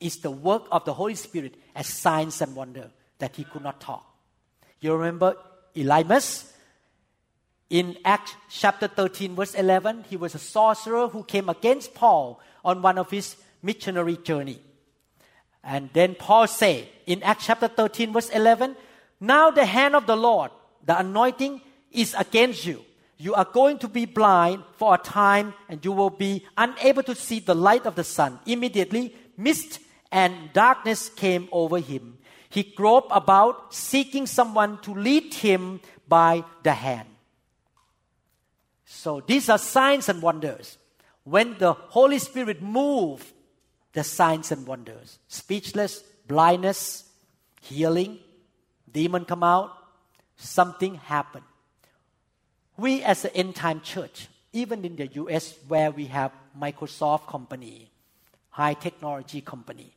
It's 0.00 0.16
the 0.16 0.30
work 0.30 0.64
of 0.70 0.84
the 0.84 0.94
Holy 0.94 1.14
Spirit 1.14 1.54
as 1.74 1.86
signs 1.86 2.40
and 2.40 2.54
wonder 2.54 2.90
that 3.18 3.36
he 3.36 3.44
could 3.44 3.62
not 3.62 3.80
talk. 3.80 4.04
You 4.80 4.94
remember 4.94 5.36
Elymas? 5.74 6.52
In 7.70 7.98
Acts 8.04 8.34
chapter 8.48 8.88
13, 8.88 9.34
verse 9.34 9.54
11, 9.54 10.06
he 10.08 10.16
was 10.16 10.34
a 10.34 10.38
sorcerer 10.38 11.08
who 11.08 11.22
came 11.22 11.50
against 11.50 11.94
Paul 11.94 12.40
on 12.64 12.80
one 12.80 12.96
of 12.96 13.10
his 13.10 13.36
missionary 13.62 14.16
journey. 14.16 14.58
And 15.62 15.90
then 15.92 16.14
Paul 16.14 16.46
said 16.46 16.88
in 17.06 17.22
Acts 17.22 17.44
chapter 17.44 17.68
13, 17.68 18.12
verse 18.12 18.30
11, 18.30 18.74
Now 19.20 19.50
the 19.50 19.66
hand 19.66 19.94
of 19.94 20.06
the 20.06 20.16
Lord, 20.16 20.50
the 20.84 20.98
anointing, 20.98 21.60
is 21.92 22.14
against 22.18 22.64
you. 22.64 22.84
You 23.18 23.34
are 23.34 23.44
going 23.44 23.78
to 23.80 23.88
be 23.88 24.06
blind 24.06 24.62
for 24.76 24.94
a 24.94 24.98
time 24.98 25.52
and 25.68 25.84
you 25.84 25.92
will 25.92 26.10
be 26.10 26.46
unable 26.56 27.02
to 27.02 27.14
see 27.14 27.40
the 27.40 27.54
light 27.54 27.84
of 27.84 27.96
the 27.96 28.04
sun. 28.04 28.38
Immediately, 28.46 29.14
mist 29.36 29.80
and 30.10 30.52
darkness 30.54 31.10
came 31.10 31.48
over 31.52 31.78
him. 31.78 32.16
He 32.48 32.62
groped 32.62 33.08
about, 33.10 33.74
seeking 33.74 34.26
someone 34.26 34.80
to 34.82 34.94
lead 34.94 35.34
him 35.34 35.80
by 36.06 36.44
the 36.62 36.72
hand. 36.72 37.08
So 38.90 39.20
these 39.20 39.50
are 39.50 39.58
signs 39.58 40.08
and 40.08 40.22
wonders. 40.22 40.78
When 41.24 41.58
the 41.58 41.74
Holy 41.74 42.18
Spirit 42.18 42.62
move, 42.62 43.34
the 43.92 44.02
signs 44.02 44.50
and 44.50 44.66
wonders. 44.66 45.18
Speechless, 45.28 46.02
blindness, 46.26 47.04
healing, 47.60 48.18
demon 48.90 49.26
come 49.26 49.42
out, 49.42 49.72
something 50.36 50.94
happen. 50.94 51.42
We 52.78 53.02
as 53.02 53.26
an 53.26 53.32
end 53.34 53.56
time 53.56 53.82
church, 53.82 54.28
even 54.54 54.82
in 54.86 54.96
the 54.96 55.08
US 55.08 55.54
where 55.68 55.90
we 55.90 56.06
have 56.06 56.32
Microsoft 56.58 57.26
company, 57.26 57.90
high 58.48 58.74
technology 58.74 59.42
company, 59.42 59.92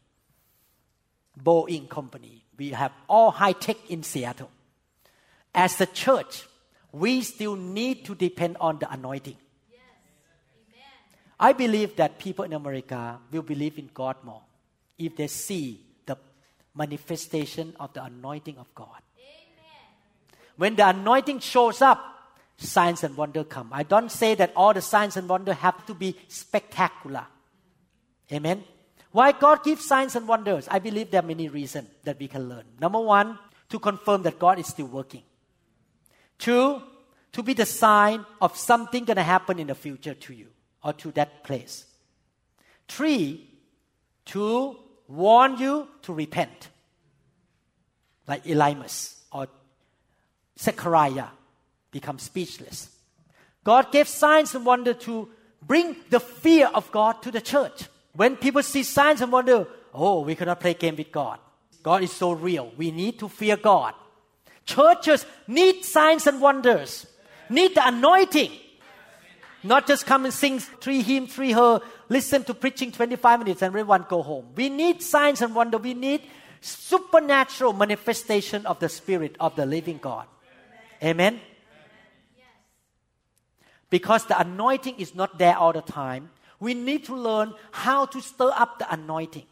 Boeing 1.42 1.88
company, 1.88 2.44
we 2.58 2.72
have 2.72 2.92
all 3.08 3.32
high 3.32 3.54
tech 3.54 3.78
in 3.90 4.04
Seattle. 4.04 4.52
As 5.56 5.80
a 5.80 5.86
church, 5.86 6.46
we 6.92 7.22
still 7.22 7.56
need 7.56 8.06
to 8.06 8.16
depend 8.16 8.58
on 8.60 8.80
the 8.80 8.92
anointing. 8.92 9.38
Yes. 9.72 9.82
I 11.40 11.54
believe 11.54 11.96
that 11.96 12.20
people 12.20 12.46
in 12.46 12.54
America 12.54 13.20
will 13.32 13.42
believe 13.44 13.78
in 13.78 13.90
God 13.94 14.18
more 14.24 14.42
if 14.98 15.16
they 15.16 15.28
see 15.28 15.82
the 16.06 16.18
manifestation 16.76 17.76
of 17.80 17.94
the 17.94 18.04
anointing 18.04 18.58
of 18.58 18.74
God. 18.76 19.02
When 20.58 20.76
the 20.76 20.90
anointing 20.90 21.40
shows 21.40 21.82
up, 21.82 22.12
signs 22.58 23.04
and 23.04 23.18
wonder 23.18 23.44
come. 23.44 23.70
I 23.72 23.84
don't 23.84 24.12
say 24.12 24.36
that 24.36 24.54
all 24.56 24.74
the 24.74 24.82
signs 24.82 25.18
and 25.18 25.28
wonder 25.28 25.54
have 25.54 25.86
to 25.88 25.94
be 25.94 26.16
spectacular. 26.28 27.26
Amen. 28.32 28.64
Why 29.12 29.32
God 29.32 29.64
gives 29.64 29.86
signs 29.86 30.16
and 30.16 30.28
wonders? 30.28 30.68
I 30.70 30.80
believe 30.80 31.12
there 31.12 31.22
are 31.22 31.26
many 31.26 31.50
reasons 31.50 31.90
that 32.04 32.20
we 32.20 32.28
can 32.28 32.48
learn. 32.48 32.66
Number 32.80 33.00
one, 33.00 33.40
to 33.70 33.80
confirm 33.80 34.22
that 34.24 34.38
God 34.38 34.60
is 34.60 34.68
still 34.68 34.86
working. 34.86 35.24
Two, 36.42 36.82
to 37.34 37.44
be 37.44 37.54
the 37.54 37.68
sign 37.68 38.26
of 38.42 38.58
something 38.58 39.06
going 39.06 39.18
to 39.18 39.24
happen 39.24 39.60
in 39.60 39.68
the 39.68 39.76
future 39.76 40.16
to 40.16 40.34
you 40.34 40.48
or 40.84 40.92
to 40.94 41.12
that 41.12 41.44
place. 41.44 41.86
Three, 42.88 43.48
to 44.26 44.76
warn 45.08 45.60
you 45.60 45.88
to 46.02 46.14
repent, 46.14 46.70
like 48.28 48.44
Elymas 48.46 49.20
or 49.32 49.48
Zechariah 50.60 51.28
become 51.92 52.18
speechless. 52.18 52.90
God 53.64 53.92
gave 53.92 54.08
signs 54.08 54.56
and 54.56 54.66
wonder 54.66 54.96
to 54.96 55.30
bring 55.62 55.96
the 56.10 56.20
fear 56.20 56.72
of 56.74 56.92
God 56.92 57.22
to 57.22 57.30
the 57.30 57.42
church. 57.42 57.84
When 58.16 58.36
people 58.36 58.64
see 58.64 58.82
signs 58.82 59.22
and 59.22 59.32
wonder, 59.32 59.68
oh, 59.94 60.22
we 60.22 60.34
cannot 60.34 60.60
play 60.60 60.74
game 60.74 60.96
with 60.96 61.12
God. 61.12 61.38
God 61.84 62.02
is 62.02 62.12
so 62.12 62.32
real. 62.32 62.72
We 62.78 62.90
need 62.90 63.20
to 63.20 63.30
fear 63.30 63.58
God. 63.58 63.94
Churches 64.66 65.26
need 65.48 65.84
signs 65.84 66.28
and 66.28 66.42
wonders, 66.42 67.08
need 67.50 67.76
the 67.76 67.88
anointing. 67.88 68.52
Not 69.64 69.86
just 69.86 70.06
come 70.06 70.26
and 70.26 70.34
sing 70.34 70.60
three 70.60 71.02
hymn, 71.02 71.28
three 71.28 71.52
her, 71.52 71.82
listen 72.10 72.44
to 72.46 72.54
preaching 72.54 72.92
25 72.92 73.40
minutes 73.40 73.62
and 73.62 73.70
everyone 73.70 74.06
go 74.10 74.24
home. 74.24 74.48
We 74.56 74.70
need 74.70 75.04
signs 75.04 75.42
and 75.42 75.54
wonder. 75.54 75.78
We 75.78 75.94
need 75.94 76.24
supernatural 76.62 77.74
manifestation 77.74 78.66
of 78.66 78.80
the 78.80 78.90
Spirit 78.90 79.36
of 79.40 79.56
the 79.56 79.66
living 79.66 80.00
God. 80.00 80.26
Amen. 81.04 81.40
Because 83.90 84.26
the 84.26 84.40
anointing 84.40 84.96
is 84.98 85.14
not 85.14 85.38
there 85.38 85.58
all 85.58 85.74
the 85.74 85.82
time. 85.82 86.32
We 86.60 86.74
need 86.74 87.06
to 87.06 87.16
learn 87.16 87.54
how 87.72 88.06
to 88.06 88.22
stir 88.22 88.52
up 88.56 88.80
the 88.80 88.92
anointing. 88.92 89.46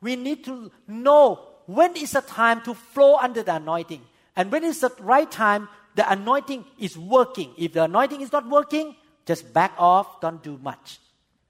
We 0.00 0.16
need 0.16 0.44
to 0.44 0.72
know 0.88 1.40
when 1.66 1.94
is 1.96 2.12
the 2.12 2.22
time 2.22 2.62
to 2.62 2.74
flow 2.74 3.16
under 3.16 3.42
the 3.42 3.56
anointing. 3.56 4.02
And 4.40 4.50
when 4.50 4.64
it's 4.64 4.80
the 4.80 4.90
right 5.00 5.30
time, 5.30 5.68
the 5.96 6.10
anointing 6.10 6.64
is 6.78 6.96
working. 6.96 7.52
If 7.58 7.74
the 7.74 7.84
anointing 7.84 8.22
is 8.22 8.32
not 8.32 8.48
working, 8.48 8.96
just 9.26 9.52
back 9.52 9.74
off, 9.76 10.18
don't 10.22 10.42
do 10.42 10.58
much. 10.62 10.98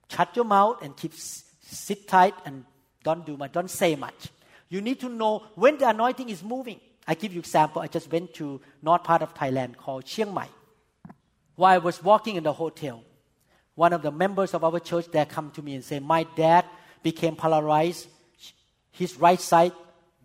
Shut 0.09 0.35
your 0.35 0.45
mouth 0.45 0.83
and 0.83 0.97
keep 0.97 1.13
sit 1.15 2.09
tight 2.09 2.35
and 2.45 2.65
don't 3.05 3.25
do 3.25 3.37
much, 3.37 3.53
don't 3.53 3.71
say 3.71 3.95
much. 3.95 4.31
You 4.71 4.81
need 4.81 4.99
to 5.03 5.09
know 5.09 5.47
when 5.55 5.79
the 5.79 5.89
anointing 5.89 6.31
is 6.31 6.43
moving. 6.43 6.81
I 7.07 7.15
give 7.15 7.33
you 7.33 7.39
example. 7.39 7.81
I 7.81 7.87
just 7.87 8.11
went 8.11 8.35
to 8.35 8.61
north 8.83 9.05
part 9.05 9.23
of 9.23 9.35
Thailand 9.35 9.77
called 9.77 10.05
Chiang 10.05 10.35
Mai. 10.35 10.49
While 11.55 11.75
I 11.75 11.79
was 11.79 12.03
walking 12.03 12.35
in 12.35 12.43
the 12.43 12.53
hotel, 12.53 13.05
one 13.77 13.93
of 13.93 14.03
the 14.03 14.11
members 14.11 14.53
of 14.53 14.65
our 14.65 14.81
church 14.81 15.07
there 15.13 15.27
come 15.27 15.53
to 15.53 15.63
me 15.63 15.77
and 15.77 15.85
say, 15.85 16.01
my 16.01 16.25
dad 16.35 16.65
became 17.05 17.37
paralyzed. 17.37 18.09
His 18.91 19.17
right 19.17 19.41
side 19.41 19.75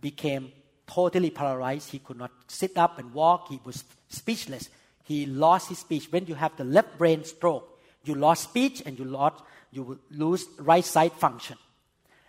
became 0.01 0.51
totally 0.87 1.29
paralyzed. 1.29 1.91
He 1.91 1.99
could 1.99 2.17
not 2.17 2.31
sit 2.47 2.77
up 2.77 2.99
and 2.99 3.13
walk. 3.13 3.49
He 3.49 3.59
was 3.63 3.83
speechless. 4.09 4.69
He 5.03 5.25
lost 5.25 5.69
his 5.69 5.79
speech. 5.79 6.11
When 6.11 6.25
you 6.25 6.35
have 6.35 6.55
the 6.57 6.63
left 6.63 6.97
brain 6.97 7.23
stroke, 7.23 7.79
you 8.03 8.15
lost 8.15 8.43
speech 8.43 8.81
and 8.85 8.97
you 8.97 9.05
lost, 9.05 9.43
you 9.71 9.99
lose 10.11 10.45
right 10.59 10.85
side 10.85 11.13
function. 11.13 11.57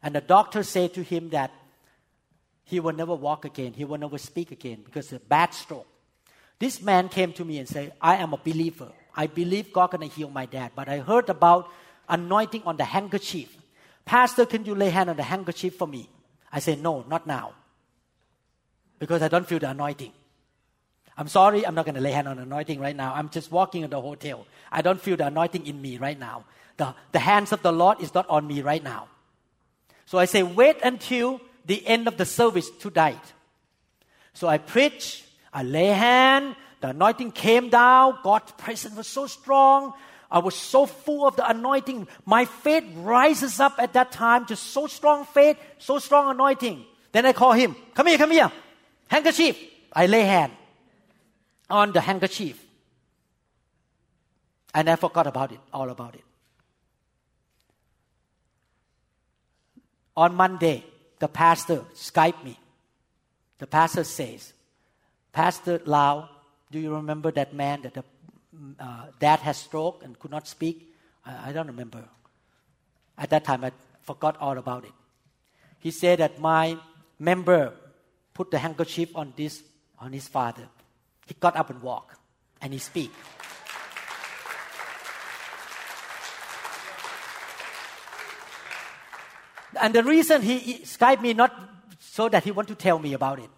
And 0.02 0.14
the 0.14 0.20
doctor 0.20 0.62
said 0.62 0.94
to 0.94 1.02
him 1.02 1.30
that 1.30 1.50
he 2.64 2.80
will 2.80 2.92
never 2.92 3.14
walk 3.14 3.44
again. 3.44 3.72
He 3.72 3.84
will 3.84 3.98
never 3.98 4.18
speak 4.18 4.50
again 4.50 4.82
because 4.84 5.12
of 5.12 5.22
a 5.22 5.24
bad 5.24 5.54
stroke. 5.54 5.86
This 6.58 6.82
man 6.82 7.08
came 7.08 7.32
to 7.34 7.44
me 7.44 7.58
and 7.58 7.68
said, 7.68 7.92
I 8.00 8.16
am 8.16 8.32
a 8.32 8.38
believer. 8.38 8.90
I 9.14 9.26
believe 9.26 9.72
God 9.72 9.90
gonna 9.92 10.06
heal 10.06 10.30
my 10.30 10.46
dad, 10.46 10.72
but 10.74 10.88
I 10.88 10.98
heard 10.98 11.28
about 11.28 11.70
anointing 12.08 12.62
on 12.64 12.76
the 12.76 12.84
handkerchief. 12.84 13.56
Pastor, 14.04 14.46
can 14.46 14.64
you 14.64 14.74
lay 14.74 14.90
hand 14.90 15.10
on 15.10 15.16
the 15.16 15.22
handkerchief 15.22 15.76
for 15.76 15.86
me? 15.86 16.08
I 16.52 16.60
said, 16.60 16.80
No, 16.82 17.04
not 17.08 17.26
now. 17.26 17.52
Because 18.98 19.22
I 19.22 19.28
don't 19.28 19.46
feel 19.46 19.58
the 19.58 19.70
anointing. 19.70 20.12
I'm 21.18 21.28
sorry, 21.28 21.66
I'm 21.66 21.74
not 21.74 21.86
going 21.86 21.94
to 21.94 22.00
lay 22.00 22.12
hand 22.12 22.28
on 22.28 22.38
anointing 22.38 22.78
right 22.78 22.94
now. 22.94 23.14
I'm 23.14 23.30
just 23.30 23.50
walking 23.50 23.82
in 23.82 23.90
the 23.90 24.00
hotel. 24.00 24.46
I 24.70 24.82
don't 24.82 25.00
feel 25.00 25.16
the 25.16 25.26
anointing 25.26 25.66
in 25.66 25.80
me 25.80 25.96
right 25.96 26.18
now. 26.18 26.44
The, 26.76 26.94
the 27.12 27.18
hands 27.18 27.52
of 27.52 27.62
the 27.62 27.72
Lord 27.72 28.02
is 28.02 28.12
not 28.12 28.28
on 28.28 28.46
me 28.46 28.60
right 28.60 28.82
now. 28.82 29.08
So 30.04 30.18
I 30.18 30.26
say, 30.26 30.42
wait 30.42 30.76
until 30.82 31.40
the 31.64 31.86
end 31.86 32.06
of 32.06 32.16
the 32.16 32.26
service 32.26 32.68
tonight. 32.70 33.32
So 34.34 34.46
I 34.46 34.58
preach, 34.58 35.24
I 35.52 35.62
lay 35.62 35.86
hand, 35.86 36.54
the 36.82 36.88
anointing 36.88 37.32
came 37.32 37.70
down, 37.70 38.18
God's 38.22 38.52
presence 38.52 38.94
was 38.94 39.06
so 39.06 39.26
strong. 39.26 39.94
I 40.30 40.40
was 40.40 40.54
so 40.54 40.86
full 40.86 41.26
of 41.26 41.36
the 41.36 41.48
anointing. 41.48 42.08
My 42.24 42.44
faith 42.44 42.84
rises 42.96 43.60
up 43.60 43.76
at 43.78 43.92
that 43.94 44.12
time, 44.12 44.46
just 44.46 44.64
so 44.64 44.86
strong 44.86 45.24
faith, 45.24 45.56
so 45.78 45.98
strong 45.98 46.30
anointing. 46.30 46.84
Then 47.12 47.24
I 47.24 47.32
call 47.32 47.52
him, 47.52 47.76
come 47.94 48.08
here, 48.08 48.18
come 48.18 48.32
here, 48.32 48.52
handkerchief. 49.08 49.58
I 49.92 50.06
lay 50.06 50.22
hand 50.22 50.52
on 51.70 51.92
the 51.92 52.00
handkerchief. 52.00 52.62
And 54.74 54.90
I 54.90 54.96
forgot 54.96 55.26
about 55.26 55.52
it, 55.52 55.60
all 55.72 55.88
about 55.88 56.14
it. 56.14 56.24
On 60.16 60.34
Monday, 60.34 60.84
the 61.18 61.28
pastor 61.28 61.84
Skype 61.94 62.44
me. 62.44 62.58
The 63.58 63.66
pastor 63.66 64.04
says, 64.04 64.52
Pastor 65.32 65.80
Lau, 65.86 66.28
do 66.70 66.78
you 66.78 66.94
remember 66.94 67.30
that 67.32 67.54
man 67.54 67.82
that 67.82 67.94
the 67.94 68.04
uh, 68.78 69.06
dad 69.18 69.40
has 69.40 69.56
stroke 69.56 70.02
and 70.04 70.18
could 70.18 70.30
not 70.30 70.46
speak? 70.46 70.94
I, 71.24 71.50
I 71.50 71.52
don't 71.52 71.66
remember. 71.66 72.04
At 73.16 73.30
that 73.30 73.44
time, 73.44 73.64
I 73.64 73.72
forgot 74.02 74.36
all 74.40 74.58
about 74.58 74.84
it. 74.84 74.92
He 75.78 75.90
said 75.90 76.18
that 76.18 76.38
my 76.38 76.76
member 77.18 77.72
put 78.36 78.50
the 78.50 78.58
handkerchief 78.58 79.16
on 79.16 79.32
this 79.34 79.62
on 79.98 80.12
his 80.12 80.28
father. 80.28 80.68
He 81.26 81.34
got 81.40 81.56
up 81.56 81.70
and 81.70 81.80
walked, 81.80 82.20
and 82.60 82.70
he 82.72 82.78
speak. 82.78 83.10
And 89.80 89.94
the 89.94 90.02
reason 90.02 90.42
he, 90.42 90.58
he 90.58 90.74
Skype 90.84 91.22
me 91.22 91.32
not 91.32 91.52
so 91.98 92.28
that 92.28 92.44
he 92.44 92.50
want 92.50 92.68
to 92.68 92.74
tell 92.74 92.98
me 92.98 93.14
about 93.14 93.38
it. 93.38 93.50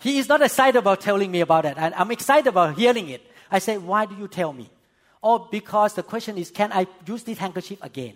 He 0.00 0.18
is 0.18 0.28
not 0.28 0.40
excited 0.40 0.78
about 0.78 1.00
telling 1.00 1.30
me 1.30 1.40
about 1.40 1.64
it. 1.64 1.76
And 1.76 1.94
I'm 1.94 2.10
excited 2.10 2.46
about 2.48 2.78
hearing 2.78 3.08
it. 3.10 3.22
I 3.50 3.58
say, 3.60 3.76
why 3.76 4.06
do 4.06 4.14
you 4.16 4.28
tell 4.28 4.52
me? 4.52 4.70
Oh, 5.22 5.48
because 5.50 5.94
the 5.94 6.02
question 6.02 6.38
is, 6.38 6.50
can 6.50 6.72
I 6.72 6.86
use 7.06 7.24
this 7.24 7.38
handkerchief 7.38 7.78
again? 7.82 8.14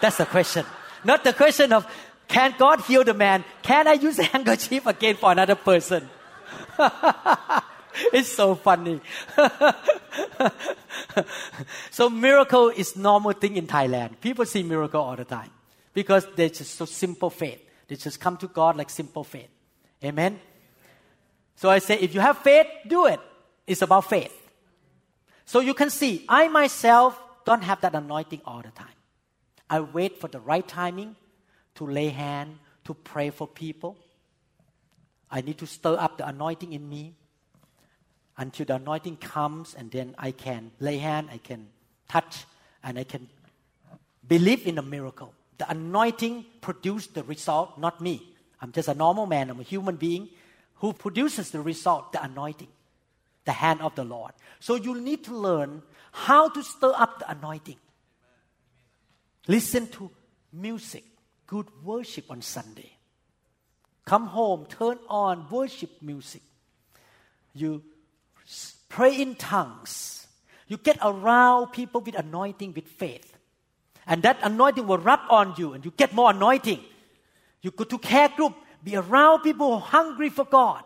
That's 0.00 0.16
the 0.16 0.26
question. 0.26 0.64
Not 1.04 1.24
the 1.24 1.32
question 1.32 1.72
of, 1.72 1.86
can 2.30 2.54
God 2.56 2.80
heal 2.82 3.02
the 3.02 3.12
man? 3.12 3.44
Can 3.60 3.88
I 3.88 3.94
use 3.94 4.16
the 4.16 4.22
handkerchief 4.22 4.86
again 4.86 5.16
for 5.16 5.32
another 5.32 5.56
person? 5.56 6.08
it's 8.12 8.28
so 8.28 8.54
funny. 8.54 9.00
so 11.90 12.08
miracle 12.08 12.68
is 12.68 12.94
normal 12.94 13.32
thing 13.32 13.56
in 13.56 13.66
Thailand. 13.66 14.20
People 14.20 14.46
see 14.46 14.62
miracle 14.62 15.00
all 15.00 15.16
the 15.16 15.24
time 15.24 15.50
because 15.92 16.24
they're 16.36 16.48
just 16.48 16.76
so 16.76 16.84
simple 16.84 17.30
faith. 17.30 17.60
They 17.88 17.96
just 17.96 18.20
come 18.20 18.36
to 18.36 18.46
God 18.46 18.76
like 18.76 18.90
simple 18.90 19.24
faith. 19.24 19.50
Amen. 20.04 20.38
So 21.56 21.68
I 21.68 21.80
say, 21.80 21.98
if 21.98 22.14
you 22.14 22.20
have 22.20 22.38
faith, 22.38 22.68
do 22.86 23.06
it. 23.06 23.18
It's 23.66 23.82
about 23.82 24.08
faith. 24.08 24.32
So 25.46 25.58
you 25.58 25.74
can 25.74 25.90
see, 25.90 26.24
I 26.28 26.46
myself 26.46 27.20
don't 27.44 27.64
have 27.64 27.80
that 27.80 27.96
anointing 27.96 28.42
all 28.44 28.62
the 28.62 28.70
time. 28.70 28.86
I 29.68 29.80
wait 29.80 30.20
for 30.20 30.28
the 30.28 30.38
right 30.38 30.66
timing 30.66 31.16
to 31.80 31.86
lay 31.86 32.10
hand, 32.10 32.58
to 32.84 32.92
pray 32.92 33.30
for 33.30 33.48
people. 33.48 33.96
I 35.30 35.40
need 35.40 35.56
to 35.58 35.66
stir 35.66 35.96
up 35.98 36.18
the 36.18 36.28
anointing 36.28 36.74
in 36.74 36.86
me 36.86 37.14
until 38.36 38.66
the 38.66 38.74
anointing 38.74 39.16
comes 39.16 39.74
and 39.74 39.90
then 39.90 40.14
I 40.18 40.32
can 40.32 40.72
lay 40.78 40.98
hand, 40.98 41.30
I 41.32 41.38
can 41.38 41.68
touch, 42.06 42.44
and 42.84 42.98
I 42.98 43.04
can 43.04 43.28
believe 44.28 44.66
in 44.66 44.76
a 44.76 44.82
miracle. 44.82 45.32
The 45.56 45.70
anointing 45.70 46.44
produced 46.60 47.14
the 47.14 47.24
result, 47.24 47.78
not 47.78 48.02
me. 48.02 48.34
I'm 48.60 48.72
just 48.72 48.88
a 48.88 48.94
normal 48.94 49.24
man, 49.24 49.48
I'm 49.48 49.60
a 49.60 49.62
human 49.62 49.96
being 49.96 50.28
who 50.76 50.92
produces 50.92 51.50
the 51.50 51.62
result, 51.62 52.12
the 52.12 52.22
anointing, 52.22 52.68
the 53.46 53.52
hand 53.52 53.80
of 53.80 53.94
the 53.94 54.04
Lord. 54.04 54.32
So 54.58 54.74
you 54.74 55.00
need 55.00 55.24
to 55.24 55.34
learn 55.34 55.82
how 56.12 56.50
to 56.50 56.62
stir 56.62 56.92
up 56.94 57.20
the 57.20 57.30
anointing. 57.30 57.78
Listen 59.48 59.86
to 59.88 60.10
music, 60.52 61.04
good 61.50 61.66
worship 61.82 62.30
on 62.30 62.40
Sunday. 62.40 62.92
Come 64.04 64.26
home, 64.26 64.66
turn 64.66 64.98
on 65.08 65.48
worship 65.50 65.90
music. 66.00 66.42
You 67.52 67.82
pray 68.88 69.20
in 69.20 69.34
tongues. 69.34 70.28
You 70.68 70.76
get 70.76 70.98
around 71.02 71.72
people 71.72 72.00
with 72.02 72.14
anointing, 72.14 72.72
with 72.72 72.86
faith. 72.86 73.36
And 74.06 74.22
that 74.22 74.38
anointing 74.42 74.86
will 74.86 74.98
rub 74.98 75.20
on 75.28 75.54
you 75.58 75.72
and 75.72 75.84
you 75.84 75.90
get 75.90 76.14
more 76.14 76.30
anointing. 76.30 76.80
You 77.62 77.72
go 77.72 77.82
to 77.82 77.98
care 77.98 78.28
group, 78.28 78.54
be 78.84 78.94
around 78.94 79.42
people 79.42 79.66
who 79.66 79.74
are 79.74 79.80
hungry 79.80 80.30
for 80.30 80.44
God. 80.44 80.84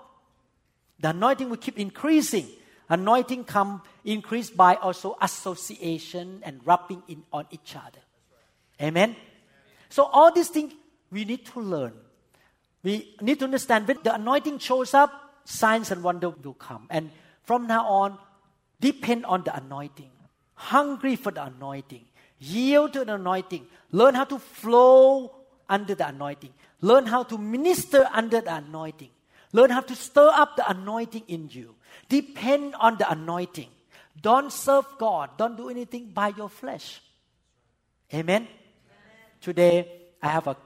The 0.99 1.11
anointing 1.11 1.51
will 1.51 1.59
keep 1.59 1.79
increasing. 1.79 2.49
Anointing 2.89 3.45
come 3.45 3.83
increased 4.03 4.57
by 4.57 4.77
also 4.77 5.17
association 5.21 6.41
and 6.43 6.67
rubbing 6.67 7.03
in 7.07 7.23
on 7.33 7.47
each 7.51 7.77
other. 7.77 8.01
Amen. 8.81 9.15
So 9.95 10.11
all 10.11 10.33
these 10.33 10.49
things 10.49 10.73
we 11.13 11.25
need 11.25 11.47
to 11.47 11.61
learn. 11.61 11.93
We 12.83 13.15
need 13.21 13.39
to 13.39 13.45
understand 13.45 13.87
when 13.87 13.99
the 14.03 14.13
anointing 14.13 14.59
shows 14.59 14.93
up, 14.93 15.13
signs 15.45 15.93
and 15.93 16.03
wonder 16.03 16.31
will 16.31 16.55
come. 16.55 16.89
And 16.91 17.13
from 17.45 17.69
now 17.69 17.87
on, 17.87 18.19
depend 18.81 19.25
on 19.25 19.45
the 19.45 19.55
anointing. 19.55 20.11
Hungry 20.55 21.15
for 21.15 21.31
the 21.31 21.45
anointing. 21.45 22.05
Yield 22.41 22.95
to 22.95 23.05
the 23.05 23.15
anointing. 23.15 23.69
Learn 23.93 24.17
how 24.17 24.25
to 24.25 24.41
flow 24.41 25.31
under 25.69 25.95
the 25.95 26.09
anointing. 26.09 26.53
Learn 26.81 27.07
how 27.07 27.23
to 27.23 27.39
minister 27.39 28.09
under 28.13 28.41
the 28.41 28.57
anointing. 28.57 29.11
Learn 29.53 29.71
how 29.71 29.83
to 29.83 29.95
stir 29.95 30.29
up 30.35 30.57
the 30.57 30.69
anointing 30.69 31.23
in 31.29 31.49
you. 31.53 31.77
Depend 32.09 32.75
on 32.81 32.99
the 32.99 33.09
anointing. 33.09 33.71
Don't 34.21 34.53
serve 34.53 34.87
God. 34.99 35.31
Don't 35.39 35.57
do 35.57 35.69
anything 35.69 36.11
by 36.11 36.35
your 36.37 36.49
flesh. 36.49 37.01
Amen? 38.13 38.49
Today, 39.45 39.87
I 40.23 40.29
have 40.29 40.47
a 40.47 40.57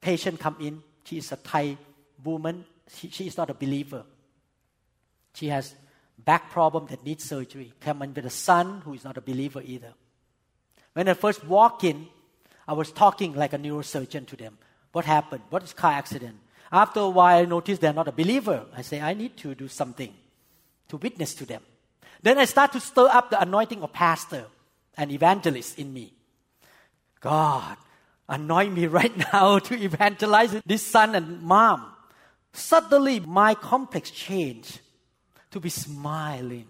patient 0.00 0.40
come 0.40 0.56
in. 0.60 0.82
She 1.04 1.18
is 1.18 1.30
a 1.30 1.36
Thai 1.36 1.76
woman. 2.24 2.64
She, 2.88 3.10
she 3.10 3.26
is 3.26 3.36
not 3.36 3.50
a 3.50 3.54
believer. 3.54 4.02
She 5.34 5.48
has 5.48 5.74
back 6.16 6.50
problem 6.50 6.86
that 6.86 7.04
needs 7.04 7.22
surgery. 7.24 7.74
Come 7.80 8.00
in 8.00 8.14
with 8.14 8.24
a 8.24 8.30
son 8.30 8.80
who 8.82 8.94
is 8.94 9.04
not 9.04 9.18
a 9.18 9.20
believer 9.20 9.60
either. 9.62 9.92
When 10.94 11.06
I 11.06 11.12
first 11.12 11.44
walked 11.44 11.84
in, 11.84 12.06
I 12.66 12.72
was 12.72 12.90
talking 12.90 13.34
like 13.34 13.52
a 13.52 13.58
neurosurgeon 13.58 14.26
to 14.28 14.36
them. 14.36 14.56
What 14.92 15.04
happened? 15.04 15.42
What 15.50 15.62
is 15.64 15.74
car 15.74 15.92
accident? 15.92 16.36
After 16.72 17.00
a 17.00 17.10
while, 17.10 17.42
I 17.42 17.44
noticed 17.44 17.82
they're 17.82 17.92
not 17.92 18.08
a 18.08 18.12
believer. 18.12 18.64
I 18.74 18.80
say, 18.80 19.02
I 19.02 19.12
need 19.12 19.36
to 19.36 19.54
do 19.54 19.68
something 19.68 20.14
to 20.88 20.96
witness 20.96 21.34
to 21.34 21.44
them. 21.44 21.60
Then 22.22 22.38
I 22.38 22.46
start 22.46 22.72
to 22.72 22.80
stir 22.80 23.10
up 23.12 23.28
the 23.28 23.42
anointing 23.42 23.82
of 23.82 23.92
pastor 23.92 24.46
and 24.96 25.12
evangelist 25.12 25.78
in 25.78 25.92
me. 25.92 26.14
God, 27.24 27.78
anoint 28.28 28.74
me 28.74 28.86
right 28.86 29.16
now 29.32 29.58
to 29.70 29.74
evangelize 29.82 30.60
this 30.66 30.82
son 30.86 31.14
and 31.14 31.40
mom. 31.40 31.90
Suddenly, 32.52 33.20
my 33.20 33.54
complex 33.54 34.10
changed 34.10 34.80
to 35.50 35.58
be 35.58 35.70
smiling, 35.70 36.66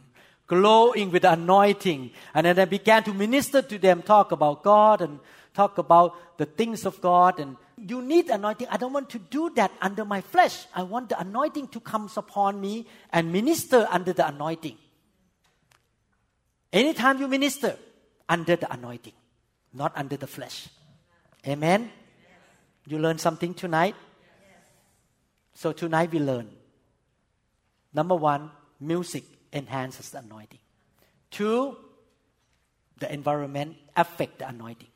glowing 0.46 1.10
with 1.10 1.24
anointing. 1.24 2.12
And 2.34 2.46
then 2.46 2.60
I 2.60 2.66
began 2.66 3.02
to 3.02 3.12
minister 3.12 3.62
to 3.62 3.78
them, 3.78 4.02
talk 4.02 4.30
about 4.30 4.62
God 4.62 5.02
and 5.02 5.18
talk 5.54 5.78
about 5.78 6.38
the 6.38 6.46
things 6.46 6.86
of 6.86 7.00
God. 7.00 7.40
And 7.40 7.56
you 7.76 8.00
need 8.00 8.30
anointing. 8.30 8.68
I 8.70 8.76
don't 8.76 8.92
want 8.92 9.10
to 9.10 9.18
do 9.18 9.50
that 9.56 9.72
under 9.82 10.04
my 10.04 10.20
flesh. 10.20 10.66
I 10.72 10.84
want 10.84 11.08
the 11.08 11.18
anointing 11.18 11.66
to 11.68 11.80
come 11.80 12.08
upon 12.16 12.60
me 12.60 12.86
and 13.10 13.32
minister 13.32 13.88
under 13.90 14.12
the 14.12 14.28
anointing. 14.28 14.78
Anytime 16.72 17.18
you 17.18 17.26
minister, 17.26 17.76
under 18.28 18.54
the 18.54 18.72
anointing, 18.72 19.12
not 19.74 19.92
under 19.96 20.16
the 20.16 20.26
flesh. 20.26 20.68
Amen? 21.46 21.90
You 22.86 22.98
learn 22.98 23.18
something 23.18 23.54
tonight? 23.54 23.96
So 25.54 25.72
tonight 25.72 26.12
we 26.12 26.18
learn. 26.18 26.50
Number 27.92 28.14
one, 28.14 28.50
music 28.80 29.24
enhances 29.52 30.10
the 30.10 30.18
anointing. 30.18 30.58
Two, 31.30 31.76
the 32.98 33.12
environment 33.12 33.76
affect 33.96 34.38
the 34.38 34.48
anointing. 34.48 34.88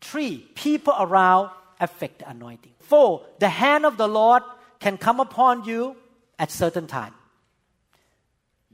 Three, 0.00 0.48
people 0.54 0.94
around 0.98 1.50
affect 1.80 2.20
the 2.20 2.30
anointing. 2.30 2.72
Four, 2.80 3.24
the 3.38 3.48
hand 3.48 3.84
of 3.84 3.96
the 3.96 4.08
Lord 4.08 4.42
can 4.80 4.96
come 4.96 5.20
upon 5.20 5.64
you 5.64 5.96
at 6.38 6.50
certain 6.50 6.86
time. 6.86 7.14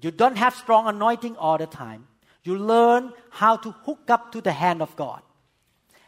You 0.00 0.10
don't 0.10 0.36
have 0.36 0.54
strong 0.54 0.86
anointing 0.86 1.36
all 1.36 1.58
the 1.58 1.66
time. 1.66 2.06
You 2.42 2.58
learn 2.58 3.12
how 3.30 3.56
to 3.56 3.70
hook 3.70 4.10
up 4.10 4.32
to 4.32 4.40
the 4.40 4.52
hand 4.52 4.82
of 4.82 4.94
God. 4.96 5.22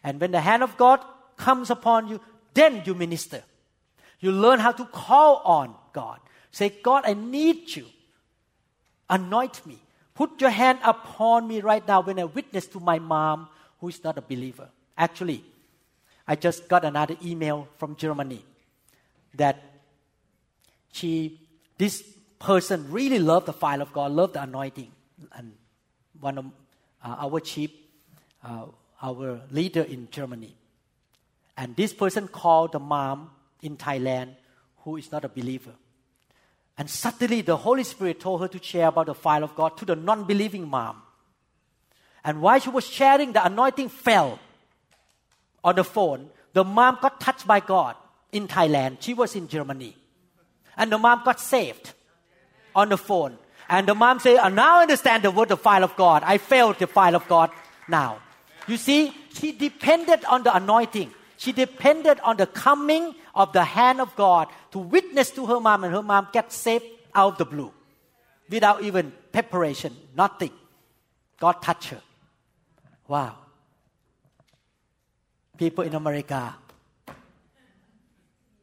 And 0.07 0.21
when 0.21 0.31
the 0.31 0.41
hand 0.41 0.63
of 0.63 0.77
God 0.77 1.05
comes 1.37 1.69
upon 1.69 2.07
you, 2.07 2.21
then 2.55 2.83
you 2.87 2.95
minister. 2.95 3.43
You 4.21 4.31
learn 4.31 4.61
how 4.61 4.71
to 4.71 4.85
call 4.85 5.43
on 5.45 5.75
God. 5.93 6.21
Say, 6.53 6.69
God, 6.71 7.03
I 7.05 7.15
need 7.15 7.75
you. 7.75 7.87
Anoint 9.11 9.67
me. 9.67 9.79
Put 10.15 10.41
your 10.41 10.51
hand 10.51 10.79
upon 10.85 11.49
me 11.49 11.61
right 11.61 11.87
now 11.87 12.03
when 12.03 12.21
I 12.21 12.25
witness 12.25 12.69
to 12.69 12.79
my 12.79 13.01
mom 13.01 13.49
who 13.81 13.89
is 13.89 14.03
not 14.05 14.17
a 14.17 14.23
believer. 14.23 14.69
Actually, 14.97 15.43
I 16.27 16.37
just 16.37 16.69
got 16.69 16.85
another 16.85 17.17
email 17.25 17.67
from 17.77 17.97
Germany 17.97 18.45
that 19.35 19.61
she, 20.93 21.41
this 21.79 22.05
person 22.39 22.93
really 22.93 23.19
loved 23.19 23.47
the 23.47 23.53
fire 23.53 23.83
of 23.83 23.93
God, 23.93 24.13
loved 24.13 24.35
the 24.35 24.43
anointing. 24.43 24.93
And 25.33 25.53
one 26.21 26.39
of 26.39 26.45
uh, 27.05 27.17
our 27.27 27.41
chief, 27.41 27.73
uh, 28.45 28.67
our 29.03 29.41
leader 29.51 29.83
in 29.83 30.09
Germany. 30.11 30.55
And 31.57 31.75
this 31.77 31.93
person 31.93 32.29
called 32.29 32.73
the 32.73 32.79
mom 32.79 33.31
in 33.63 33.77
Thailand 33.77 34.35
who 34.79 34.97
is 34.97 35.11
not 35.11 35.25
a 35.25 35.29
believer. 35.29 35.73
And 36.79 36.89
suddenly 36.91 37.41
the 37.41 37.57
Holy 37.57 37.85
Spirit 37.85 38.21
told 38.21 38.43
her 38.43 38.49
to 38.49 38.63
share 38.63 38.89
about 38.89 39.07
the 39.07 39.15
fire 39.15 39.43
of 39.43 39.55
God 39.55 39.77
to 39.79 39.85
the 39.85 39.97
non 39.97 40.25
believing 40.25 40.69
mom. 40.69 41.03
And 42.23 42.43
while 42.43 42.59
she 42.59 42.69
was 42.69 42.87
sharing, 42.87 43.33
the 43.33 43.45
anointing 43.45 43.89
fell 43.89 44.39
on 45.65 45.77
the 45.77 45.85
phone. 45.85 46.29
The 46.53 46.65
mom 46.65 46.99
got 47.01 47.21
touched 47.21 47.47
by 47.47 47.61
God 47.61 47.97
in 48.33 48.49
Thailand. 48.49 48.99
She 49.01 49.15
was 49.15 49.35
in 49.37 49.49
Germany. 49.49 49.97
And 50.77 50.93
the 50.93 50.99
mom 50.99 51.23
got 51.25 51.41
saved 51.41 51.93
on 52.75 52.91
the 52.91 52.99
phone. 52.99 53.39
And 53.69 53.89
the 53.89 53.95
mom 53.95 54.21
said, 54.21 54.39
I 54.39 54.49
now 54.49 54.83
understand 54.83 55.25
the 55.25 55.31
word, 55.31 55.49
the 55.49 55.57
fire 55.57 55.83
of 55.83 55.97
God. 55.97 56.23
I 56.25 56.39
felt 56.39 56.79
the 56.79 56.87
fire 56.87 57.17
of 57.17 57.27
God 57.27 57.51
now. 57.89 58.19
You 58.67 58.77
see, 58.77 59.13
she 59.33 59.53
depended 59.53 60.25
on 60.25 60.43
the 60.43 60.55
anointing. 60.55 61.13
She 61.37 61.53
depended 61.53 62.19
on 62.21 62.37
the 62.37 62.47
coming 62.47 63.15
of 63.35 63.53
the 63.53 63.65
hand 63.65 64.01
of 64.01 64.15
God 64.17 64.49
to 64.73 64.79
witness 64.79 65.31
to 65.33 65.47
her 65.47 65.61
mom, 65.61 65.85
and 65.85 65.95
her 65.95 66.03
mom 66.03 66.29
get 66.33 66.53
saved 66.53 66.85
out 67.15 67.33
of 67.33 67.39
the 67.39 67.45
blue 67.45 67.73
without 68.49 68.83
even 68.83 69.13
preparation, 69.33 69.95
nothing. 70.17 70.51
God 71.39 71.61
touched 71.63 71.91
her. 71.91 72.01
Wow. 73.09 73.37
People 75.59 75.85
in 75.85 75.95
America, 75.95 76.55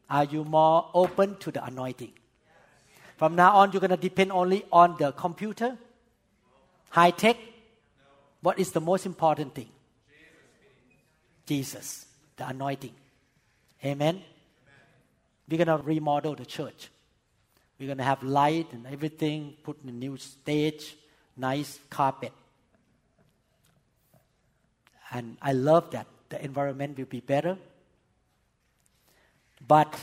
are 0.10 0.24
you 0.26 0.44
more 0.44 0.90
open 0.94 1.38
to 1.38 1.52
the 1.52 1.64
anointing? 1.64 2.14
From 3.18 3.36
now 3.36 3.56
on, 3.58 3.72
you're 3.72 3.80
going 3.80 3.92
to 3.92 3.98
depend 3.98 4.32
only 4.32 4.66
on 4.72 4.96
the 5.00 5.12
computer, 5.12 5.78
high 6.90 7.12
tech. 7.12 7.38
What 8.42 8.60
is 8.60 8.72
the 8.72 8.82
most 8.82 9.06
important 9.06 9.56
thing? 9.56 9.70
Jesus, 11.46 12.06
the 12.38 12.48
anointing. 12.48 12.94
Amen. 13.84 14.22
We're 15.50 15.64
going 15.64 15.78
to 15.78 15.84
remodel 15.84 16.36
the 16.36 16.46
church. 16.46 16.90
We're 17.80 17.88
going 17.88 17.98
to 17.98 18.04
have 18.04 18.24
light 18.24 18.72
and 18.72 18.88
everything, 18.88 19.56
put 19.64 19.78
in 19.84 19.90
a 19.90 19.94
new 19.94 20.18
stage, 20.18 20.96
nice 21.36 21.80
carpet. 21.90 22.32
And 25.12 25.38
I 25.42 25.54
love 25.54 25.92
that. 25.92 26.08
The 26.30 26.44
environment 26.44 26.98
will 26.98 27.06
be 27.06 27.20
better. 27.20 27.58
But 29.68 30.00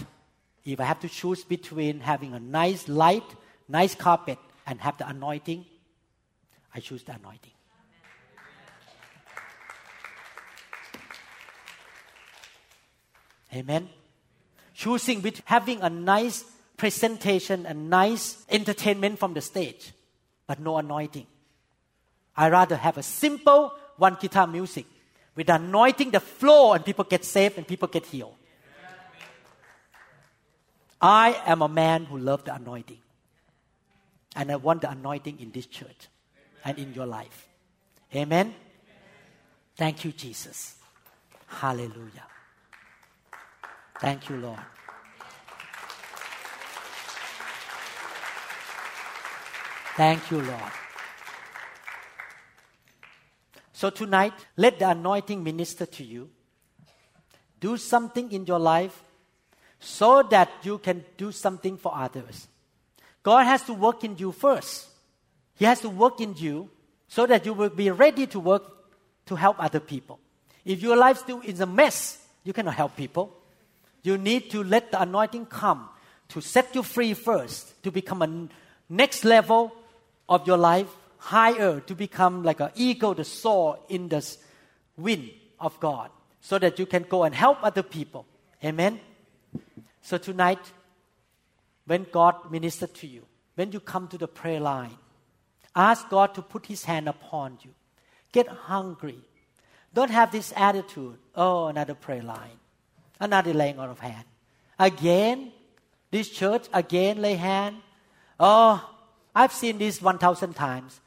if 0.65 0.79
I 0.79 0.85
have 0.85 1.01
to 1.01 1.09
choose 1.09 1.43
between 1.43 2.01
having 2.01 2.35
a 2.35 2.41
nice 2.41 2.89
light, 2.89 3.25
nice 3.69 3.95
carpet, 3.95 4.39
and 4.67 4.81
have 4.81 4.99
the 4.99 5.09
anointing, 5.09 5.65
I 6.75 6.81
choose 6.81 7.03
the 7.03 7.13
anointing. 7.13 7.53
Amen. 13.55 13.89
Choosing 14.75 15.23
with 15.23 15.43
having 15.45 15.83
a 15.83 15.91
nice 15.91 16.45
presentation 16.77 17.67
and 17.67 17.91
nice 17.91 18.45
entertainment 18.49 19.19
from 19.19 19.35
the 19.35 19.41
stage, 19.41 19.93
but 20.47 20.61
no 20.61 20.79
anointing. 20.79 21.27
I 22.37 22.49
rather 22.49 22.77
have 22.77 22.97
a 22.97 23.03
simple 23.03 23.75
one 23.97 24.17
guitar 24.21 24.47
music 24.47 24.87
with 25.35 25.49
anointing 25.49 26.11
the 26.11 26.21
floor 26.21 26.77
and 26.77 26.85
people 26.85 27.05
get 27.05 27.25
saved 27.25 27.59
and 27.59 27.67
people 27.67 27.89
get 27.89 28.07
healed. 28.07 28.35
I 31.01 31.41
am 31.47 31.63
a 31.63 31.69
man 31.69 32.05
who 32.05 32.19
loves 32.19 32.45
the 32.45 32.55
anointing. 32.55 32.99
And 34.37 34.53
I 34.53 34.57
want 34.57 34.83
the 34.83 34.91
anointing 34.91 35.41
in 35.41 35.51
this 35.51 35.67
church 35.67 36.09
and 36.65 36.79
in 36.79 36.95
your 36.95 37.07
life. 37.07 37.49
Amen. 38.15 38.55
Thank 39.77 40.05
you, 40.05 40.13
Jesus. 40.13 40.77
Hallelujah. 41.47 42.30
Thank 44.01 44.29
you, 44.29 44.37
Lord. 44.37 44.59
Thank 49.97 50.31
you, 50.31 50.41
Lord. 50.41 50.73
So 53.73 53.91
tonight, 53.91 54.33
let 54.57 54.79
the 54.79 54.91
anointing 54.91 55.43
minister 55.43 55.87
to 55.87 56.05
you. 56.05 56.31
do 57.61 57.77
something 57.77 58.33
in 58.33 58.47
your 58.47 58.59
life 58.59 59.05
so 59.79 60.23
that 60.23 60.51
you 60.63 60.79
can 60.79 61.05
do 61.17 61.31
something 61.31 61.77
for 61.77 61.95
others. 61.95 62.49
God 63.23 63.45
has 63.45 63.63
to 63.65 63.75
work 63.75 64.03
in 64.03 64.17
you 64.17 64.33
first. 64.33 64.89
He 65.57 65.67
has 65.67 65.81
to 65.83 65.91
work 65.91 66.21
in 66.21 66.35
you 66.37 66.71
so 67.07 67.27
that 67.27 67.45
you 67.45 67.53
will 67.53 67.69
be 67.69 67.91
ready 67.91 68.27
to 68.29 68.41
work 68.41 68.63
to 69.27 69.37
help 69.37 69.63
other 69.63 69.81
people. 69.81 70.19
If 70.65 70.83
your 70.83 70.97
life 70.97 71.19
still 71.19 71.43
is 71.45 71.61
a 71.61 71.67
mess, 71.67 72.27
you 72.45 72.53
cannot 72.53 72.75
help 72.75 72.97
people. 72.97 73.37
You 74.03 74.17
need 74.19 74.51
to 74.51 74.63
let 74.63 74.91
the 74.91 75.03
anointing 75.03 75.47
come 75.47 75.89
to 76.29 76.41
set 76.41 76.75
you 76.75 76.83
free 76.83 77.13
first, 77.15 77.83
to 77.83 77.91
become 77.91 78.23
a 78.23 78.49
next 78.89 79.25
level 79.25 79.73
of 80.29 80.47
your 80.47 80.57
life, 80.57 80.89
higher, 81.19 81.81
to 81.81 81.95
become 81.95 82.43
like 82.45 82.61
an 82.61 82.71
eagle 82.77 83.15
to 83.17 83.25
soar 83.25 83.79
in 83.89 84.09
the 84.09 84.25
wind 84.97 85.31
of 85.59 85.79
God, 85.81 86.11
so 86.41 86.59
that 86.59 86.79
you 86.79 86.87
can 86.87 87.03
go 87.03 87.25
and 87.25 87.35
help 87.35 87.59
other 87.63 87.83
people. 87.83 88.27
Amen. 88.65 89.01
So 90.03 90.19
tonight, 90.19 90.61
when 91.85 92.07
God 92.13 92.51
ministers 92.51 92.91
to 92.91 93.07
you, 93.07 93.27
when 93.57 93.73
you 93.73 93.81
come 93.81 94.07
to 94.09 94.17
the 94.17 94.29
prayer 94.29 94.61
line, 94.61 94.97
ask 95.75 96.09
God 96.09 96.35
to 96.35 96.43
put 96.43 96.67
His 96.67 96.85
hand 96.85 97.09
upon 97.09 97.59
you. 97.63 97.71
Get 98.33 98.47
hungry. 98.47 99.19
Don't 99.93 100.11
have 100.11 100.31
this 100.31 100.53
attitude. 100.57 101.19
Oh, 101.35 101.67
another 101.67 101.95
prayer 101.95 102.23
line, 102.23 102.60
another 103.21 103.55
laying 103.55 103.79
on 103.79 103.91
of 103.91 104.01
hand. 104.01 104.25
Again, 104.79 105.53
this 106.11 106.29
church 106.29 106.67
again 106.73 107.21
lay 107.21 107.35
hand. 107.35 107.77
Oh, 108.41 108.83
I've 109.35 109.53
seen 109.53 109.79
this 109.79 110.03
one 110.03 110.19
thousand 110.19 110.55
times. 110.55 111.01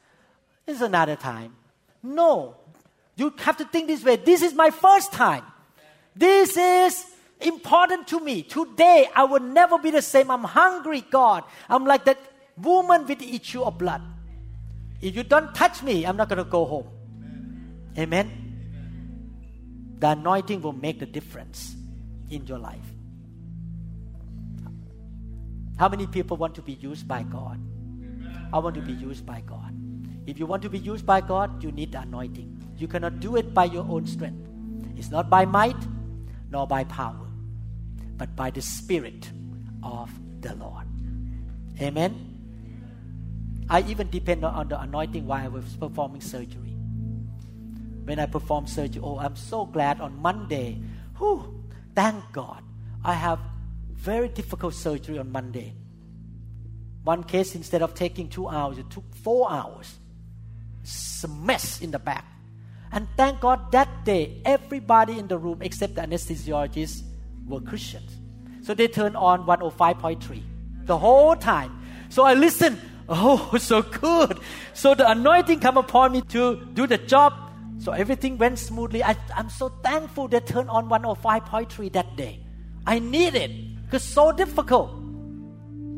It's 0.66 0.80
another 0.80 1.16
time. 1.16 1.56
No, 2.02 2.56
you 3.16 3.34
have 3.38 3.56
to 3.58 3.64
think 3.64 3.88
this 3.88 4.02
way. 4.04 4.16
This 4.16 4.42
is 4.42 4.54
my 4.54 4.70
first 4.70 5.12
time. 5.12 5.44
This 6.16 6.56
is 6.56 7.04
important 7.40 8.06
to 8.08 8.20
me. 8.20 8.42
Today, 8.42 9.08
I 9.14 9.24
will 9.24 9.40
never 9.40 9.78
be 9.78 9.90
the 9.90 10.00
same. 10.00 10.30
I'm 10.30 10.44
hungry, 10.44 11.02
God. 11.10 11.44
I'm 11.68 11.84
like 11.84 12.04
that 12.04 12.18
woman 12.56 13.06
with 13.06 13.18
the 13.18 13.34
issue 13.34 13.62
of 13.62 13.76
blood. 13.76 14.00
If 15.02 15.16
you 15.16 15.24
don't 15.24 15.54
touch 15.54 15.82
me, 15.82 16.06
I'm 16.06 16.16
not 16.16 16.28
going 16.28 16.38
to 16.38 16.48
go 16.48 16.64
home. 16.64 16.86
Amen. 17.98 18.30
The 19.98 20.10
anointing 20.10 20.62
will 20.62 20.72
make 20.72 21.00
the 21.00 21.06
difference 21.06 21.76
in 22.34 22.46
your 22.46 22.58
life. 22.58 22.94
How 25.76 25.88
many 25.88 26.06
people 26.06 26.36
want 26.36 26.54
to 26.54 26.62
be 26.62 26.74
used 26.74 27.08
by 27.08 27.22
God? 27.22 27.60
I 28.52 28.58
want 28.58 28.76
to 28.76 28.82
be 28.82 28.92
used 28.92 29.26
by 29.26 29.40
God. 29.40 29.74
If 30.26 30.38
you 30.38 30.46
want 30.46 30.62
to 30.62 30.70
be 30.70 30.78
used 30.78 31.04
by 31.04 31.20
God, 31.20 31.62
you 31.62 31.72
need 31.72 31.92
the 31.92 32.00
anointing. 32.00 32.62
You 32.78 32.88
cannot 32.88 33.20
do 33.20 33.36
it 33.36 33.52
by 33.52 33.64
your 33.64 33.84
own 33.84 34.06
strength. 34.06 34.48
It's 34.96 35.10
not 35.10 35.28
by 35.28 35.44
might 35.44 35.76
nor 36.50 36.66
by 36.66 36.84
power 36.84 37.24
but 38.16 38.34
by 38.36 38.50
the 38.50 38.62
Spirit 38.62 39.30
of 39.82 40.10
the 40.40 40.54
Lord. 40.54 40.86
Amen. 41.80 42.30
I 43.68 43.80
even 43.82 44.10
depend 44.10 44.44
on 44.44 44.68
the 44.68 44.80
anointing 44.80 45.26
while 45.26 45.44
I 45.44 45.48
was 45.48 45.64
performing 45.76 46.20
surgery. 46.20 46.76
When 48.04 48.18
I 48.18 48.26
perform 48.26 48.66
surgery, 48.66 49.02
oh, 49.02 49.18
I'm 49.18 49.36
so 49.36 49.64
glad 49.64 50.00
on 50.00 50.20
Monday. 50.20 50.80
Whew, 51.18 51.63
thank 51.94 52.32
God. 52.32 52.62
I 53.04 53.14
have 53.14 53.38
very 53.92 54.28
difficult 54.28 54.74
surgery 54.74 55.18
on 55.18 55.30
Monday. 55.30 55.74
One 57.04 57.22
case, 57.22 57.54
instead 57.54 57.82
of 57.82 57.94
taking 57.94 58.28
two 58.28 58.48
hours, 58.48 58.78
it 58.78 58.88
took 58.90 59.04
four 59.14 59.50
hours. 59.50 59.98
It's 60.82 61.24
a 61.24 61.28
mess 61.28 61.80
in 61.80 61.90
the 61.90 61.98
back. 61.98 62.24
And 62.92 63.08
thank 63.16 63.40
God 63.40 63.72
that 63.72 64.04
day, 64.04 64.40
everybody 64.44 65.18
in 65.18 65.26
the 65.26 65.36
room 65.36 65.58
except 65.62 65.96
the 65.96 66.02
anesthesiologist 66.02 67.02
were 67.46 67.60
Christians. 67.60 68.16
So 68.62 68.72
they 68.72 68.88
turned 68.88 69.16
on 69.16 69.46
105.3 69.46 70.42
the 70.86 70.96
whole 70.96 71.36
time. 71.36 71.82
So 72.08 72.24
I 72.24 72.34
listened. 72.34 72.80
Oh, 73.06 73.58
so 73.58 73.82
good. 73.82 74.40
So 74.72 74.94
the 74.94 75.10
anointing 75.10 75.60
come 75.60 75.76
upon 75.76 76.12
me 76.12 76.22
to 76.32 76.64
do 76.72 76.86
the 76.86 76.96
job. 76.96 77.34
So 77.78 77.92
everything 77.92 78.38
went 78.38 78.58
smoothly. 78.58 79.02
I, 79.02 79.16
I'm 79.34 79.50
so 79.50 79.68
thankful 79.68 80.28
they 80.28 80.40
turned 80.40 80.70
on 80.70 80.88
105.3 80.88 81.92
that 81.92 82.16
day. 82.16 82.40
I 82.86 82.98
need 82.98 83.34
it 83.34 83.84
because 83.84 84.02
so 84.02 84.32
difficult. 84.32 84.90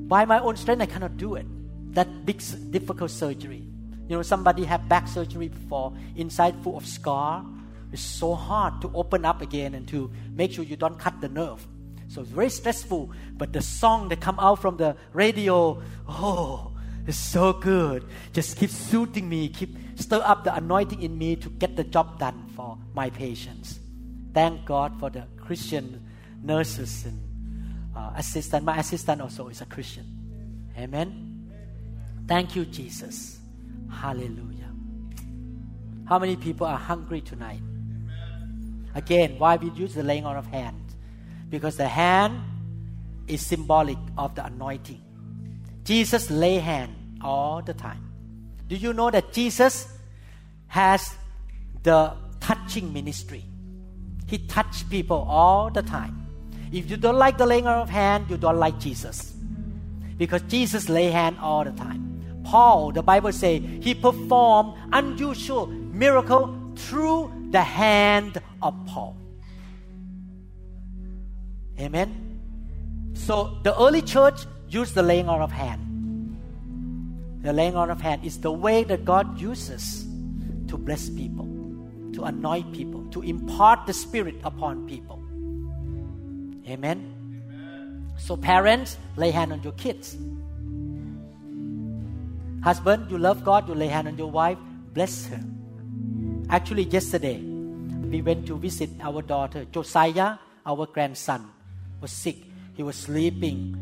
By 0.09 0.25
my 0.25 0.39
own 0.39 0.57
strength, 0.57 0.83
I 0.83 0.87
cannot 0.87 1.17
do 1.17 1.35
it. 1.35 1.47
That 1.95 2.25
big, 2.25 2.43
difficult 2.71 3.11
surgery. 3.11 3.67
You 4.09 4.17
know, 4.17 4.23
somebody 4.23 4.65
had 4.65 4.89
back 4.89 5.09
surgery 5.09 5.49
before, 5.49 5.93
inside 6.15 6.55
full 6.63 6.77
of 6.77 6.87
scar. 6.87 7.45
It's 7.93 8.03
so 8.03 8.35
hard 8.35 8.81
to 8.83 8.91
open 8.95 9.25
up 9.25 9.43
again 9.43 9.75
and 9.75 9.87
to 9.89 10.11
make 10.35 10.53
sure 10.53 10.65
you 10.65 10.77
don't 10.77 10.99
cut 10.99 11.21
the 11.21 11.29
nerve. 11.29 11.67
So 12.09 12.21
it's 12.21 12.31
very 12.31 12.51
stressful. 12.51 13.11
But 13.37 13.53
the 13.53 13.63
song 13.63 14.09
that 14.11 14.21
come 14.21 14.39
out 14.39 14.61
from 14.61 14.77
the 14.77 14.97
radio, 15.13 15.83
oh, 16.09 16.73
it's 17.07 17.19
so 17.19 17.53
good. 17.53 18.05
Just 18.33 18.57
keep 18.57 18.71
soothing 18.71 19.29
me, 19.29 19.49
keep 19.49 19.77
stir 19.97 20.23
up 20.25 20.45
the 20.45 20.55
anointing 20.55 21.03
in 21.03 21.19
me 21.19 21.37
to 21.37 21.51
get 21.51 21.77
the 21.77 21.85
job 21.85 22.19
done 22.19 22.47
for 22.55 22.79
my 22.95 23.11
patients. 23.11 23.81
Thank 24.33 24.65
God 24.65 24.99
for 25.01 25.11
the 25.11 25.27
Christian 25.39 26.07
nurses 26.43 27.07
and 27.07 27.21
uh, 27.97 28.13
assistant. 28.17 28.65
My 28.65 28.79
assistant 28.79 29.21
also 29.21 29.49
is 29.49 29.61
a 29.61 29.67
Christian. 29.67 30.07
Amen. 30.77 31.51
Thank 32.29 32.55
you, 32.55 32.67
Jesus. 32.67 33.39
Hallelujah. 33.91 34.73
How 36.07 36.19
many 36.19 36.37
people 36.37 36.67
are 36.67 36.79
hungry 36.79 37.21
tonight? 37.21 37.61
Again, 38.95 39.39
why 39.39 39.57
we 39.57 39.71
use 39.71 39.95
the 39.95 40.03
laying 40.03 40.25
on 40.25 40.37
of 40.37 40.47
hands? 40.47 40.97
Because 41.49 41.77
the 41.77 41.89
hand 41.89 42.41
is 43.27 43.45
symbolic 43.45 43.99
of 44.17 44.35
the 44.35 44.45
anointing. 44.45 45.03
Jesus 45.85 46.31
lay 46.31 46.59
hand 46.59 47.19
all 47.23 47.63
the 47.63 47.75
time. 47.75 48.06
Do 48.69 48.77
you 48.77 48.93
know 48.93 49.11
that 49.11 49.33
Jesus 49.33 49.89
has 50.69 51.15
the 51.83 52.13
touching 52.41 52.93
ministry? 52.93 53.45
He 54.27 54.39
touched 54.39 54.91
people 54.91 55.27
all 55.29 55.71
the 55.71 55.83
time. 55.83 56.27
If 56.73 56.91
you 56.91 56.97
don't 56.97 57.17
like 57.17 57.39
the 57.39 57.47
laying 57.47 57.67
of 57.67 57.89
hand, 57.89 58.27
you 58.29 58.37
don't 58.37 58.59
like 58.59 58.79
Jesus. 58.81 59.35
Because 60.19 60.43
Jesus 60.43 60.89
lay 60.89 61.11
hand 61.11 61.37
all 61.41 61.65
the 61.65 61.73
time. 61.73 62.43
Paul, 62.45 62.93
the 62.93 63.03
Bible 63.03 63.33
say, 63.33 63.59
he 63.59 63.95
performed 63.95 64.75
unusual 64.93 65.67
miracle 65.67 66.73
through 66.77 67.49
the 67.51 67.63
hand 67.63 68.41
of 68.63 68.75
Paul. 68.87 69.17
Amen. 71.79 73.13
So 73.15 73.59
the 73.63 73.79
early 73.81 74.03
church 74.03 74.41
used 74.69 74.95
the 74.95 75.03
laying 75.03 75.29
on 75.29 75.41
of 75.41 75.53
hand. 75.53 75.86
The 77.47 77.53
laying 77.53 77.77
on 77.77 77.91
of 77.91 78.01
hand 78.01 78.25
is 78.25 78.41
the 78.41 78.51
way 78.51 78.83
that 78.83 79.05
God 79.05 79.41
uses 79.41 80.05
to 80.67 80.77
bless 80.77 81.09
people, 81.09 81.47
to 82.15 82.25
anoint 82.25 82.75
people, 82.75 83.07
to 83.13 83.23
impart 83.23 83.87
the 83.87 83.93
Spirit 83.95 84.35
upon 84.43 84.89
people. 84.89 85.23
Amen. 86.69 88.11
So 88.19 88.37
parents, 88.37 88.99
lay 89.15 89.31
hand 89.31 89.53
on 89.53 89.63
your 89.63 89.75
kids. 89.75 90.17
Husband, 92.65 93.09
you 93.13 93.17
love 93.17 93.45
God, 93.45 93.69
you 93.69 93.77
lay 93.77 93.87
hand 93.87 94.09
on 94.09 94.19
your 94.19 94.33
wife, 94.33 94.59
bless 94.93 95.27
her. 95.27 95.41
Actually, 96.51 96.83
yesterday, 96.91 97.39
we 97.39 98.23
went 98.23 98.49
to 98.49 98.59
visit 98.59 98.91
our 99.01 99.23
daughter. 99.23 99.67
Josiah, 99.71 100.39
our 100.67 100.85
grandson, 100.87 101.47
was 102.01 102.11
sick. 102.11 102.39
He 102.75 102.83
was 102.83 102.97
sleeping 102.97 103.79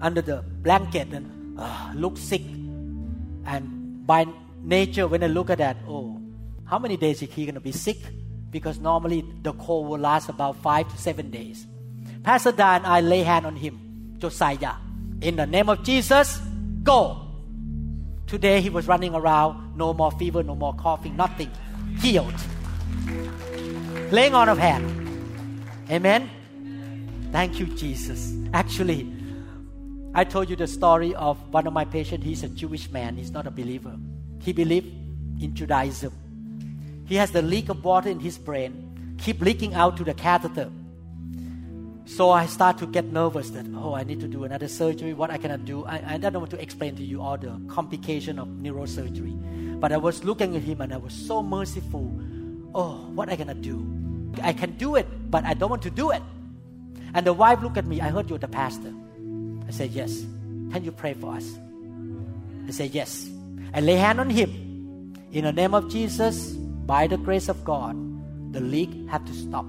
under 0.00 0.22
the 0.22 0.44
blanket 0.62 1.08
and 1.12 1.58
uh, 1.58 1.90
looked 1.96 2.18
sick. 2.18 2.42
And 3.48 4.06
by 4.06 4.26
nature, 4.62 5.08
when 5.08 5.24
I 5.24 5.26
look 5.26 5.48
at 5.48 5.56
that, 5.58 5.78
oh, 5.88 6.20
how 6.66 6.78
many 6.78 6.98
days 6.98 7.22
is 7.22 7.32
he 7.32 7.46
going 7.46 7.54
to 7.54 7.60
be 7.60 7.72
sick? 7.72 7.96
Because 8.50 8.78
normally 8.78 9.24
the 9.42 9.54
cold 9.54 9.88
will 9.88 9.98
last 9.98 10.28
about 10.28 10.60
five 10.62 10.86
to 10.92 10.98
seven 10.98 11.30
days. 11.30 11.66
Pastor 12.22 12.52
Dan, 12.52 12.84
I 12.84 13.00
lay 13.00 13.22
hand 13.22 13.46
on 13.46 13.56
him, 13.56 14.16
Josiah. 14.18 14.74
In 15.22 15.36
the 15.36 15.46
name 15.46 15.70
of 15.70 15.82
Jesus, 15.82 16.38
go. 16.82 17.24
Today 18.26 18.60
he 18.60 18.68
was 18.68 18.86
running 18.86 19.14
around, 19.14 19.76
no 19.78 19.94
more 19.94 20.10
fever, 20.12 20.42
no 20.42 20.54
more 20.54 20.74
coughing, 20.74 21.16
nothing 21.16 21.50
healed. 22.00 22.34
Laying 24.10 24.34
on 24.34 24.50
of 24.50 24.58
hand. 24.58 24.84
Amen. 25.90 26.28
Thank 27.32 27.58
you, 27.58 27.66
Jesus. 27.66 28.34
Actually, 28.52 29.10
I 30.18 30.24
told 30.24 30.50
you 30.50 30.56
the 30.56 30.66
story 30.66 31.14
of 31.14 31.38
one 31.54 31.68
of 31.68 31.72
my 31.72 31.84
patients. 31.84 32.24
He's 32.24 32.42
a 32.42 32.48
Jewish 32.48 32.90
man. 32.90 33.16
He's 33.16 33.30
not 33.30 33.46
a 33.46 33.52
believer. 33.52 33.96
He 34.42 34.52
believed 34.52 34.88
in 35.40 35.54
Judaism. 35.54 36.12
He 37.06 37.14
has 37.14 37.30
the 37.30 37.40
leak 37.40 37.68
of 37.68 37.84
water 37.84 38.08
in 38.08 38.18
his 38.18 38.36
brain, 38.36 39.14
keep 39.18 39.40
leaking 39.40 39.74
out 39.74 39.96
to 39.98 40.02
the 40.02 40.14
catheter. 40.14 40.72
So 42.04 42.30
I 42.30 42.46
start 42.46 42.78
to 42.78 42.86
get 42.88 43.04
nervous 43.04 43.50
that, 43.50 43.66
oh, 43.76 43.94
I 43.94 44.02
need 44.02 44.18
to 44.18 44.26
do 44.26 44.42
another 44.42 44.66
surgery. 44.66 45.12
What 45.14 45.30
I 45.30 45.38
cannot 45.38 45.64
do. 45.64 45.84
I, 45.84 46.02
I 46.14 46.18
don't 46.18 46.34
want 46.34 46.50
to 46.50 46.60
explain 46.60 46.96
to 46.96 47.04
you 47.04 47.22
all 47.22 47.38
the 47.38 47.52
complication 47.68 48.40
of 48.40 48.48
neurosurgery. 48.48 49.78
But 49.78 49.92
I 49.92 49.98
was 49.98 50.24
looking 50.24 50.56
at 50.56 50.62
him 50.62 50.80
and 50.80 50.92
I 50.92 50.96
was 50.96 51.14
so 51.14 51.44
merciful. 51.44 52.12
Oh, 52.74 53.06
what 53.14 53.28
I 53.28 53.36
gonna 53.36 53.54
do? 53.54 53.86
I 54.42 54.52
can 54.52 54.72
do 54.72 54.96
it, 54.96 55.06
but 55.30 55.44
I 55.44 55.54
don't 55.54 55.70
want 55.70 55.82
to 55.82 55.90
do 55.90 56.10
it. 56.10 56.22
And 57.14 57.24
the 57.24 57.32
wife 57.32 57.62
looked 57.62 57.76
at 57.76 57.86
me, 57.86 58.00
I 58.00 58.08
heard 58.08 58.28
you're 58.28 58.38
the 58.40 58.48
pastor. 58.48 58.92
I 59.68 59.70
said, 59.70 59.90
Yes. 59.90 60.24
Can 60.72 60.82
you 60.84 60.92
pray 60.92 61.14
for 61.14 61.34
us? 61.34 61.58
I 62.66 62.70
said, 62.70 62.94
Yes. 62.94 63.28
I 63.74 63.80
lay 63.80 63.96
hand 63.96 64.18
on 64.18 64.30
him. 64.30 65.14
In 65.30 65.44
the 65.44 65.52
name 65.52 65.74
of 65.74 65.90
Jesus, 65.90 66.52
by 66.88 67.06
the 67.06 67.18
grace 67.18 67.48
of 67.48 67.62
God, 67.64 67.94
the 68.52 68.60
leak 68.60 68.90
had 69.10 69.26
to 69.26 69.34
stop. 69.34 69.66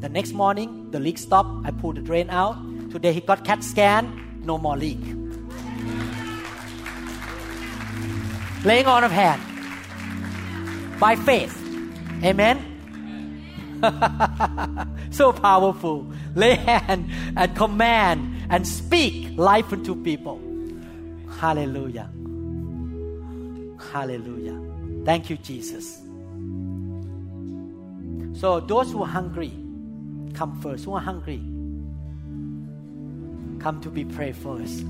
The 0.00 0.08
next 0.08 0.32
morning, 0.32 0.90
the 0.90 0.98
leak 0.98 1.16
stopped. 1.16 1.64
I 1.64 1.70
pulled 1.70 1.96
the 1.96 2.02
drain 2.02 2.28
out. 2.28 2.56
Today 2.90 3.12
he 3.12 3.20
got 3.20 3.44
CAT 3.44 3.62
scan, 3.62 4.40
no 4.44 4.58
more 4.58 4.76
leak. 4.76 4.98
Laying 8.64 8.86
on 8.86 9.04
of 9.04 9.12
hand. 9.12 9.40
By 10.98 11.14
faith. 11.14 11.54
Amen. 12.24 12.58
so 15.10 15.32
powerful. 15.32 16.10
Lay 16.34 16.56
hand 16.56 17.08
and 17.36 17.54
command 17.54 18.25
and 18.50 18.66
speak 18.66 19.36
life 19.36 19.72
into 19.72 19.94
people. 19.96 20.40
Hallelujah. 21.38 22.10
Hallelujah. 23.92 24.60
Thank 25.04 25.30
you, 25.30 25.36
Jesus. 25.36 26.02
So, 28.38 28.60
those 28.60 28.92
who 28.92 29.02
are 29.02 29.08
hungry, 29.08 29.52
come 30.34 30.60
first. 30.60 30.84
Who 30.84 30.94
are 30.94 31.00
hungry, 31.00 31.38
come 33.60 33.80
to 33.80 33.90
be 33.90 34.04
prayed 34.04 34.36
first. 34.36 34.84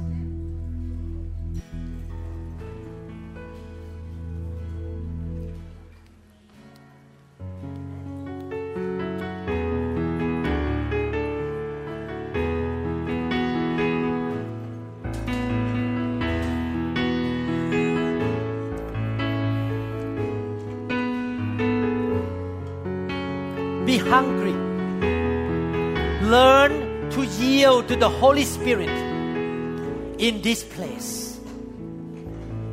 The 28.01 28.09
Holy 28.09 28.45
Spirit 28.45 28.91
in 30.19 30.43
this 30.43 30.65
place. 30.65 31.41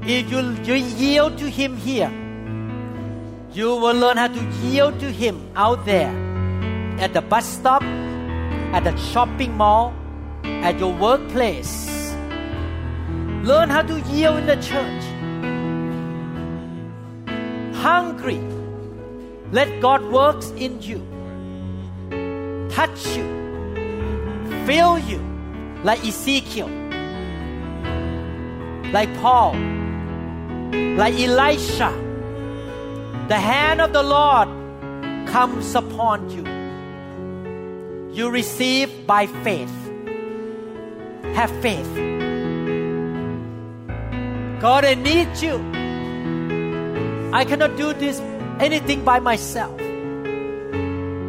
If 0.04 0.30
you, 0.30 0.42
you 0.64 0.74
yield 0.76 1.38
to 1.38 1.50
Him 1.50 1.78
here, 1.78 2.12
you 3.54 3.68
will 3.68 3.96
learn 3.96 4.18
how 4.18 4.28
to 4.28 4.44
yield 4.64 5.00
to 5.00 5.12
Him 5.12 5.40
out 5.56 5.86
there 5.86 6.12
at 7.00 7.14
the 7.14 7.22
bus 7.22 7.46
stop, 7.46 7.84
at 8.74 8.84
the 8.84 8.96
shopping 8.98 9.56
mall, 9.56 9.94
at 10.44 10.80
your 10.80 10.94
workplace. 10.94 12.16
Learn 13.44 13.70
how 13.70 13.82
to 13.82 14.00
yield 14.12 14.40
in 14.40 14.46
the 14.46 14.56
church. 14.56 15.04
Hungry. 17.76 18.42
Let 19.52 19.82
God 19.82 20.04
works 20.12 20.52
in 20.52 20.82
you. 20.82 21.00
Touch 22.70 23.16
you. 23.16 23.43
Fill 24.66 24.97
you 24.99 25.20
like 25.84 26.05
Ezekiel. 26.05 26.70
Like 28.93 29.14
Paul. 29.18 29.55
Like 30.95 31.16
Elisha. 31.16 31.91
The 33.28 33.39
hand 33.39 33.82
of 33.82 33.91
the 33.91 34.03
Lord 34.03 34.47
comes 35.28 35.76
upon 35.76 36.30
you. 36.30 36.43
You 38.14 38.30
receive 38.30 39.05
by 39.05 39.28
faith. 39.28 39.74
Have 41.36 41.51
faith. 41.61 41.93
God, 44.61 44.86
I 44.86 44.93
need 44.93 45.36
you. 45.41 45.55
I 47.34 47.43
cannot 47.43 47.76
do 47.76 47.93
this 47.93 48.22
anything 48.59 49.03
by 49.03 49.20
myself. 49.20 49.78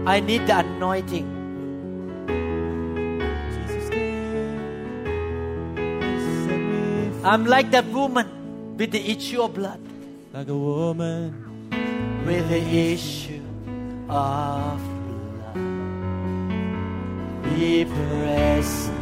I 0.07 0.21
need 0.21 0.47
the 0.47 0.59
anointing. 0.59 1.34
I'm 7.25 7.47
like 7.47 7.71
that 7.71 7.87
woman 7.87 8.77
with 8.77 8.91
the 8.93 9.01
issue 9.01 9.41
of 9.41 9.55
blood. 9.55 9.81
Like 10.35 10.49
a 10.49 10.55
woman 10.55 11.33
With 12.27 12.51
the 12.51 12.61
issue 12.61 13.41
of 14.11 14.79
blood. 15.09 15.57
Be 17.45 17.87
pressing. 17.87 18.93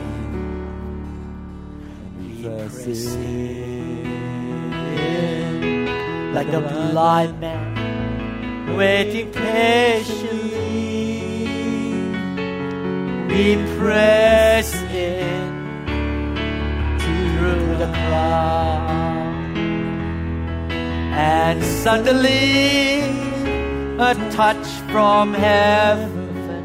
Be 2.18 2.46
pressing. 2.70 3.82
Like 6.32 6.52
a 6.54 6.60
blind 6.60 7.40
man 7.40 8.76
waiting 8.76 9.32
patiently. 9.32 10.62
We 13.26 13.56
press 13.76 14.74
in 14.74 15.22
through 15.22 15.31
the 17.82 17.88
crowd, 17.88 19.56
and 21.18 21.64
suddenly 21.64 23.00
a 23.98 24.14
touch 24.30 24.66
from 24.92 25.34
heaven. 25.34 26.62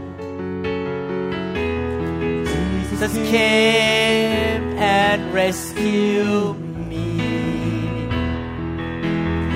Jesus 2.89 3.13
came 3.31 4.77
and 4.77 5.33
rescued 5.33 6.59
me, 6.87 7.19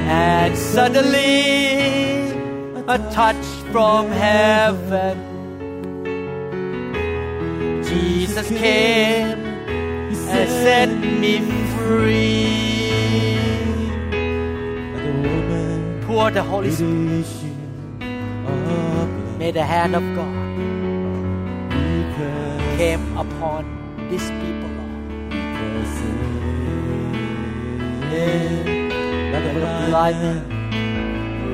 and 0.09 0.57
suddenly 0.57 2.31
a 2.87 2.97
touch 3.19 3.45
from 3.71 4.07
heaven. 4.07 5.15
Jesus 7.83 8.47
came 8.49 9.40
and 10.41 10.49
set 10.49 10.89
me 11.21 11.39
free. 11.75 13.37
Pour 16.05 16.31
the 16.31 16.41
Holy 16.41 16.71
Spirit. 16.71 17.27
May 19.37 19.51
the 19.51 19.63
hand 19.63 19.95
of 19.95 20.03
God 20.15 20.41
came 22.77 23.17
upon 23.17 23.65
these 24.09 24.29
people, 24.41 24.69
Lord. 24.77 25.03
blind 29.89 30.17
man, 30.21 30.41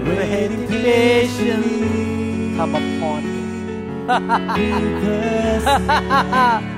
man 0.04 0.18
waiting 0.18 0.68
patiently, 0.68 2.56
come 2.56 2.74
upon 2.76 3.22
me. 3.34 3.42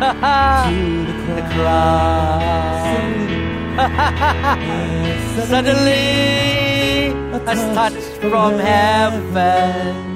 the 0.00 1.42
crowd. 1.52 2.80
Suddenly, 5.48 7.08
a 7.32 7.40
touch 7.44 8.02
from 8.20 8.58
heaven. 8.58 10.10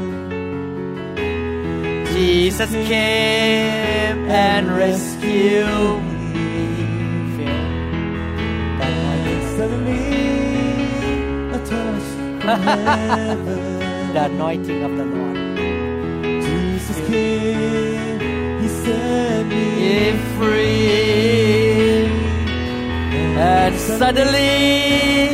Jesus 2.13 2.71
came 2.71 4.31
and 4.31 4.71
rescued 4.75 6.03
me. 6.33 7.47
Suddenly, 9.57 10.05
a 11.53 11.59
touch 11.59 12.07
from 12.41 12.61
heaven. 12.61 13.85
the 14.15 14.25
anointing 14.25 14.85
of 14.85 14.97
the 14.97 15.05
Lord. 15.05 15.37
Jesus 16.45 16.99
came, 17.09 17.84
set 18.85 19.47
me 19.47 20.13
free. 20.37 22.07
And 23.37 23.75
suddenly, 23.77 25.29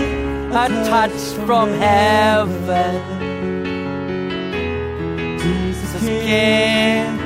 a 0.63 0.69
touch 0.91 1.21
from 1.47 1.69
heaven. 1.87 2.93
Jesus 5.43 6.03
came 6.03 7.19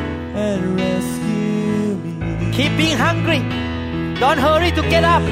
and 0.45 0.61
rescued 0.77 1.99
me. 2.05 2.53
Keep 2.53 2.77
being 2.77 2.99
hungry. 2.99 3.41
Don't 4.21 4.39
hurry 4.39 4.71
to 4.73 4.83
get 4.83 5.05
up. 5.05 5.23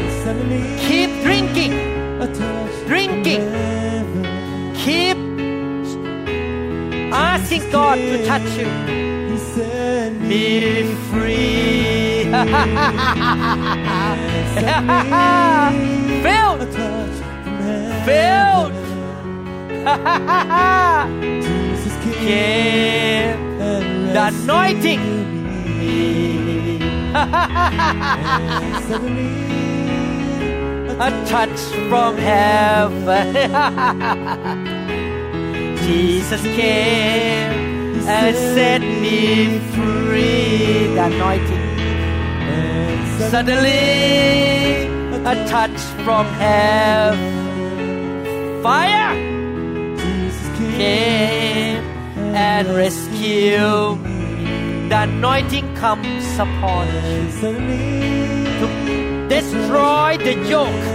Keep 0.89 1.11
drinking. 1.23 1.73
Drinking. 2.87 3.43
Keep 4.85 5.17
asking 7.13 7.71
God 7.71 7.97
to 7.97 8.27
touch 8.27 8.49
you. 8.59 9.12
Set 9.55 10.13
me 10.15 10.85
free. 11.11 12.25
Filled. 16.23 16.61
touch 16.73 17.17
from 17.45 17.59
heaven. 17.61 18.05
Filled. 18.07 18.73
Jesus 21.43 21.95
came. 22.15 23.39
The 24.15 24.23
anointing. 24.29 25.03
A 30.99 31.11
touch 31.27 31.61
from 31.91 32.17
heaven. 32.17 33.35
Jesus 35.85 36.41
came 36.43 37.62
and 38.07 38.37
set 38.55 38.81
me 38.81 39.59
free. 39.75 40.95
The 40.95 41.05
anointing. 41.05 41.69
Suddenly, 43.31 44.87
a 45.25 45.35
touch 45.49 45.81
from 46.05 46.27
heaven. 46.41 47.43
Fire 48.63 49.15
came 50.77 51.83
and 52.35 52.69
rescued. 52.75 53.99
The 54.91 55.03
anointing 55.03 55.75
comes 55.75 56.27
upon 56.39 56.87
you 56.87 57.33
to 58.61 58.67
destroy 59.29 60.19
the 60.19 60.35
yoke, 60.53 60.87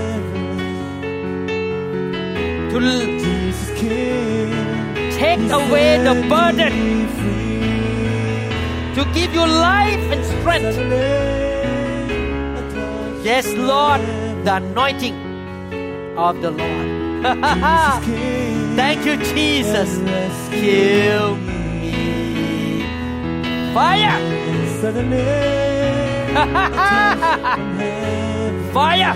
to 2.71 2.77
Jesus 3.23 3.69
came 3.79 4.76
take 5.18 5.49
away 5.49 5.97
the 5.97 6.13
burden, 6.30 7.07
to 8.93 9.03
give 9.13 9.34
you 9.34 9.45
life 9.45 9.99
and 10.13 10.24
strength. 10.26 10.78
Yes, 13.26 13.51
Lord, 13.55 14.01
the 14.45 14.55
anointing 14.57 15.15
of 16.18 16.41
the 16.41 16.51
Lord. 16.51 16.88
Thank 18.78 19.05
you, 19.05 19.18
Jesus. 19.34 19.97
Kill 20.51 21.36
me. 21.36 22.84
Fire! 23.74 24.18
Fire! 28.72 29.15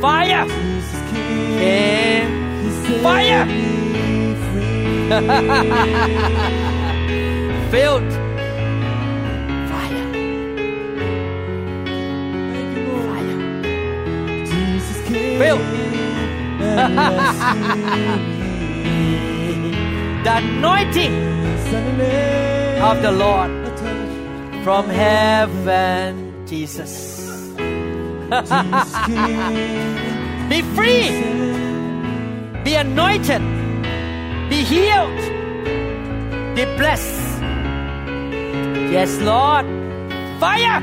Fire! 0.00 0.46
Came. 1.60 2.30
Fire! 3.02 3.79
Filled. 5.10 5.26
Fire. 9.68 10.06
Fire. 13.08 13.40
Filled. 15.40 15.66
The 20.22 20.32
anointing 20.36 21.14
of 22.80 23.02
the 23.02 23.10
Lord 23.10 23.50
from 24.62 24.88
heaven, 24.88 26.46
Jesus. 26.46 27.18
Be 30.48 30.62
free. 30.76 31.10
Be 32.62 32.74
anointed. 32.76 33.59
Be 34.50 34.64
healed. 34.64 35.20
Be 36.56 36.64
blessed. 36.76 37.40
Yes, 38.90 39.20
Lord. 39.20 39.64
Fire. 40.40 40.80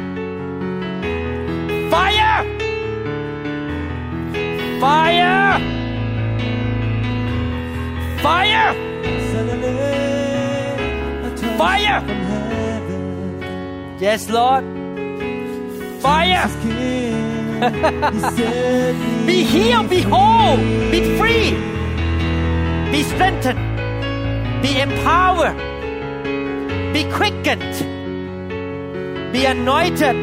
Fire. 1.91 2.45
Fire. 4.80 5.59
Fire. 8.24 8.74
Fire. 11.57 11.99
Yes, 13.99 14.30
Lord. 14.30 14.63
Fire. 15.99 16.47
Be 19.26 19.43
healed, 19.43 19.89
be 19.89 20.01
whole, 20.01 20.57
be 20.91 21.18
free, 21.18 21.77
be 22.92 23.04
strengthened, 23.04 23.60
be 24.62 24.80
empowered, 24.80 25.58
be 26.94 27.04
quickened, 27.12 27.74
be 29.34 29.46
anointed. 29.46 30.16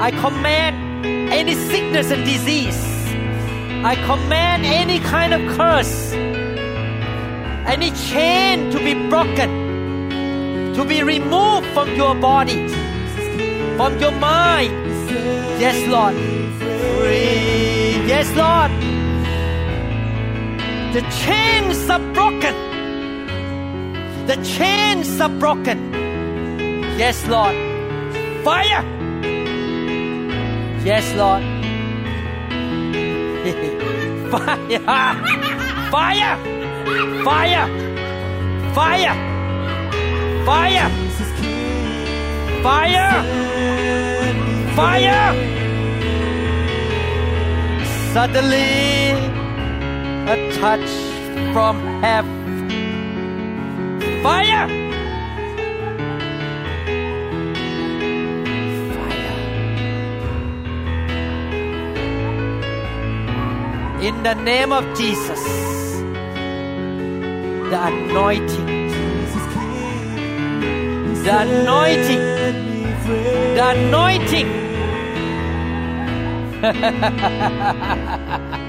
I 0.00 0.10
command 0.12 1.04
any 1.32 1.54
sickness 1.54 2.10
and 2.12 2.24
disease. 2.24 2.78
I 3.84 3.94
command 4.06 4.64
any 4.64 5.00
kind 5.00 5.34
of 5.34 5.40
curse, 5.56 6.12
any 7.66 7.90
chain 7.90 8.70
to 8.70 8.78
be 8.78 8.94
broken, 9.08 10.74
to 10.74 10.84
be 10.84 11.02
removed 11.02 11.66
from 11.74 11.94
your 11.96 12.14
body, 12.14 12.68
from 13.76 13.98
your 13.98 14.12
mind. 14.12 14.72
Yes, 15.60 15.76
Lord. 15.88 16.14
Free. 16.98 18.06
Yes, 18.06 18.32
Lord. 18.36 18.77
The 20.92 21.02
chains 21.22 21.90
are 21.90 22.00
broken. 22.14 22.54
The 24.26 24.36
chains 24.42 25.20
are 25.20 25.28
broken. 25.28 25.92
Yes, 26.96 27.26
Lord. 27.28 27.54
Fire. 28.42 28.82
Yes, 30.82 31.14
Lord. 31.14 31.42
Fire. 34.32 34.80
Fire. 35.90 36.36
Fire. 37.22 37.68
Fire. 38.74 39.14
Fire. 40.46 40.88
Fire. 42.62 43.22
Fire. 44.74 45.34
Suddenly, 48.14 48.97
a 50.28 50.36
touch 50.60 50.90
from 51.54 51.80
heaven. 52.02 52.68
Fire. 54.22 54.68
Fire. 58.92 59.36
In 64.02 64.22
the 64.22 64.34
name 64.34 64.70
of 64.70 64.84
Jesus, 64.98 65.42
the 67.70 67.80
anointing, 67.86 68.66
the 71.24 71.32
anointing, 71.40 72.24
the 73.56 73.64
anointing. 73.72 74.48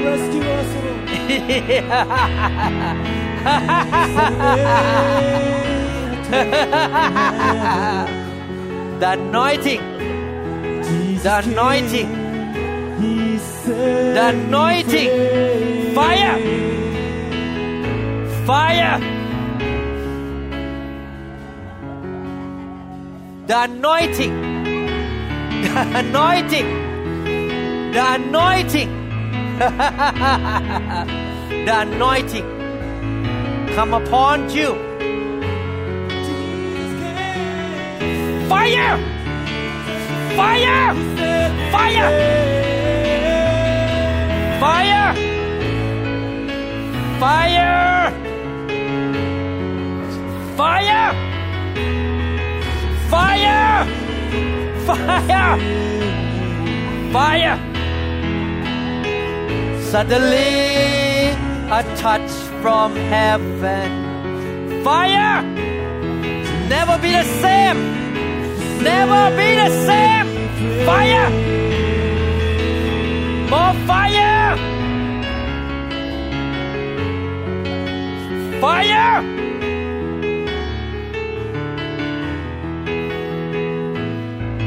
Rescue 0.00 0.44
us, 0.48 0.72
Lord. 0.82 1.00
the 9.00 9.10
anointing, 9.12 9.82
the 11.22 11.36
anointing, 11.44 12.10
the 14.14 14.22
anointing, 14.28 15.10
fire, 15.94 16.38
fire, 18.46 19.09
the 23.50 23.64
anointing, 23.64 24.34
the 25.62 25.98
anointing, 25.98 26.68
the 27.90 28.14
anointing, 28.14 28.90
the 31.66 31.80
anointing 31.80 32.46
come 33.74 33.92
upon 33.92 34.48
you. 34.50 34.74
Fire! 38.48 38.98
Fire! 40.36 40.94
Fire! 41.72 42.10
Fire! 44.60 45.14
Fire! 47.18 48.12
Fire! 50.56 51.29
Fire! 53.20 53.84
Fire! 54.86 55.56
Fire! 57.12 57.56
Suddenly, 59.90 61.36
a 61.78 61.80
touch 61.96 62.30
from 62.62 62.96
heaven. 63.12 63.90
Fire! 64.82 65.42
Never 66.74 66.96
be 67.04 67.10
the 67.12 67.26
same. 67.42 67.80
Never 68.82 69.22
be 69.36 69.48
the 69.62 69.70
same. 69.88 70.28
Fire! 70.86 71.28
More 73.52 73.74
fire! 73.86 74.56
Fire! 78.62 79.39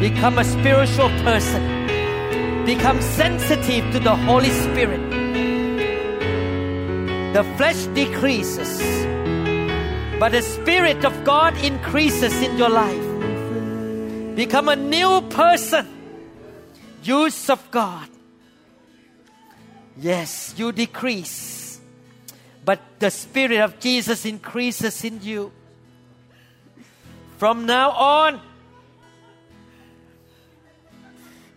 Become 0.03 0.37
a 0.37 0.43
spiritual 0.43 1.07
person. 1.23 1.63
Become 2.65 2.99
sensitive 3.01 3.89
to 3.93 3.99
the 3.99 4.13
Holy 4.13 4.49
Spirit. 4.49 4.99
The 7.31 7.43
flesh 7.55 7.85
decreases, 7.95 8.83
but 10.19 10.33
the 10.33 10.41
Spirit 10.41 11.05
of 11.05 11.23
God 11.23 11.55
increases 11.63 12.35
in 12.41 12.57
your 12.57 12.67
life. 12.67 14.35
Become 14.35 14.67
a 14.67 14.75
new 14.75 15.21
person. 15.29 15.87
Use 17.01 17.49
of 17.49 17.63
God. 17.71 18.09
Yes, 19.95 20.53
you 20.57 20.73
decrease, 20.73 21.79
but 22.65 22.81
the 22.99 23.09
Spirit 23.09 23.61
of 23.61 23.79
Jesus 23.79 24.25
increases 24.25 25.01
in 25.05 25.21
you. 25.21 25.53
From 27.37 27.65
now 27.65 27.91
on, 27.91 28.41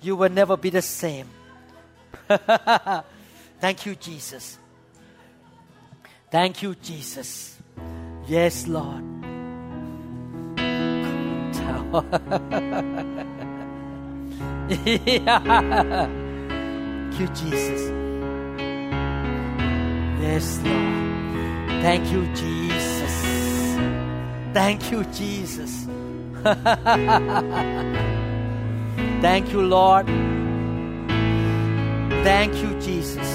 you 0.07 0.15
will 0.15 0.31
never 0.31 0.57
be 0.57 0.71
the 0.71 0.81
same. 0.81 1.29
Thank 3.61 3.85
you, 3.87 3.97
Jesus. 3.97 4.59
Thank 6.31 6.63
you, 6.63 6.77
Jesus. 6.77 7.59
Yes, 8.29 8.69
Lord. 8.69 9.03
Thank 14.69 14.95
you, 17.19 17.27
Jesus. 17.29 17.91
Yes, 20.21 20.61
Lord. 20.63 20.87
Thank 21.83 22.13
you, 22.13 22.27
Jesus. 22.35 23.17
Thank 24.53 24.91
you, 24.93 25.05
Jesus. 25.13 25.87
Thank 29.21 29.53
you, 29.53 29.63
Lord. 29.63 30.07
Thank 32.25 32.55
you, 32.63 32.79
Jesus. 32.81 33.31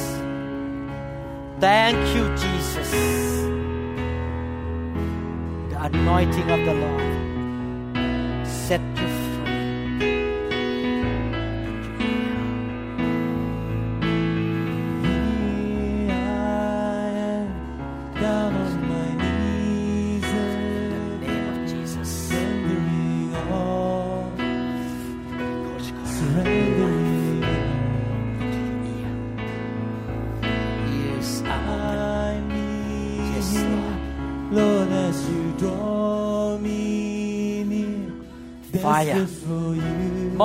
Thank 1.60 1.98
you, 2.16 2.26
Jesus. 2.36 2.92
The 5.70 5.78
anointing 5.90 6.50
of 6.52 6.66
the 6.66 6.74
Lord 6.74 8.48
set 8.48 8.82
you 8.98 9.08
free. 9.08 9.21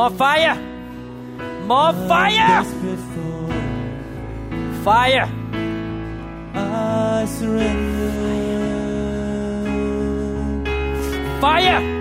More 0.07 0.19
fire. 0.19 0.55
More 1.66 1.93
fire. 2.07 2.62
desperate 2.62 2.99
for 3.12 3.49
you. 4.55 4.85
Fire. 4.85 5.28
I 6.55 7.27
surrender. 7.27 8.12
Fire. 11.41 11.95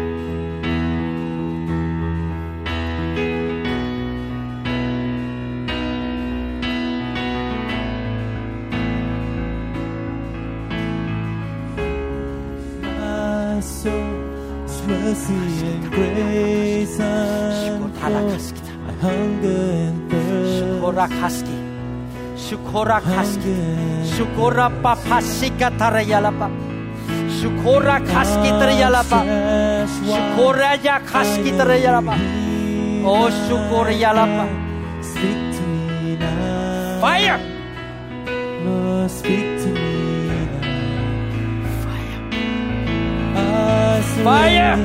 Shukora 20.95 21.09
Shukora 22.35 23.01
Shukora 24.15 24.69
papashika 24.81 25.69
tarayalapa. 25.77 26.47
Shukora 27.37 27.99
kaski 27.99 28.49
tarayalapa. 28.59 29.19
Shukora 30.07 30.75
ya 30.81 30.99
kaski 30.99 31.51
tarayalapa. 31.51 32.15
Oh, 33.03 33.29
shukora 33.29 33.91
yalapa. 33.91 34.47
Speak 35.03 35.51
to 35.55 35.61
me 35.67 36.15
now. 36.15 37.01
Fire. 37.01 37.39
Speak 39.09 39.59
to 39.61 39.69
me 39.75 40.27
now. 40.31 40.63
Fire. 41.83 42.21
Fire. 44.23 44.75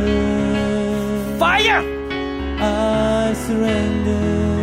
Fire. 1.38 1.80
I 2.60 3.32
surrender. 3.46 4.59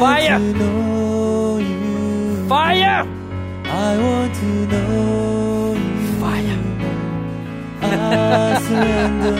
Fire. 0.00 0.38
to 0.38 0.52
know 0.52 1.58
you. 1.58 2.48
Fire. 2.48 3.06
I 3.64 3.96
want 4.04 4.34
to 4.34 4.46
know 4.66 5.74
you. 5.74 6.06
Fire. 6.20 6.60
I 7.82 8.58
surrender. 8.66 9.36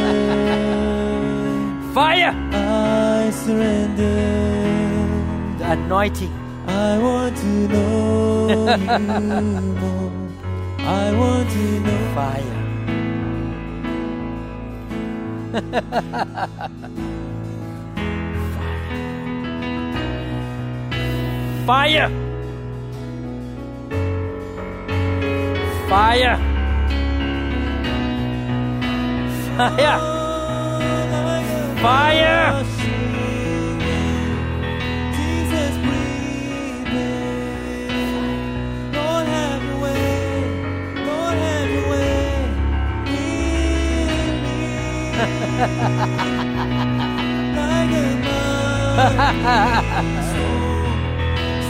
Fire. 1.94 2.34
I 2.52 3.30
surrender. 3.30 4.18
The 5.58 5.64
anointing. 5.72 6.32
I 6.66 6.98
want 6.98 7.36
to 7.36 7.52
know 7.68 8.48
you 8.76 8.98
more. 9.82 10.10
I 10.78 11.12
want 11.20 11.50
to 11.50 11.80
know. 11.80 12.00
Fire. 12.14 12.58
Fire. 21.66 22.08
Fire. 25.88 26.36
Fire. 29.56 29.98
Fire. 31.80 32.64
Jesus, 35.14 35.74
breathe 35.84 36.88
in. 36.88 36.92
Lord, 38.92 39.26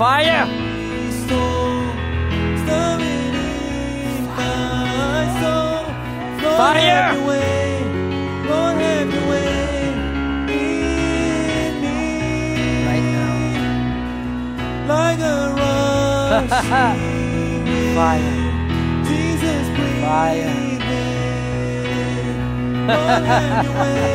Like 0.00 0.24
Fire. 0.24 0.46
storm, 1.12 1.96
stirring 2.64 3.34
in 3.36 4.24
my 4.34 5.28
soul. 5.42 5.84
Lord, 6.42 6.56
Fire. 6.56 6.80
have 6.80 7.12
your 7.16 7.26
way. 7.28 7.84
Lord, 8.48 8.76
have 8.80 9.10
your 9.12 9.26
way 9.28 9.92
in 10.48 11.72
me. 11.82 11.98
Right 12.86 13.06
now. 13.12 13.36
Like 14.88 15.20
a 15.20 15.36
rushing. 16.48 16.70
Fire. 17.94 18.40
Jesus, 19.04 19.66
Fire. 20.00 20.56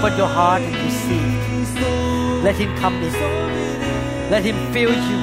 Open 0.00 0.16
your 0.16 0.28
heart 0.28 0.62
and 0.62 0.74
receive. 0.76 2.42
Let 2.42 2.56
Him 2.56 2.74
come 2.78 2.94
in. 3.02 3.12
Let 4.30 4.42
Him 4.42 4.56
fill 4.72 4.94
you. 4.94 5.18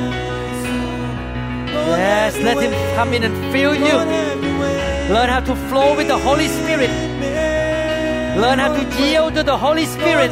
Yes, 1.97 2.37
let 2.37 2.61
Him 2.61 2.73
come 2.95 3.11
in 3.11 3.23
and 3.23 3.33
fill 3.51 3.73
you. 3.73 3.97
Learn 5.11 5.29
how 5.29 5.39
to 5.39 5.55
flow 5.67 5.97
with 5.97 6.07
the 6.07 6.17
Holy 6.19 6.47
Spirit. 6.47 6.91
Learn 8.37 8.59
how 8.59 8.71
to 8.71 8.83
yield 9.01 9.33
to 9.33 9.41
the 9.41 9.57
Holy 9.57 9.87
Spirit. 9.87 10.29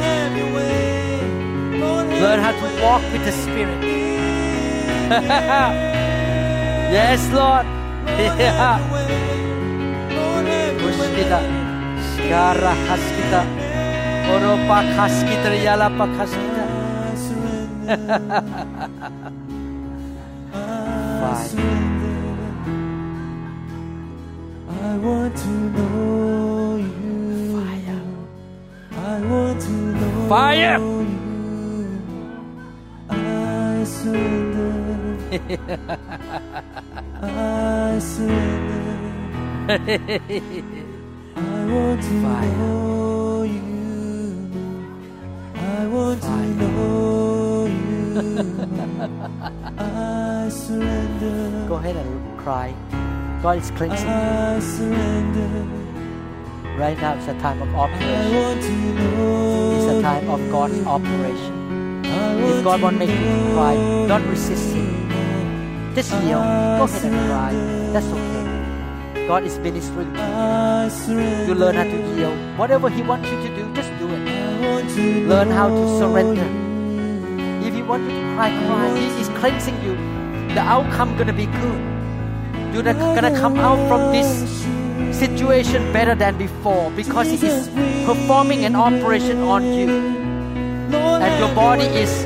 Learn 2.22 2.38
how 2.38 2.52
to 2.52 2.82
walk 2.84 3.02
with 3.10 3.24
the 3.24 3.32
Spirit. 3.32 3.82
yes, 6.94 7.28
Lord. 7.32 7.66
Yeah. 8.38 8.78
Yala 15.66 15.88
pa 15.98 16.06
haskita. 16.16 16.64
Fire. 21.20 21.62
I 24.68 24.98
want 24.98 25.36
to 25.36 25.48
know 25.48 26.76
you. 26.76 27.54
Fire. 27.54 28.00
I 28.92 29.20
want 29.30 29.60
to 29.60 29.70
know 29.70 30.28
Fire. 30.28 30.78
you. 30.78 31.06
I 33.10 33.84
surrender. 33.84 34.74
I 37.22 37.98
surrender. 37.98 38.84
I 41.36 41.64
want 41.72 42.00
to 42.02 42.22
Fire. 42.22 42.56
know 42.58 43.05
want 45.96 46.22
to 46.22 46.36
know 46.60 47.66
you. 47.66 48.20
I 49.78 50.48
surrender. 50.50 51.66
Go 51.68 51.74
ahead 51.76 51.96
and 51.96 52.38
cry. 52.38 52.74
God 53.42 53.58
is 53.58 53.70
cleansing 53.72 54.08
you. 54.08 54.60
Surrender. 54.60 55.48
Right 56.76 56.98
now 57.00 57.14
it's 57.16 57.28
a 57.28 57.34
time 57.40 57.62
of 57.62 57.74
I 57.74 57.78
operation. 57.88 58.60
to. 58.66 58.74
It's 59.76 59.88
a 59.96 60.02
time 60.02 60.28
of 60.28 60.40
God's 60.50 60.78
operation. 60.86 61.54
If 62.04 62.64
God 62.64 62.82
want 62.82 62.82
won't 62.82 62.98
make 62.98 63.10
you 63.10 63.16
to 63.16 63.52
cry, 63.54 63.74
don't 64.06 64.26
resist 64.28 64.74
Him. 64.74 65.94
Just 65.94 66.12
yield. 66.22 66.44
Go 66.78 66.84
ahead 66.84 67.04
and 67.04 67.16
cry. 67.30 67.52
That's 67.92 68.06
okay. 68.06 69.26
God 69.26 69.44
is 69.44 69.58
ministering 69.58 70.12
to 70.12 70.20
I 70.20 70.90
you. 71.08 71.18
You 71.48 71.54
learn 71.54 71.74
how 71.74 71.84
to 71.84 71.98
yield. 72.14 72.38
Whatever 72.58 72.90
He 72.90 73.02
wants 73.02 73.28
you 73.30 73.40
to 73.42 73.48
do, 73.56 73.65
Learn 74.56 75.50
how 75.50 75.68
to 75.68 75.98
surrender. 75.98 76.46
If 77.66 77.74
you 77.74 77.84
want 77.84 78.08
to 78.08 78.14
cry, 78.34 78.50
cry. 78.66 78.98
He 78.98 79.20
is 79.20 79.28
cleansing 79.40 79.76
you. 79.82 79.94
The 80.54 80.60
outcome 80.60 81.16
gonna 81.18 81.32
be 81.32 81.46
good. 81.46 81.80
You're 82.72 82.82
gonna 82.82 83.36
come 83.38 83.56
out 83.58 83.76
from 83.88 84.12
this 84.12 84.28
situation 85.18 85.92
better 85.92 86.14
than 86.14 86.38
before 86.38 86.90
because 86.92 87.28
He 87.28 87.46
is 87.46 87.68
performing 88.06 88.64
an 88.64 88.76
operation 88.76 89.40
on 89.42 89.72
you. 89.72 89.90
And 90.90 91.38
your 91.38 91.54
body 91.54 91.84
is 91.84 92.24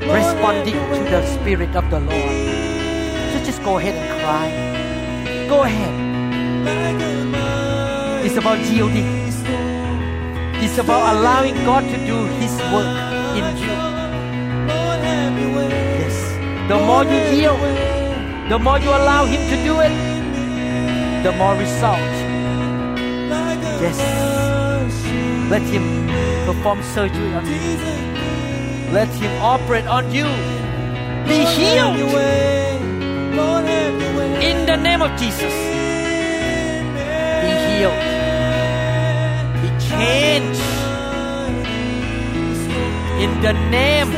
responding 0.00 0.74
to 0.74 1.04
the 1.10 1.26
Spirit 1.26 1.76
of 1.76 1.90
the 1.90 2.00
Lord. 2.00 2.36
So 3.32 3.44
just 3.44 3.62
go 3.62 3.78
ahead 3.78 3.94
and 3.94 4.08
cry. 4.24 4.48
Go 5.48 5.62
ahead. 5.64 5.92
It's 8.24 8.36
about 8.36 8.58
yielding. 8.60 9.19
It's 10.62 10.76
about 10.76 11.16
allowing 11.16 11.54
God 11.64 11.84
to 11.84 11.96
do 12.06 12.26
His 12.38 12.52
work 12.72 12.86
in 13.34 13.44
you. 13.56 13.74
Yes. 16.00 16.16
The 16.68 16.78
more 16.78 17.04
you 17.04 17.20
yield, 17.34 17.60
the 18.50 18.58
more 18.58 18.78
you 18.78 18.90
allow 18.90 19.24
Him 19.24 19.40
to 19.48 19.56
do 19.64 19.80
it, 19.80 19.92
the 21.22 21.32
more 21.32 21.54
result. 21.54 22.12
Yes. 23.80 23.98
Let 25.50 25.62
Him 25.62 26.06
perform 26.44 26.82
surgery 26.82 27.32
on 27.32 27.46
you. 27.46 28.92
Let 28.92 29.08
Him 29.08 29.32
operate 29.42 29.86
on 29.86 30.12
you. 30.12 30.26
Be 31.26 31.44
healed 31.56 31.96
in 34.42 34.66
the 34.66 34.76
name 34.76 35.00
of 35.00 35.10
Jesus. 35.18 35.54
Be 37.40 37.50
healed. 37.78 38.09
Be 40.00 40.06
changed 40.06 40.60
in 43.20 43.40
the 43.42 43.52
name. 43.70 44.08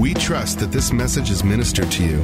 We 0.00 0.14
trust 0.14 0.58
that 0.58 0.72
this 0.72 0.92
message 0.92 1.30
is 1.30 1.44
ministered 1.44 1.90
to 1.92 2.04
you. 2.04 2.22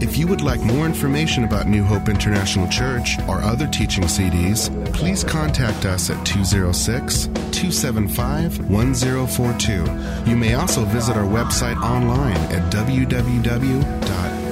If 0.00 0.16
you 0.16 0.28
would 0.28 0.40
like 0.40 0.60
more 0.60 0.86
information 0.86 1.42
about 1.42 1.66
New 1.66 1.82
Hope 1.82 2.08
International 2.08 2.68
Church 2.68 3.18
or 3.28 3.40
other 3.40 3.66
teaching 3.66 4.04
CDs, 4.04 4.70
please 4.92 5.24
contact 5.24 5.84
us 5.84 6.08
at 6.08 6.24
206 6.24 7.26
275 7.26 8.70
1042. 8.70 10.30
You 10.30 10.36
may 10.36 10.54
also 10.54 10.84
visit 10.84 11.16
our 11.16 11.24
website 11.24 11.80
online 11.82 12.36
at 12.52 12.72